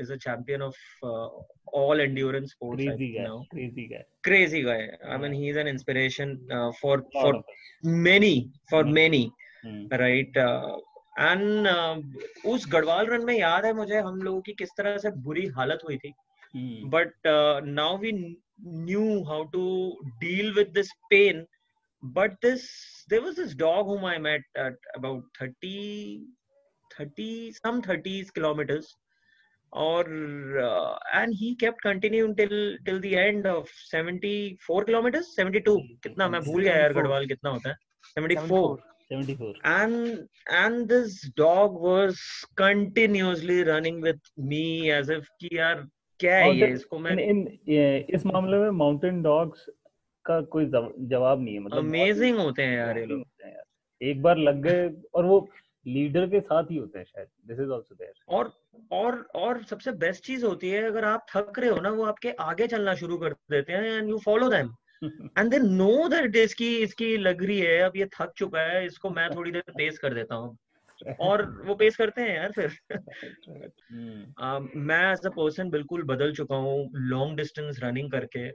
is 0.00 0.12
a 0.12 0.16
champion 0.16 0.62
of 0.62 1.06
all 1.74 2.00
endurance 2.00 2.50
sports 2.50 2.84
crazy 2.84 3.84
guy 3.84 4.04
crazy 4.24 4.62
guy 4.62 4.98
I 5.08 5.18
mean 5.18 5.32
he 5.32 5.48
is 5.50 5.58
an 5.58 5.68
inspiration 5.68 6.36
for 6.82 7.00
for 7.14 7.42
many 7.84 8.52
for 8.70 8.84
many 8.84 9.30
right 9.92 10.38
and 11.18 11.68
उस 12.46 12.66
गढ़वाल 12.72 13.06
रन 13.06 13.24
में 13.24 13.38
याद 13.38 13.64
है 13.64 13.72
मुझे 13.72 14.00
हम 14.00 14.22
लोगों 14.22 14.40
की 14.40 14.52
किस 14.52 14.70
तरह 14.76 14.98
से 14.98 15.10
बुरी 15.10 15.46
हालत 15.46 15.78
हुई 15.84 15.96
थी। 15.96 16.12
But 16.94 17.12
now 17.64 17.98
we 17.98 18.12
knew 18.62 19.22
how 19.24 19.44
to 19.44 19.64
deal 20.20 20.52
with 20.52 20.68
this 20.74 20.92
pain 21.10 21.46
but 22.02 22.32
this 22.42 23.04
there 23.08 23.22
was 23.22 23.36
this 23.36 23.54
dog 23.54 23.86
whom 23.86 24.04
i 24.04 24.18
met 24.18 24.42
at 24.56 24.74
about 24.96 25.22
30 25.38 26.24
30 26.98 27.52
some 27.52 27.80
30 27.80 28.24
kilometers 28.34 28.96
or 29.72 30.04
uh, 30.60 30.98
and 31.14 31.32
he 31.34 31.54
kept 31.56 31.80
continuing 31.80 32.34
till 32.36 32.76
till 32.84 33.00
the 33.00 33.16
end 33.16 33.46
of 33.46 33.68
74 33.90 34.84
kilometers 34.84 35.34
72 35.38 35.76
कितना 36.06 36.28
मैं 36.28 36.40
भूल 36.48 36.62
गया 36.62 36.76
यार 36.76 36.92
गढ़वाल 36.92 37.26
कितना 37.26 37.50
होता 37.50 37.70
है 37.70 37.76
74 38.18 38.76
74 39.12 39.54
and 39.64 40.28
and 40.62 40.88
this 40.88 41.16
dog 41.36 41.80
was 41.86 42.20
continuously 42.56 43.62
running 43.64 44.00
with 44.00 44.20
me 44.52 44.90
as 44.98 45.08
if 45.08 45.28
कि 45.40 45.56
यार 45.58 45.86
क्या 46.20 46.36
है 46.36 46.56
ये 46.56 46.72
इसको 46.72 46.98
मैं 46.98 47.16
इन 47.28 47.46
इस 48.16 48.26
मामले 48.26 48.58
में 48.58 48.70
माउंटेन 48.82 49.22
डॉग्स 49.22 49.66
का 50.24 50.40
कोई 50.52 50.66
जवाब 50.66 51.40
नहीं 51.40 51.54
है 51.54 51.60
मतलब 51.60 51.78
अमेजिंग 51.78 52.38
होते 52.38 52.62
हैं 52.62 52.76
यार 52.76 52.98
ये 52.98 53.04
लोग। 53.06 53.24
एक 54.00 54.22
बार 54.22 54.38
लग 54.38 54.62
गए 54.62 54.88
और 55.14 55.24
वो 55.24 55.48
लीडर 55.86 56.26
के 56.26 56.40
साथ 56.40 56.70
ही 56.70 56.76
होते 56.76 56.98
हैं 56.98 57.04
शायद। 57.06 57.28
दिस 57.46 57.60
इज़ 57.60 57.72
आल्सो 57.72 57.94
देयर 57.94 58.12
और 58.28 58.52
और 58.92 59.20
और 59.34 59.62
सबसे 59.64 59.92
बेस्ट 59.98 60.24
चीज़ 60.24 60.44
होती 60.46 60.70
है 60.70 60.82
अगर 60.82 61.04
आप 61.04 61.26
थक 61.30 61.58
रहे 61.58 61.70
हो 61.70 61.80
ना 61.80 61.90
वो 61.90 62.04
आपके 62.04 62.30
आगे 62.40 62.66
चलना 62.66 62.94
शुरू 62.94 63.16
कर 63.18 63.32
देते 63.50 63.72
हैं 63.72 63.92
and 63.92 64.08
you 64.10 64.18
follow 64.18 64.48
them 64.48 64.72
and 65.38 65.50
they 65.50 65.58
know 65.58 66.08
that 66.08 66.36
इसकी 66.36 66.74
इसकी 66.78 67.16
लग 67.16 67.42
रही 67.44 67.58
है 67.58 67.78
अब 67.80 67.96
ये 67.96 68.06
थक 68.14 68.32
चुका 68.36 68.60
है 68.62 68.84
इसको 68.86 69.10
मैं 69.10 69.28
थोड़ी 69.30 69.50
देर 69.50 69.62
तेज 69.70 69.98
कर 69.98 70.14
देता 70.14 70.34
हूँ। 70.34 70.56
और 71.20 71.64
वो 71.66 71.74
पेश 71.74 71.96
करते 71.96 72.22
हैं 72.22 72.36
यार 72.36 72.52
फिर। 72.52 72.70
uh, 74.42 74.68
मैं 74.76 75.12
एज 75.12 75.26
अ 75.26 75.28
पर्सन 75.28 75.70
बिल्कुल 75.70 76.02
बदल 76.02 76.32
चुका 76.32 76.56
हूँ 76.56 76.90
लॉन्ग 76.94 77.36
डिस्टेंस 77.36 77.80
रनिंग 77.82 78.10
करके। 78.10 78.48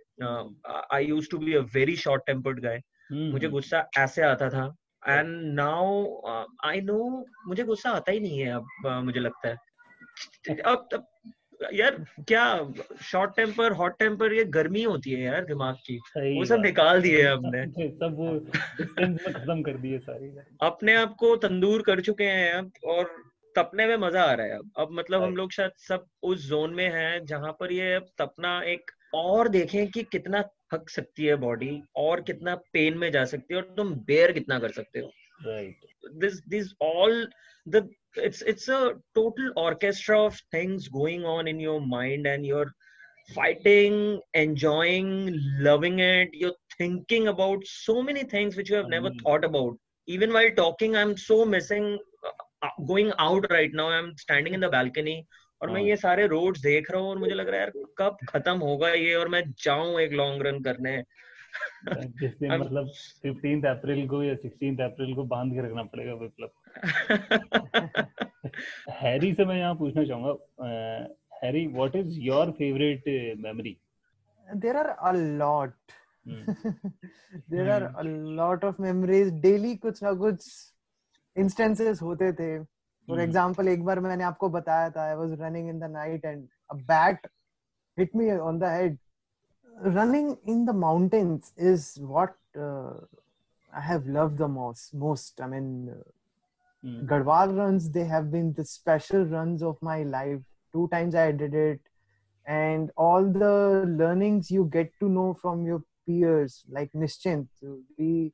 I 0.95 1.06
use 1.06 1.30
to 1.32 1.38
be 1.38 1.54
a 1.54 1.60
very 1.60 1.95
short 1.95 2.24
tempered 2.26 2.60
guy 2.60 2.82
मुझे 3.12 3.48
गुस्सा 3.48 3.89
ऐसे 3.98 4.22
आता 4.22 4.50
था। 4.50 4.76
एंड 5.08 5.54
नाउ 5.54 6.22
आई 6.66 6.82
नो 6.82 7.26
मुझे 7.48 7.64
गुस्सा 7.64 7.89
आता 7.89 8.12
ही 8.12 8.20
नहीं 8.20 8.39
है 8.39 8.52
अब 8.52 8.68
uh, 8.86 9.04
मुझे 9.04 9.20
लगता 9.20 9.48
है। 9.48 9.58
अब 10.66 10.88
तब 10.91 11.08
यार 11.74 12.05
क्या 12.28 12.74
शॉर्ट 13.03 13.36
टेम्पर 13.36 13.72
हॉट 13.72 13.99
टेम्पर 13.99 14.34
ये 14.34 14.43
गर्मी 14.43 14.84
होती 14.84 15.12
है 15.12 15.22
यार 15.22 15.45
दिमाग 15.45 15.76
की। 15.76 15.97
वो 16.38 16.45
सब 16.45 16.62
निकाल 16.62 17.01
दिए 17.01 17.28
हमने। 17.28 17.66
सब 17.89 18.16
वो 18.18 18.39
खत्म 19.32 19.62
कर 19.62 19.78
दिए 19.78 19.99
सारी। 19.99 20.32
अपने 20.62 20.95
आप 20.95 21.16
को 21.20 21.36
तंदूर 21.36 21.82
कर 21.82 22.01
चुके 22.01 22.24
हैं 22.24 22.53
अब 22.53 22.72
और 22.86 23.16
तपने 23.55 23.88
में 23.88 23.97
मज़ा 23.97 24.24
आ 24.24 24.34
रहा 24.34 24.45
है 24.45 24.58
अब। 24.58 24.72
अब 24.78 24.88
मतलब 24.91 25.24
हम 25.24 25.36
लोग 25.36 25.51
शायद 25.51 25.72
सब 25.78 26.05
उस 26.24 26.47
जोन 26.47 26.74
में 26.74 26.89
हैं 26.89 27.26
जहाँ 27.26 27.51
पर 27.60 27.72
ये 27.72 27.93
अब 27.93 28.05
तपना 28.18 28.62
एक 28.64 28.91
और 29.14 29.47
देखें 29.49 29.88
कि 29.88 30.03
कितना 30.03 30.41
थक 30.74 30.89
सकती 30.89 31.26
है 31.26 31.36
बॉडी 31.36 31.84
और 31.95 32.22
कितना 32.22 32.55
पेन 32.55 32.97
में 32.97 33.12
जा 33.12 33.26
सकती 33.26 33.53
है 33.53 33.62
और 33.62 33.74
तुम 33.78 33.93
बेयर 33.95 34.32
कितना 34.32 34.60
कर 34.60 34.72
सकते 34.72 34.99
हो। 34.99 35.12
Right. 35.47 35.74
This 36.22 36.41
these 36.49 36.70
all 36.82 37.26
the 37.68 37.82
it's 38.18 38.41
it's 38.41 38.68
a 38.68 38.93
total 39.15 39.51
orchestra 39.55 40.20
of 40.20 40.39
things 40.51 40.88
going 40.88 41.26
on 41.26 41.47
in 41.47 41.59
your 41.59 41.80
mind 41.80 42.28
and 42.28 42.45
you're 42.45 42.72
fighting 43.36 44.20
enjoying 44.34 45.09
loving 45.59 45.99
it 45.99 46.30
you're 46.34 46.59
thinking 46.78 47.28
about 47.28 47.65
so 47.65 48.01
many 48.01 48.24
things 48.24 48.55
which 48.55 48.70
you 48.70 48.76
have 48.76 48.88
never 48.89 49.11
thought 49.24 49.43
about 49.43 49.78
even 50.07 50.32
while 50.32 50.51
talking 50.55 50.95
i'm 50.95 51.18
so 51.18 51.43
missing 51.45 51.97
uh, 52.63 52.70
going 52.86 53.11
out 53.20 53.45
right 53.49 53.74
now 53.74 53.89
i'm 53.89 54.15
standing 54.18 54.53
in 54.53 54.59
the 54.59 54.70
balcony 54.70 55.28
और 55.61 55.70
मैं 55.70 55.82
ये 55.82 55.95
सारे 55.97 56.28
roads 56.28 56.61
देख 56.61 56.91
रहा 56.91 57.01
हूँ 57.01 57.09
और 57.09 57.18
मुझे 57.18 57.36
लग 57.36 57.47
रहा 57.49 57.59
है 57.59 57.61
यार 57.61 57.72
कब 57.97 58.18
खत्म 58.30 58.57
होगा 58.57 58.89
ये 58.89 59.13
और 59.15 59.28
मैं 59.28 59.41
जाऊँ 59.63 59.99
एक 60.01 60.11
लॉन्ग 60.11 60.41
रन 60.47 60.61
करने 60.63 61.03
जिस 62.20 62.32
दिन 62.39 62.51
मतलब 62.51 62.91
15 63.26 63.65
अप्रैल 63.65 64.07
को 64.07 64.24
या 64.24 64.34
16 64.45 64.82
अप्रैल 64.82 65.13
को 65.15 65.24
बाँध 65.24 65.53
के 65.53 65.65
रखना 65.68 65.84
पड़ेगा 65.84 66.13
विप्लव 66.13 66.49
हैरी 68.90 69.34
से 69.34 69.46
मैं 69.46 69.58
यहाँ 69.58 69.76
पूछना 69.76 70.04
चाहूँगा 70.04 70.66
Harry 71.44 71.68
what 71.68 71.96
is 71.96 72.20
your 72.20 72.52
favourite 72.52 73.04
memory 73.44 73.78
there 74.56 74.78
are 74.78 74.86
a 74.86 75.12
there 77.50 77.70
are 77.70 77.84
a 77.84 78.66
of 78.66 78.82
memories 78.82 79.34
daily 79.34 79.76
कुछ 79.76 80.04
ना 80.04 80.14
कुछ 80.14 80.50
इंस्टेंसेस 81.38 82.02
होते 82.02 82.34
थे। 82.34 82.64
For 82.64 83.20
example 83.22 83.64
hmm. 83.64 83.74
एक 83.74 83.86
बार 83.86 84.00
मैंने 84.00 84.24
आपको 84.24 84.50
बताया 84.50 84.90
था 84.90 85.04
I 85.04 85.16
was 85.16 85.34
running 85.34 85.70
in 85.70 85.80
the 85.80 85.84
night 85.84 86.26
and 86.26 86.48
a 86.72 86.74
bat 86.74 87.28
hit 88.00 88.16
me 88.16 88.32
on 88.32 88.60
the 88.60 88.64
head 88.64 88.98
running 89.86 90.36
in 90.50 90.66
the 90.66 90.70
mountains 90.70 91.54
is 91.60 92.02
what 92.02 92.58
I 92.58 93.88
have 93.88 94.08
love 94.08 94.36
the 94.36 94.42
most 94.96 95.42
I 95.42 95.50
mean 95.50 96.04
mm. 96.86 97.06
Garhwal 97.06 97.56
runs 97.58 97.90
they 97.92 98.06
have 98.06 98.32
been 98.32 98.54
the 98.54 98.66
special 98.66 99.26
runs 99.26 99.64
of 99.64 99.78
my 99.82 100.04
life 100.04 100.42
two 100.74 100.88
times 100.92 101.16
I 101.16 101.32
did 101.32 101.54
it 101.54 101.82
and 102.48 102.92
all 102.96 103.24
the 103.24 103.84
learnings 103.86 104.50
you 104.50 104.70
get 104.72 104.92
to 105.00 105.10
know 105.10 105.34
from 105.34 105.66
your 105.66 105.84
peers 106.08 106.64
like 106.70 106.92
Nischint. 106.94 107.48
We 107.98 108.32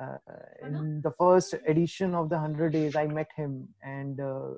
uh, 0.00 0.18
in 0.62 1.00
the 1.02 1.10
first 1.10 1.54
edition 1.66 2.14
of 2.14 2.28
the 2.28 2.36
100 2.36 2.72
days, 2.72 2.96
I 2.96 3.06
met 3.06 3.28
him, 3.34 3.68
and 3.82 4.20
uh, 4.20 4.50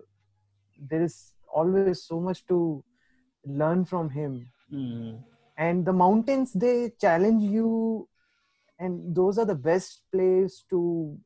there 0.91 1.03
is 1.03 1.33
always 1.53 2.03
so 2.03 2.21
much 2.21 2.45
to 2.47 2.85
learn 3.47 3.85
from 3.85 4.11
him. 4.11 4.51
Mm. 4.73 5.23
And 5.57 5.87
the 5.87 5.93
mountains 5.93 6.53
they 6.53 6.93
challenge 7.01 7.43
you, 7.43 8.09
and 8.79 9.15
those 9.15 9.39
are 9.39 9.47
the 9.47 9.55
best 9.55 10.03
place 10.13 10.65
to 10.71 11.17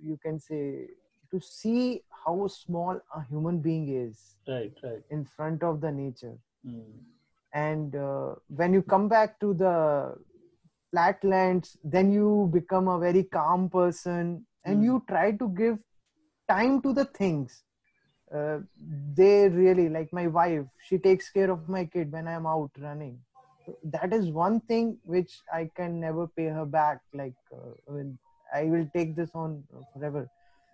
you 0.00 0.18
can 0.22 0.38
say 0.38 0.88
to 1.34 1.40
see 1.40 2.02
how 2.24 2.46
small 2.46 3.00
a 3.16 3.22
human 3.28 3.58
being 3.58 3.88
is 4.06 4.36
right 4.48 4.72
right. 4.82 5.02
in 5.10 5.24
front 5.24 5.62
of 5.62 5.80
the 5.80 5.90
nature. 5.90 6.36
Mm. 6.66 6.92
and 7.62 7.94
uh, 7.94 8.34
when 8.58 8.72
you 8.72 8.82
come 8.92 9.06
back 9.06 9.38
to 9.40 9.48
the 9.62 9.74
flatlands 10.90 11.76
then 11.96 12.10
you 12.10 12.48
become 12.52 12.88
a 12.92 12.98
very 12.98 13.24
calm 13.24 13.68
person 13.74 14.30
and 14.64 14.78
mm. 14.78 14.84
you 14.84 15.02
try 15.10 15.26
to 15.42 15.48
give 15.58 15.76
time 16.48 16.80
to 16.82 16.92
the 16.98 17.04
things. 17.04 17.62
Uh, 18.34 18.58
they 19.18 19.48
really 19.48 19.88
like 19.96 20.10
my 20.20 20.26
wife 20.26 20.64
she 20.86 20.98
takes 21.08 21.28
care 21.36 21.50
of 21.56 21.68
my 21.74 21.84
kid 21.96 22.10
when 22.16 22.26
i'm 22.34 22.46
out 22.54 22.80
running. 22.86 23.18
So 23.66 23.76
that 23.96 24.14
is 24.18 24.30
one 24.38 24.60
thing 24.72 24.96
which 25.16 25.34
i 25.58 25.68
can 25.76 26.00
never 26.06 26.26
pay 26.26 26.48
her 26.60 26.64
back. 26.78 27.02
Like 27.12 27.36
uh, 27.52 27.98
I, 27.98 28.62
I 28.62 28.64
will 28.76 28.88
take 28.96 29.14
this 29.20 29.30
on 29.34 29.62
forever 29.92 30.26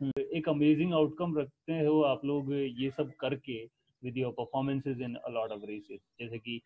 एक 0.02 0.48
amazing 0.48 0.92
outcome 0.94 1.38
रखते 1.38 1.72
हो 1.72 2.00
आप 2.02 2.24
लोग 2.24 2.52
ये 2.52 2.90
सब 2.90 3.10
करके 3.20 3.64
with 4.04 4.16
your 4.16 4.32
performances 4.32 5.00
in 5.00 5.14
a 5.14 5.30
lot 5.30 5.50
of 5.50 5.64
races 5.64 6.00
जैसे 6.20 6.38
कि 6.38 6.60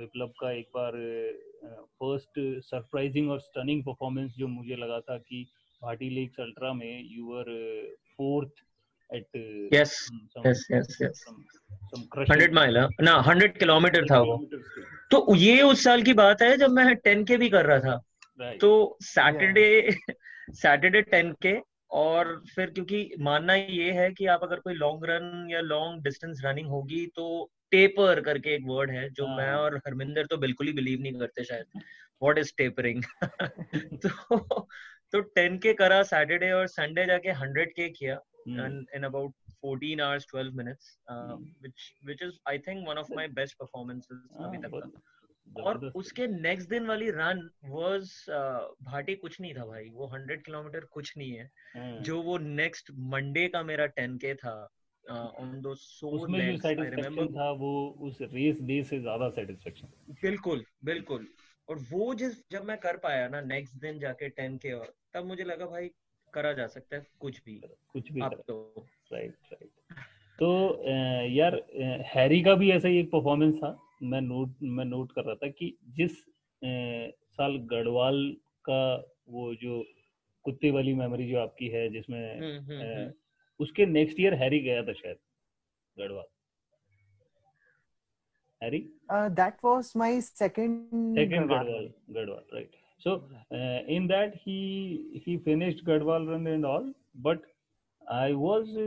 विप्लव 0.00 0.26
का 0.26 0.52
एक 0.52 0.68
बार 0.74 0.92
फ़र्स्ट 2.00 2.40
सरप्राइजिंग 2.64 3.30
और 3.30 3.40
स्टनिंग 3.40 3.82
परफॉर्मेंस 3.84 4.34
जो 4.38 4.48
मुझे 4.48 4.76
लगा 4.76 5.00
था 5.00 5.18
कि 5.18 5.46
भाटी 5.82 6.10
लेक्स 6.10 6.40
अल्ट्रा 6.40 6.72
में 6.72 7.08
you 7.10 7.24
were 7.24 7.44
fourth 8.16 8.62
at 9.14 9.26
yes 9.74 10.08
yes 10.46 10.66
yes 10.72 10.98
yes 11.02 11.24
100 12.30 12.52
mile 12.52 12.78
ना 13.00 13.22
100 13.24 13.58
किलोमीटर 13.58 14.06
था 14.10 14.20
वो। 14.20 14.36
तो 15.10 15.34
ये 15.34 15.62
उस 15.62 15.84
साल 15.84 16.02
की 16.02 16.12
बात 16.14 16.42
है 16.42 16.56
जब 16.56 16.70
मैं 16.70 16.94
टेन 16.94 17.24
के 17.24 17.36
भी 17.36 17.48
कर 17.50 17.66
रहा 17.66 17.78
था। 17.80 18.02
Right. 18.40 18.60
तो 18.60 18.98
सैटरडे 19.02 19.96
सैटरडे 20.50 21.02
10 21.02 21.34
के 21.42 21.73
और 21.94 22.42
फिर 22.54 22.70
क्योंकि 22.70 23.10
मानना 23.20 23.54
ये 23.54 23.90
है 23.92 24.10
कि 24.12 24.26
आप 24.26 24.40
अगर 24.42 24.60
कोई 24.60 24.74
लॉन्ग 24.74 25.04
रन 25.04 25.46
या 25.50 25.60
लॉन्ग 25.60 26.02
डिस्टेंस 26.04 26.40
रनिंग 26.44 26.68
होगी 26.68 27.06
तो 27.06 27.26
टेपर 27.70 28.20
करके 28.20 28.54
एक 28.54 28.62
वर्ड 28.66 28.90
है 28.90 29.08
जो 29.10 29.26
मैं 29.26 29.50
हाँ। 29.50 29.58
और 29.58 29.76
हरमिंदर 29.76 30.26
तो 30.26 30.36
बिल्कुल 30.36 30.66
ही 30.66 30.72
बिलीव 30.72 31.00
नहीं 31.00 31.12
करते 31.12 31.44
शायद 31.44 31.82
व्हाट 32.22 32.38
इज़ 32.38 32.52
टेपरिंग 32.58 33.02
तो 34.06 34.66
तो 35.12 35.20
10 35.38 35.58
के 35.62 35.72
करा 35.74 36.02
सैटरडे 36.02 36.50
और 36.50 36.66
संडे 36.66 37.06
जाके 37.06 37.34
100 37.34 37.66
के 37.76 37.88
किया 37.88 38.20
in 38.96 39.02
about 39.04 39.32
14 39.64 40.00
hours 40.00 40.26
12 40.26 40.54
minutes 40.54 40.98
uh, 41.08 41.36
hmm. 41.36 41.44
which 41.60 41.84
which 42.02 42.22
is 42.22 42.38
i 42.46 42.56
think 42.58 42.86
one 42.86 42.98
of 42.98 43.10
my 43.10 43.26
best 43.38 43.58
performances 43.58 44.20
अभी 44.40 44.58
तक 44.58 44.74
का 44.74 45.13
और 45.46 45.92
उसके 45.96 46.26
नेक्स्ट 46.26 46.68
दिन 46.68 46.86
वाली 46.86 47.10
रन 47.10 47.48
वाज 47.64 48.10
भाटी 48.82 49.14
कुछ 49.14 49.40
नहीं 49.40 49.54
था 49.54 49.64
भाई 49.66 49.88
वो 49.90 50.06
हंड्रेड 50.06 50.44
किलोमीटर 50.44 50.84
कुछ 50.84 51.16
नहीं 51.18 51.32
है। 51.32 51.50
हम्म। 51.76 52.02
जो 52.02 52.22
वो 52.22 52.38
नेक्स्ट 52.38 52.90
मंडे 53.12 53.48
का 53.48 53.62
मेरा 53.62 53.86
टेन 53.86 54.16
के 54.16 54.34
था 54.34 54.54
ऑन 55.04 55.60
दो 55.60 55.74
सो 55.74 57.26
था 57.26 57.50
वो 57.50 57.72
उस 58.00 58.18
रेस 58.22 58.60
डे 58.60 58.82
से 58.84 59.00
ज़्यादा 59.00 59.28
सेटिस्फेक्शन 59.30 59.88
बिल्कुल 60.22 60.64
बिल्कुल। 60.84 61.26
और 61.68 61.78
वो 61.90 62.14
जिस 62.14 62.32
जब 62.50 62.64
मैं 62.64 62.76
कर 62.78 62.96
पाया 62.96 63.28
ना 63.28 63.40
नेक्स्ट 63.40 63.76
दिन 63.76 63.98
जाके 63.98 64.28
टेन 64.28 64.56
के 64.56 64.72
और 64.72 64.94
तब 65.14 65.24
मुझे 65.24 65.44
लगा 65.44 65.66
भाई 65.66 65.90
करा 66.34 66.52
जा 66.52 66.66
सकता 66.66 66.96
है 66.96 67.06
कुछ 67.20 67.40
भी। 67.44 67.60
कुछ 67.92 68.12
भी 68.12 68.20
अब 68.20 68.42
तो। 68.48 68.86
राइट 69.12 69.34
राइट 69.52 69.70
तो 70.38 70.48
यार 71.28 71.54
हैरी 72.06 72.42
का 72.42 72.54
भी 72.54 72.70
ऐसा 72.70 72.88
ही 72.88 72.98
एक 72.98 73.10
परफॉर्मेंस 73.10 73.54
था। 73.54 73.83
मैं 74.02 74.20
नोट 74.20 74.54
मैं 74.62 74.84
नोट 74.84 75.12
कर 75.12 75.24
रहा 75.24 75.34
था 75.34 75.48
कि 75.48 75.76
जिस 75.88 76.12
ए, 76.64 77.12
साल 77.30 77.56
गढ़वाल 77.72 78.36
का 78.68 78.82
वो 79.28 79.54
जो 79.54 79.84
कुत्ते 80.44 80.70
वाली 80.70 80.94
मेमोरी 80.94 81.30
जो 81.30 81.38
आपकी 81.38 81.68
है 81.68 81.88
जिसमें 81.90 82.40
हम्म, 82.40 82.72
हम्म, 82.72 82.82
हम्म। 82.82 83.12
उसके 83.60 83.86
नेक्स्ट 83.86 84.20
ईयर 84.20 84.34
हैरी 84.34 84.60
गया 84.60 84.82
था 84.82 84.92
शायद 84.92 85.16
Garhwal. 85.98 86.24
Harry 88.62 88.78
that 89.12 89.54
was 89.64 89.92
my 89.96 90.20
second 90.20 91.18
second 91.18 91.48
Garhwal 91.48 91.90
Garhwal 92.10 92.44
right 92.54 92.70
so 93.04 93.12
uh, 93.52 93.80
in 93.94 94.06
that 94.06 94.36
he 94.44 95.20
he 95.24 95.32
finished 95.46 95.84
gadwal 95.84 96.28
run 96.28 96.46
and 96.46 96.64
all 96.64 96.86
but 97.26 97.42
i 98.06 98.32
was 98.32 98.70
uh, 98.82 98.84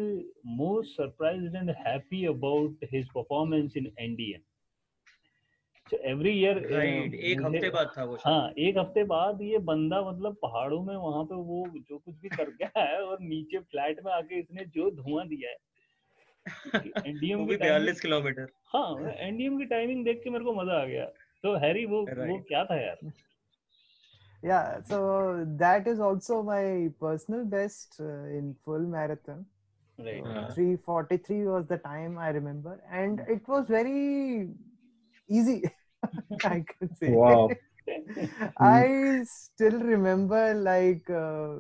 more 0.61 0.83
surprised 0.91 1.57
and 1.61 1.73
happy 1.83 2.21
about 2.25 2.85
his 2.93 3.09
performance 3.09 3.75
in 3.81 3.89
ndn 4.05 4.46
every 5.93 6.29
year 6.29 6.57
right 6.71 7.13
एक 7.13 7.41
हफ़्ते 7.45 7.69
बाद 7.69 7.91
था 7.97 8.03
वो 8.03 8.17
हाँ 8.25 8.51
एक 8.59 8.77
हफ़्ते 8.77 9.03
बाद 9.03 9.41
ये 9.41 9.57
बंदा 9.57 10.01
मतलब 10.11 10.35
पहाड़ों 10.41 10.83
में 10.83 10.95
वहाँ 10.95 11.23
पे 11.23 11.35
वो 11.35 11.67
जो 11.89 11.97
कुछ 11.97 12.15
भी 12.15 12.29
कर 12.29 12.49
गया 12.49 12.71
है 12.77 13.01
और 13.01 13.17
नीचे 13.21 13.59
फ्लैट 13.59 14.03
में 14.05 14.11
आके 14.11 14.39
इसने 14.39 14.65
जो 14.65 14.91
धुआँ 14.91 15.27
दिया 15.27 15.49
है। 15.49 15.57
एनडीएम 17.07 17.45
की 17.49 17.57
बयालीस 17.57 18.01
किलोमीटर। 18.01 18.47
हाँ 18.75 19.13
एनडीएम 19.13 19.57
की 19.57 19.65
टाइमिंग 19.65 20.05
देख 20.05 20.21
के 20.23 20.29
मेरे 20.29 20.45
को 20.45 20.53
मज़ा 20.53 20.81
आ 20.81 20.85
गया। 20.85 21.05
तो 21.43 21.55
हैरी 21.55 21.85
वो 21.85 22.01
वो 22.01 22.39
क्या 22.47 22.65
था 22.65 22.81
यार? 22.81 23.11
Yeah 24.43 24.81
so 24.81 25.45
that 25.57 25.87
is 25.87 25.99
also 25.99 26.43
my 26.43 26.89
personal 26.99 27.45
best 27.45 27.99
uh, 27.99 28.39
in 28.39 28.55
full 28.63 28.79
marathon. 28.79 29.45
Right. 29.99 30.23
Uh, 30.23 30.53
343 30.53 31.47
was 31.47 31.65
the 31.65 31.77
time 31.77 32.19
i 32.19 32.27
remember 32.29 32.79
and 32.91 33.19
it 33.21 33.47
was 33.47 33.65
very 33.67 34.47
easy. 35.29 35.63
I 36.44 36.64
can 36.66 36.94
say. 36.96 37.10
Wow. 37.10 37.50
I 38.58 39.22
still 39.24 39.80
remember 39.80 40.54
like 40.54 41.08
uh, 41.10 41.56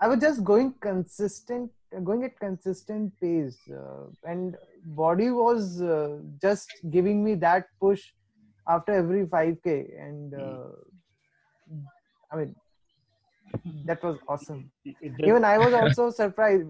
I 0.00 0.08
was 0.08 0.20
just 0.20 0.44
going 0.44 0.74
consistent, 0.80 1.70
going 2.04 2.24
at 2.24 2.38
consistent 2.38 3.12
pace, 3.20 3.58
uh, 3.70 4.06
and 4.24 4.56
body 4.84 5.30
was 5.30 5.80
uh, 5.80 6.18
just 6.42 6.68
giving 6.90 7.24
me 7.24 7.34
that 7.36 7.66
push 7.80 8.02
after 8.68 8.92
every 8.92 9.24
5k, 9.26 10.00
and 10.00 10.34
uh, 10.34 10.68
I 12.30 12.36
mean 12.36 12.54
that 13.84 14.02
was 14.02 14.18
awesome. 14.28 14.70
Even 14.84 15.44
I 15.44 15.58
was 15.58 15.72
also 15.74 16.10
surprised 16.10 16.68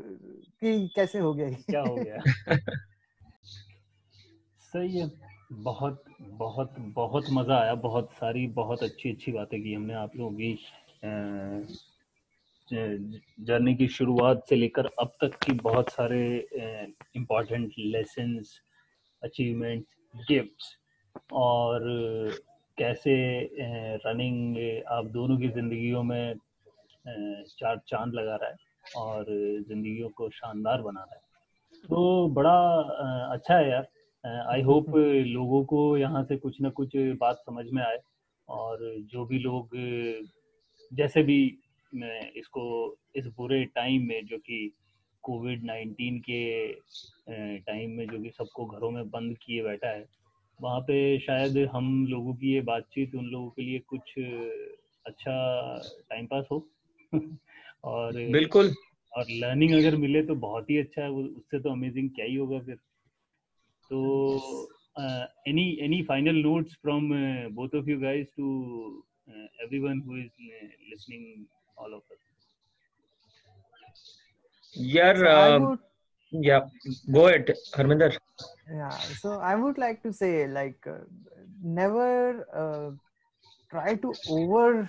कि 0.62 0.90
कैसे 0.96 1.18
हो 1.18 1.32
गया 1.34 1.48
क्या 1.70 1.80
हो 1.80 1.96
गया 1.96 2.56
सही 4.72 4.98
है 4.98 5.08
बहुत 5.51 6.03
बहुत 6.39 6.75
बहुत 6.95 7.25
मज़ा 7.31 7.57
आया, 7.59 7.73
बहुत 7.75 8.09
सारी, 8.11 8.45
बहुत 8.47 8.83
अच्छी 8.83 9.11
अच्छी 9.11 9.31
बातें 9.31 9.61
की 9.63 9.73
हमने 9.73 9.93
आप 9.93 10.15
लोगों 10.15 10.31
की 10.31 10.57
जर्नी 13.45 13.73
की 13.75 13.87
शुरुआत 13.87 14.43
से 14.49 14.55
लेकर 14.55 14.85
अब 14.99 15.11
तक 15.21 15.37
की 15.43 15.53
बहुत 15.53 15.89
सारे 15.89 16.21
इंपॉर्टेंट 17.15 17.73
लेसन 17.79 18.41
अचीवमेंट 19.23 19.85
गिफ्ट्स 20.29 20.75
और 21.33 21.81
कैसे 22.77 23.15
रनिंग 24.05 24.57
आप 24.87 25.05
दोनों 25.05 25.37
की 25.37 25.47
ज़िंदगियों 25.49 26.03
में 26.03 26.35
चार 27.59 27.79
चाँद 27.87 28.13
लगा 28.13 28.35
रहा 28.35 28.49
है 28.49 28.55
और 28.95 29.25
ज़िंदगियों 29.67 30.09
को 30.09 30.29
शानदार 30.29 30.81
बना 30.81 31.01
रहा 31.01 31.15
है। 31.15 31.21
तो 31.89 32.27
बड़ा 32.29 32.57
अच्छा 33.33 33.57
है 33.57 33.69
यार। 33.69 33.87
आई 34.25 34.61
होप 34.61 34.85
लोगों 35.25 35.65
को 35.65 35.97
यहाँ 35.97 36.23
से 36.23 36.37
कुछ 36.37 36.61
ना 36.61 36.69
कुछ 36.69 36.89
बात 36.95 37.35
समझ 37.35 37.65
में 37.73 37.83
आए 37.83 37.99
और 38.47 38.95
जो 38.99 39.25
भी 39.25 39.39
लोग 39.39 39.69
जैसे 40.93 41.23
भी 41.23 41.57
मैं 41.95 42.31
इसको 42.31 42.95
इस 43.15 43.27
बुरे 43.27 43.65
टाइम 43.65 44.07
में 44.07 44.25
जो 44.25 44.37
कि 44.37 44.71
कोविड 45.23 45.63
नाइन्टीन 45.63 46.19
के 46.19 46.73
टाइम 47.57 47.91
में 47.91 48.07
जो 48.07 48.19
कि 48.19 48.29
सबको 48.29 48.65
घरों 48.65 48.91
में 48.91 49.09
बंद 49.09 49.37
किए 49.37 49.63
बैठा 49.63 49.87
है 49.87 50.05
वहाँ 50.61 50.79
पे 50.79 51.19
शायद 51.19 51.69
हम 51.73 52.07
लोगों 52.07 52.33
की 52.33 52.53
ये 52.53 52.61
बातचीत 52.61 53.15
उन 53.15 53.25
लोगों 53.25 53.49
के 53.49 53.61
लिए 53.61 53.79
कुछ 53.79 54.13
अच्छा 55.05 55.33
टाइम 56.09 56.25
पास 56.25 56.45
हो। 56.51 56.69
और 57.83 58.13
बिल्कुल। 58.13 58.75
और 59.17 59.25
लर्निंग 59.29 59.73
अगर 59.73 59.95
मिले 59.95 60.23
तो 60.23 60.35
बहुत 60.35 60.69
ही 60.69 60.77
अच्छा 60.77 61.01
है 61.01 61.09
उससे 61.11 61.59
तो 61.59 61.69
अमेजिंग 61.69 62.09
क्या 62.09 62.25
ही 62.25 62.35
होगा 62.35 62.59
फिर। 62.59 62.77
So, 63.91 64.67
uh, 64.95 65.25
any 65.45 65.77
any 65.81 66.03
final 66.03 66.33
notes 66.33 66.73
from 66.81 67.11
uh, 67.11 67.49
both 67.49 67.73
of 67.73 67.89
you 67.89 67.99
guys 67.99 68.25
to 68.37 69.03
uh, 69.29 69.47
everyone 69.65 70.01
who 70.05 70.15
is 70.15 70.31
uh, 70.31 70.67
listening, 70.89 71.45
all 71.75 71.93
of 71.93 72.03
us. 72.13 72.21
Yeah, 74.73 75.13
so 75.13 75.27
um, 75.27 75.63
would, 75.69 75.79
yeah. 76.31 76.61
Go 77.11 77.27
ahead, 77.27 77.53
Harminder. 77.75 78.15
Yeah. 78.73 78.97
So 79.19 79.39
I 79.39 79.55
would 79.55 79.77
like 79.77 80.01
to 80.03 80.13
say, 80.13 80.47
like, 80.47 80.87
uh, 80.87 81.03
never 81.61 82.47
uh, 82.55 82.91
try 83.69 83.95
to 83.95 84.13
over 84.29 84.87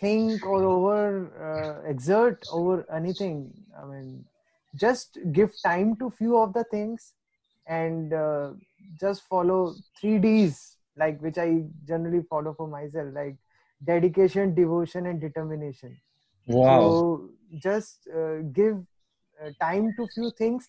think 0.00 0.44
or 0.44 0.64
over 0.64 1.84
exert 1.86 2.44
over 2.50 2.84
anything. 2.92 3.52
I 3.80 3.84
mean, 3.86 4.24
just 4.74 5.18
give 5.30 5.52
time 5.62 5.94
to 5.98 6.10
few 6.10 6.36
of 6.38 6.52
the 6.52 6.64
things 6.64 7.12
and 7.66 8.12
uh, 8.12 8.50
just 9.00 9.22
follow 9.22 9.74
three 10.00 10.18
D's, 10.18 10.76
like 10.96 11.20
which 11.20 11.38
I 11.38 11.64
generally 11.86 12.22
follow 12.28 12.54
for 12.54 12.68
myself, 12.68 13.08
like 13.14 13.36
dedication, 13.84 14.54
devotion, 14.54 15.06
and 15.06 15.20
determination. 15.20 15.96
Wow. 16.46 16.80
So 16.80 17.30
just 17.62 18.08
uh, 18.14 18.38
give 18.52 18.78
uh, 19.42 19.50
time 19.60 19.94
to 19.96 20.06
few 20.14 20.30
things, 20.36 20.68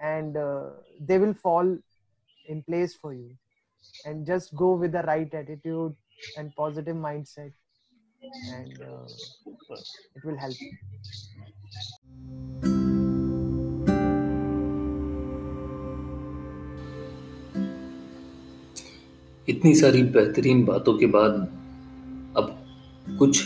and 0.00 0.36
uh, 0.36 0.70
they 1.00 1.18
will 1.18 1.34
fall 1.34 1.78
in 2.48 2.62
place 2.62 2.94
for 2.94 3.12
you. 3.12 3.30
And 4.04 4.26
just 4.26 4.54
go 4.56 4.72
with 4.74 4.92
the 4.92 5.02
right 5.02 5.32
attitude 5.34 5.94
and 6.36 6.54
positive 6.56 6.96
mindset, 6.96 7.52
and 8.48 8.80
uh, 8.80 9.74
it 10.16 10.24
will 10.24 10.36
help. 10.36 10.54
इतनी 19.50 19.74
सारी 19.74 20.02
बेहतरीन 20.02 20.64
बातों 20.64 20.98
के 20.98 21.06
बाद 21.06 21.32
अब 22.36 22.56
कुछ 23.18 23.42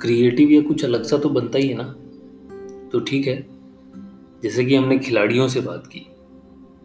creative 0.00 0.50
या 0.50 0.60
कुछ 0.62 0.84
अलग 0.84 1.02
सा 1.02 1.18
तो 1.18 1.28
बनता 1.28 1.58
ही 1.58 1.68
है 1.68 1.74
ना? 1.74 1.94
तो 2.92 3.00
ठीक 3.00 3.26
है। 3.26 3.46
जैसे 4.42 4.64
कि 4.64 4.74
हमने 4.74 4.98
खिलाड़ियों 4.98 5.48
से 5.48 5.60
बात 5.60 5.86
की 5.86 6.06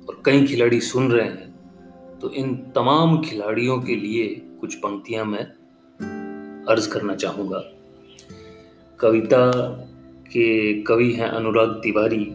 और 0.10 0.22
कई 0.26 0.46
खिलाड़ी 0.48 0.80
सुन 0.82 1.12
रहे 1.12 1.26
हैं 1.26 1.52
तो 2.22 2.30
इन 2.30 2.56
तमाम 2.56 3.22
खिलाड़ियों 3.22 3.82
के 3.82 3.96
लिए 3.96 4.28
कुछ 4.62 4.76
पंक्तियाँ 4.76 5.26
मैं 5.26 5.44
अर्ज़ 6.66 6.90
करना 6.90 7.16
चाहूँगा। 7.16 7.64
कविता 9.00 9.52
के 10.26 10.82
कवि 10.82 11.12
हैं 11.12 11.28
अनुराग 11.28 11.70
तिवारी, 11.84 12.26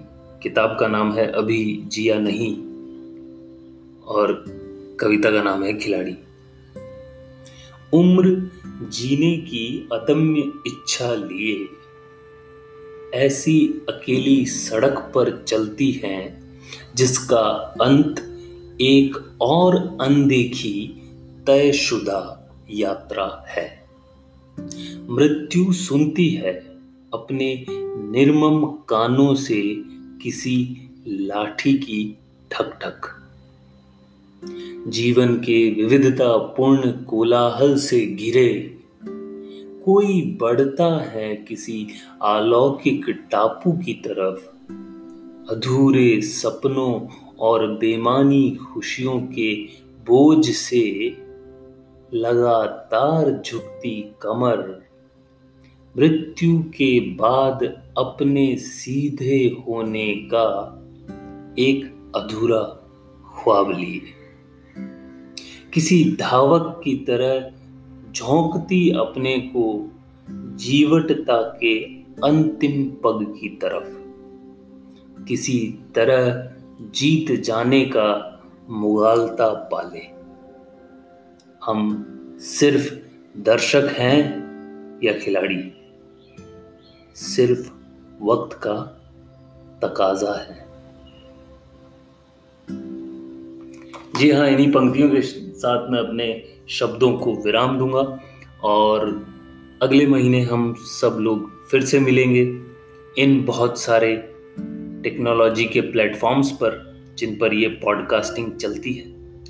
किताब 0.43 0.77
का 0.81 0.89
नाम 0.89 1.13
है 1.13 1.27
अभी 1.33 1.83
जिया 1.87 2.19
नहीं। 2.19 2.57
और 4.03 4.58
कविता 5.01 5.31
का 5.31 5.43
नाम 5.43 5.63
है 5.63 5.79
खिलाड़ी। 5.79 6.17
उम्र 7.93 8.51
जीने 8.67 9.37
की 9.37 9.89
अदम्य 9.93 10.53
इच्छा 10.67 11.15
लिए 11.15 11.69
ऐसी 13.15 13.69
अकेली 13.89 14.47
सड़क 14.47 15.13
पर 15.15 15.45
चलती 15.49 15.91
है, 15.91 16.43
जिसका 16.95 17.41
अंत 17.81 18.19
एक 18.81 19.37
और 19.41 19.99
अनदेखी 20.01 21.03
तयशुदा 21.47 22.51
यात्रा 22.71 23.45
है। 23.49 23.85
मृत्यु 25.11 25.73
सुनती 25.73 26.29
है 26.29 26.53
अपने 27.15 27.67
निर्मम 28.11 28.67
कानों 28.67 29.35
से 29.35 29.63
किसी 30.23 30.89
लाठी 31.09 31.73
की 31.73 32.19
ठक 32.51 32.79
ठक 32.83 33.18
जीवन 34.87 35.35
के 35.35 35.71
विविधता, 35.71 36.37
पूर्ण 36.37 36.93
कोलाहल 36.93 37.77
से 37.77 38.07
घिरे। 38.07 38.79
कोई 39.85 40.39
बढ़ता 40.41 41.01
है 41.01 41.37
किसी 41.37 41.87
अलौकिक 42.23 43.11
टापू 43.11 43.73
की 43.73 43.93
तरफ़। 43.93 44.47
अधूरे 45.51 46.21
सपनों 46.23 47.09
और 47.39 47.67
बेमानी 47.67 48.51
खुशियों 48.51 49.21
के 49.21 49.55
बोझ 50.07 50.51
से 50.51 51.17
लगातार 52.15 53.43
झुकती 53.47 54.13
कमर। 54.23 54.85
मृत्यु 55.99 56.59
के 56.59 57.01
बाद 57.01 57.93
अपने 57.99 58.57
सीधे 58.57 59.57
होने 59.69 60.15
का 60.15 60.79
एक 61.59 62.13
अधूरा 62.17 62.63
ख्वाब 63.39 63.71
लिए। 63.71 64.18
किसी 65.75 66.17
धावक 66.21 66.81
की 66.85 66.95
तरह 66.95 67.53
झोंकती 68.13 68.91
अपने 68.91 69.39
को 69.39 69.93
जीवटता 70.31 71.43
के 71.43 71.85
अंतिम 72.25 72.91
पग 72.91 73.37
की 73.41 73.49
तरफ़। 73.49 73.99
किसी 75.25 75.79
तरह 75.95 76.51
जीत 76.81 77.41
जाने 77.41 77.85
का 77.85 78.41
मुगालता 78.71 79.55
पाले। 79.55 80.03
हम 81.65 82.07
सिर्फ़ 82.41 82.95
दर्शक 83.39 83.89
हैं 83.93 84.21
या 85.05 85.13
खिलाड़ी? 85.13 85.73
सिर्फ़ 87.15 87.73
वक्त 88.23 88.57
का 88.57 88.75
तकाजा 89.85 90.39
है। 90.41 90.69
जी 94.19 94.31
हाँ 94.31 94.49
इन्हीं 94.49 94.73
पंक्तियों 94.73 95.11
के 95.11 95.48
साथ 95.59 95.91
में 95.91 95.99
अपने 95.99 96.27
शब्दों 96.69 97.13
को 97.13 97.35
विराम 97.45 97.79
दूँगा 97.79 98.19
और 98.65 99.07
अगले 99.83 100.07
महीने 100.07 100.41
हम 100.43 100.75
सब 100.79 101.17
लोग 101.21 101.51
फिर 101.69 101.85
से 101.85 102.01
मिलेंगे 102.01 102.43
इन 103.23 103.45
बहुत 103.45 103.81
सारे 103.81 104.17
टेक्नोलॉजी 105.03 105.65
के 105.65 105.81
प्लेटफॉर्म्स 105.81 106.51
पर 106.53 106.87
जिन 107.19 107.37
पर 107.37 107.55
ये 107.55 107.69
पॉडकास्टिंग 107.69 108.53
चलती 108.53 108.93
है। 108.93 109.05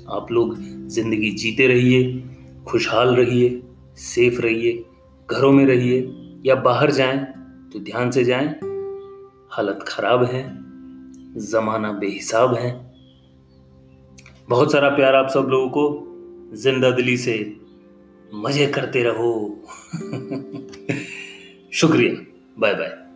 आप 0.09 0.31
लोग 0.31 0.55
ज़िंदगी 0.87 1.29
जीते 1.31 1.67
रहिए, 1.67 2.23
खुशहाल 2.67 3.15
रहिए, 3.15 3.61
सेफ़ 3.97 4.41
रहिए, 4.41 4.83
घरों 5.29 5.51
में 5.51 5.65
रहिए 5.65 5.99
या 6.45 6.55
बाहर 6.55 6.91
जाएँ 6.91 7.19
तो 7.73 7.79
ध्यान 7.79 8.11
से 8.11 8.23
जाएँ, 8.23 8.47
हालत 9.51 9.85
ख़राब 9.87 10.23
है, 10.23 10.43
ज़माना 11.39 11.91
बेहिसाब 11.91 12.53
है। 12.53 12.88
बहुत 14.49 14.71
सारा 14.71 14.89
प्यार 14.89 15.15
आप 15.15 15.29
सब 15.29 15.39
लोगों 15.39 15.69
को 15.69 16.03
ज़िंदा 16.57 16.91
दिली 16.91 17.17
से 17.17 17.57
मज़े 18.33 18.67
करते 18.67 19.03
रहो। 19.03 19.61
शुक्रिया। 21.73 22.25
Bye 22.59 22.73
bye. 22.73 23.08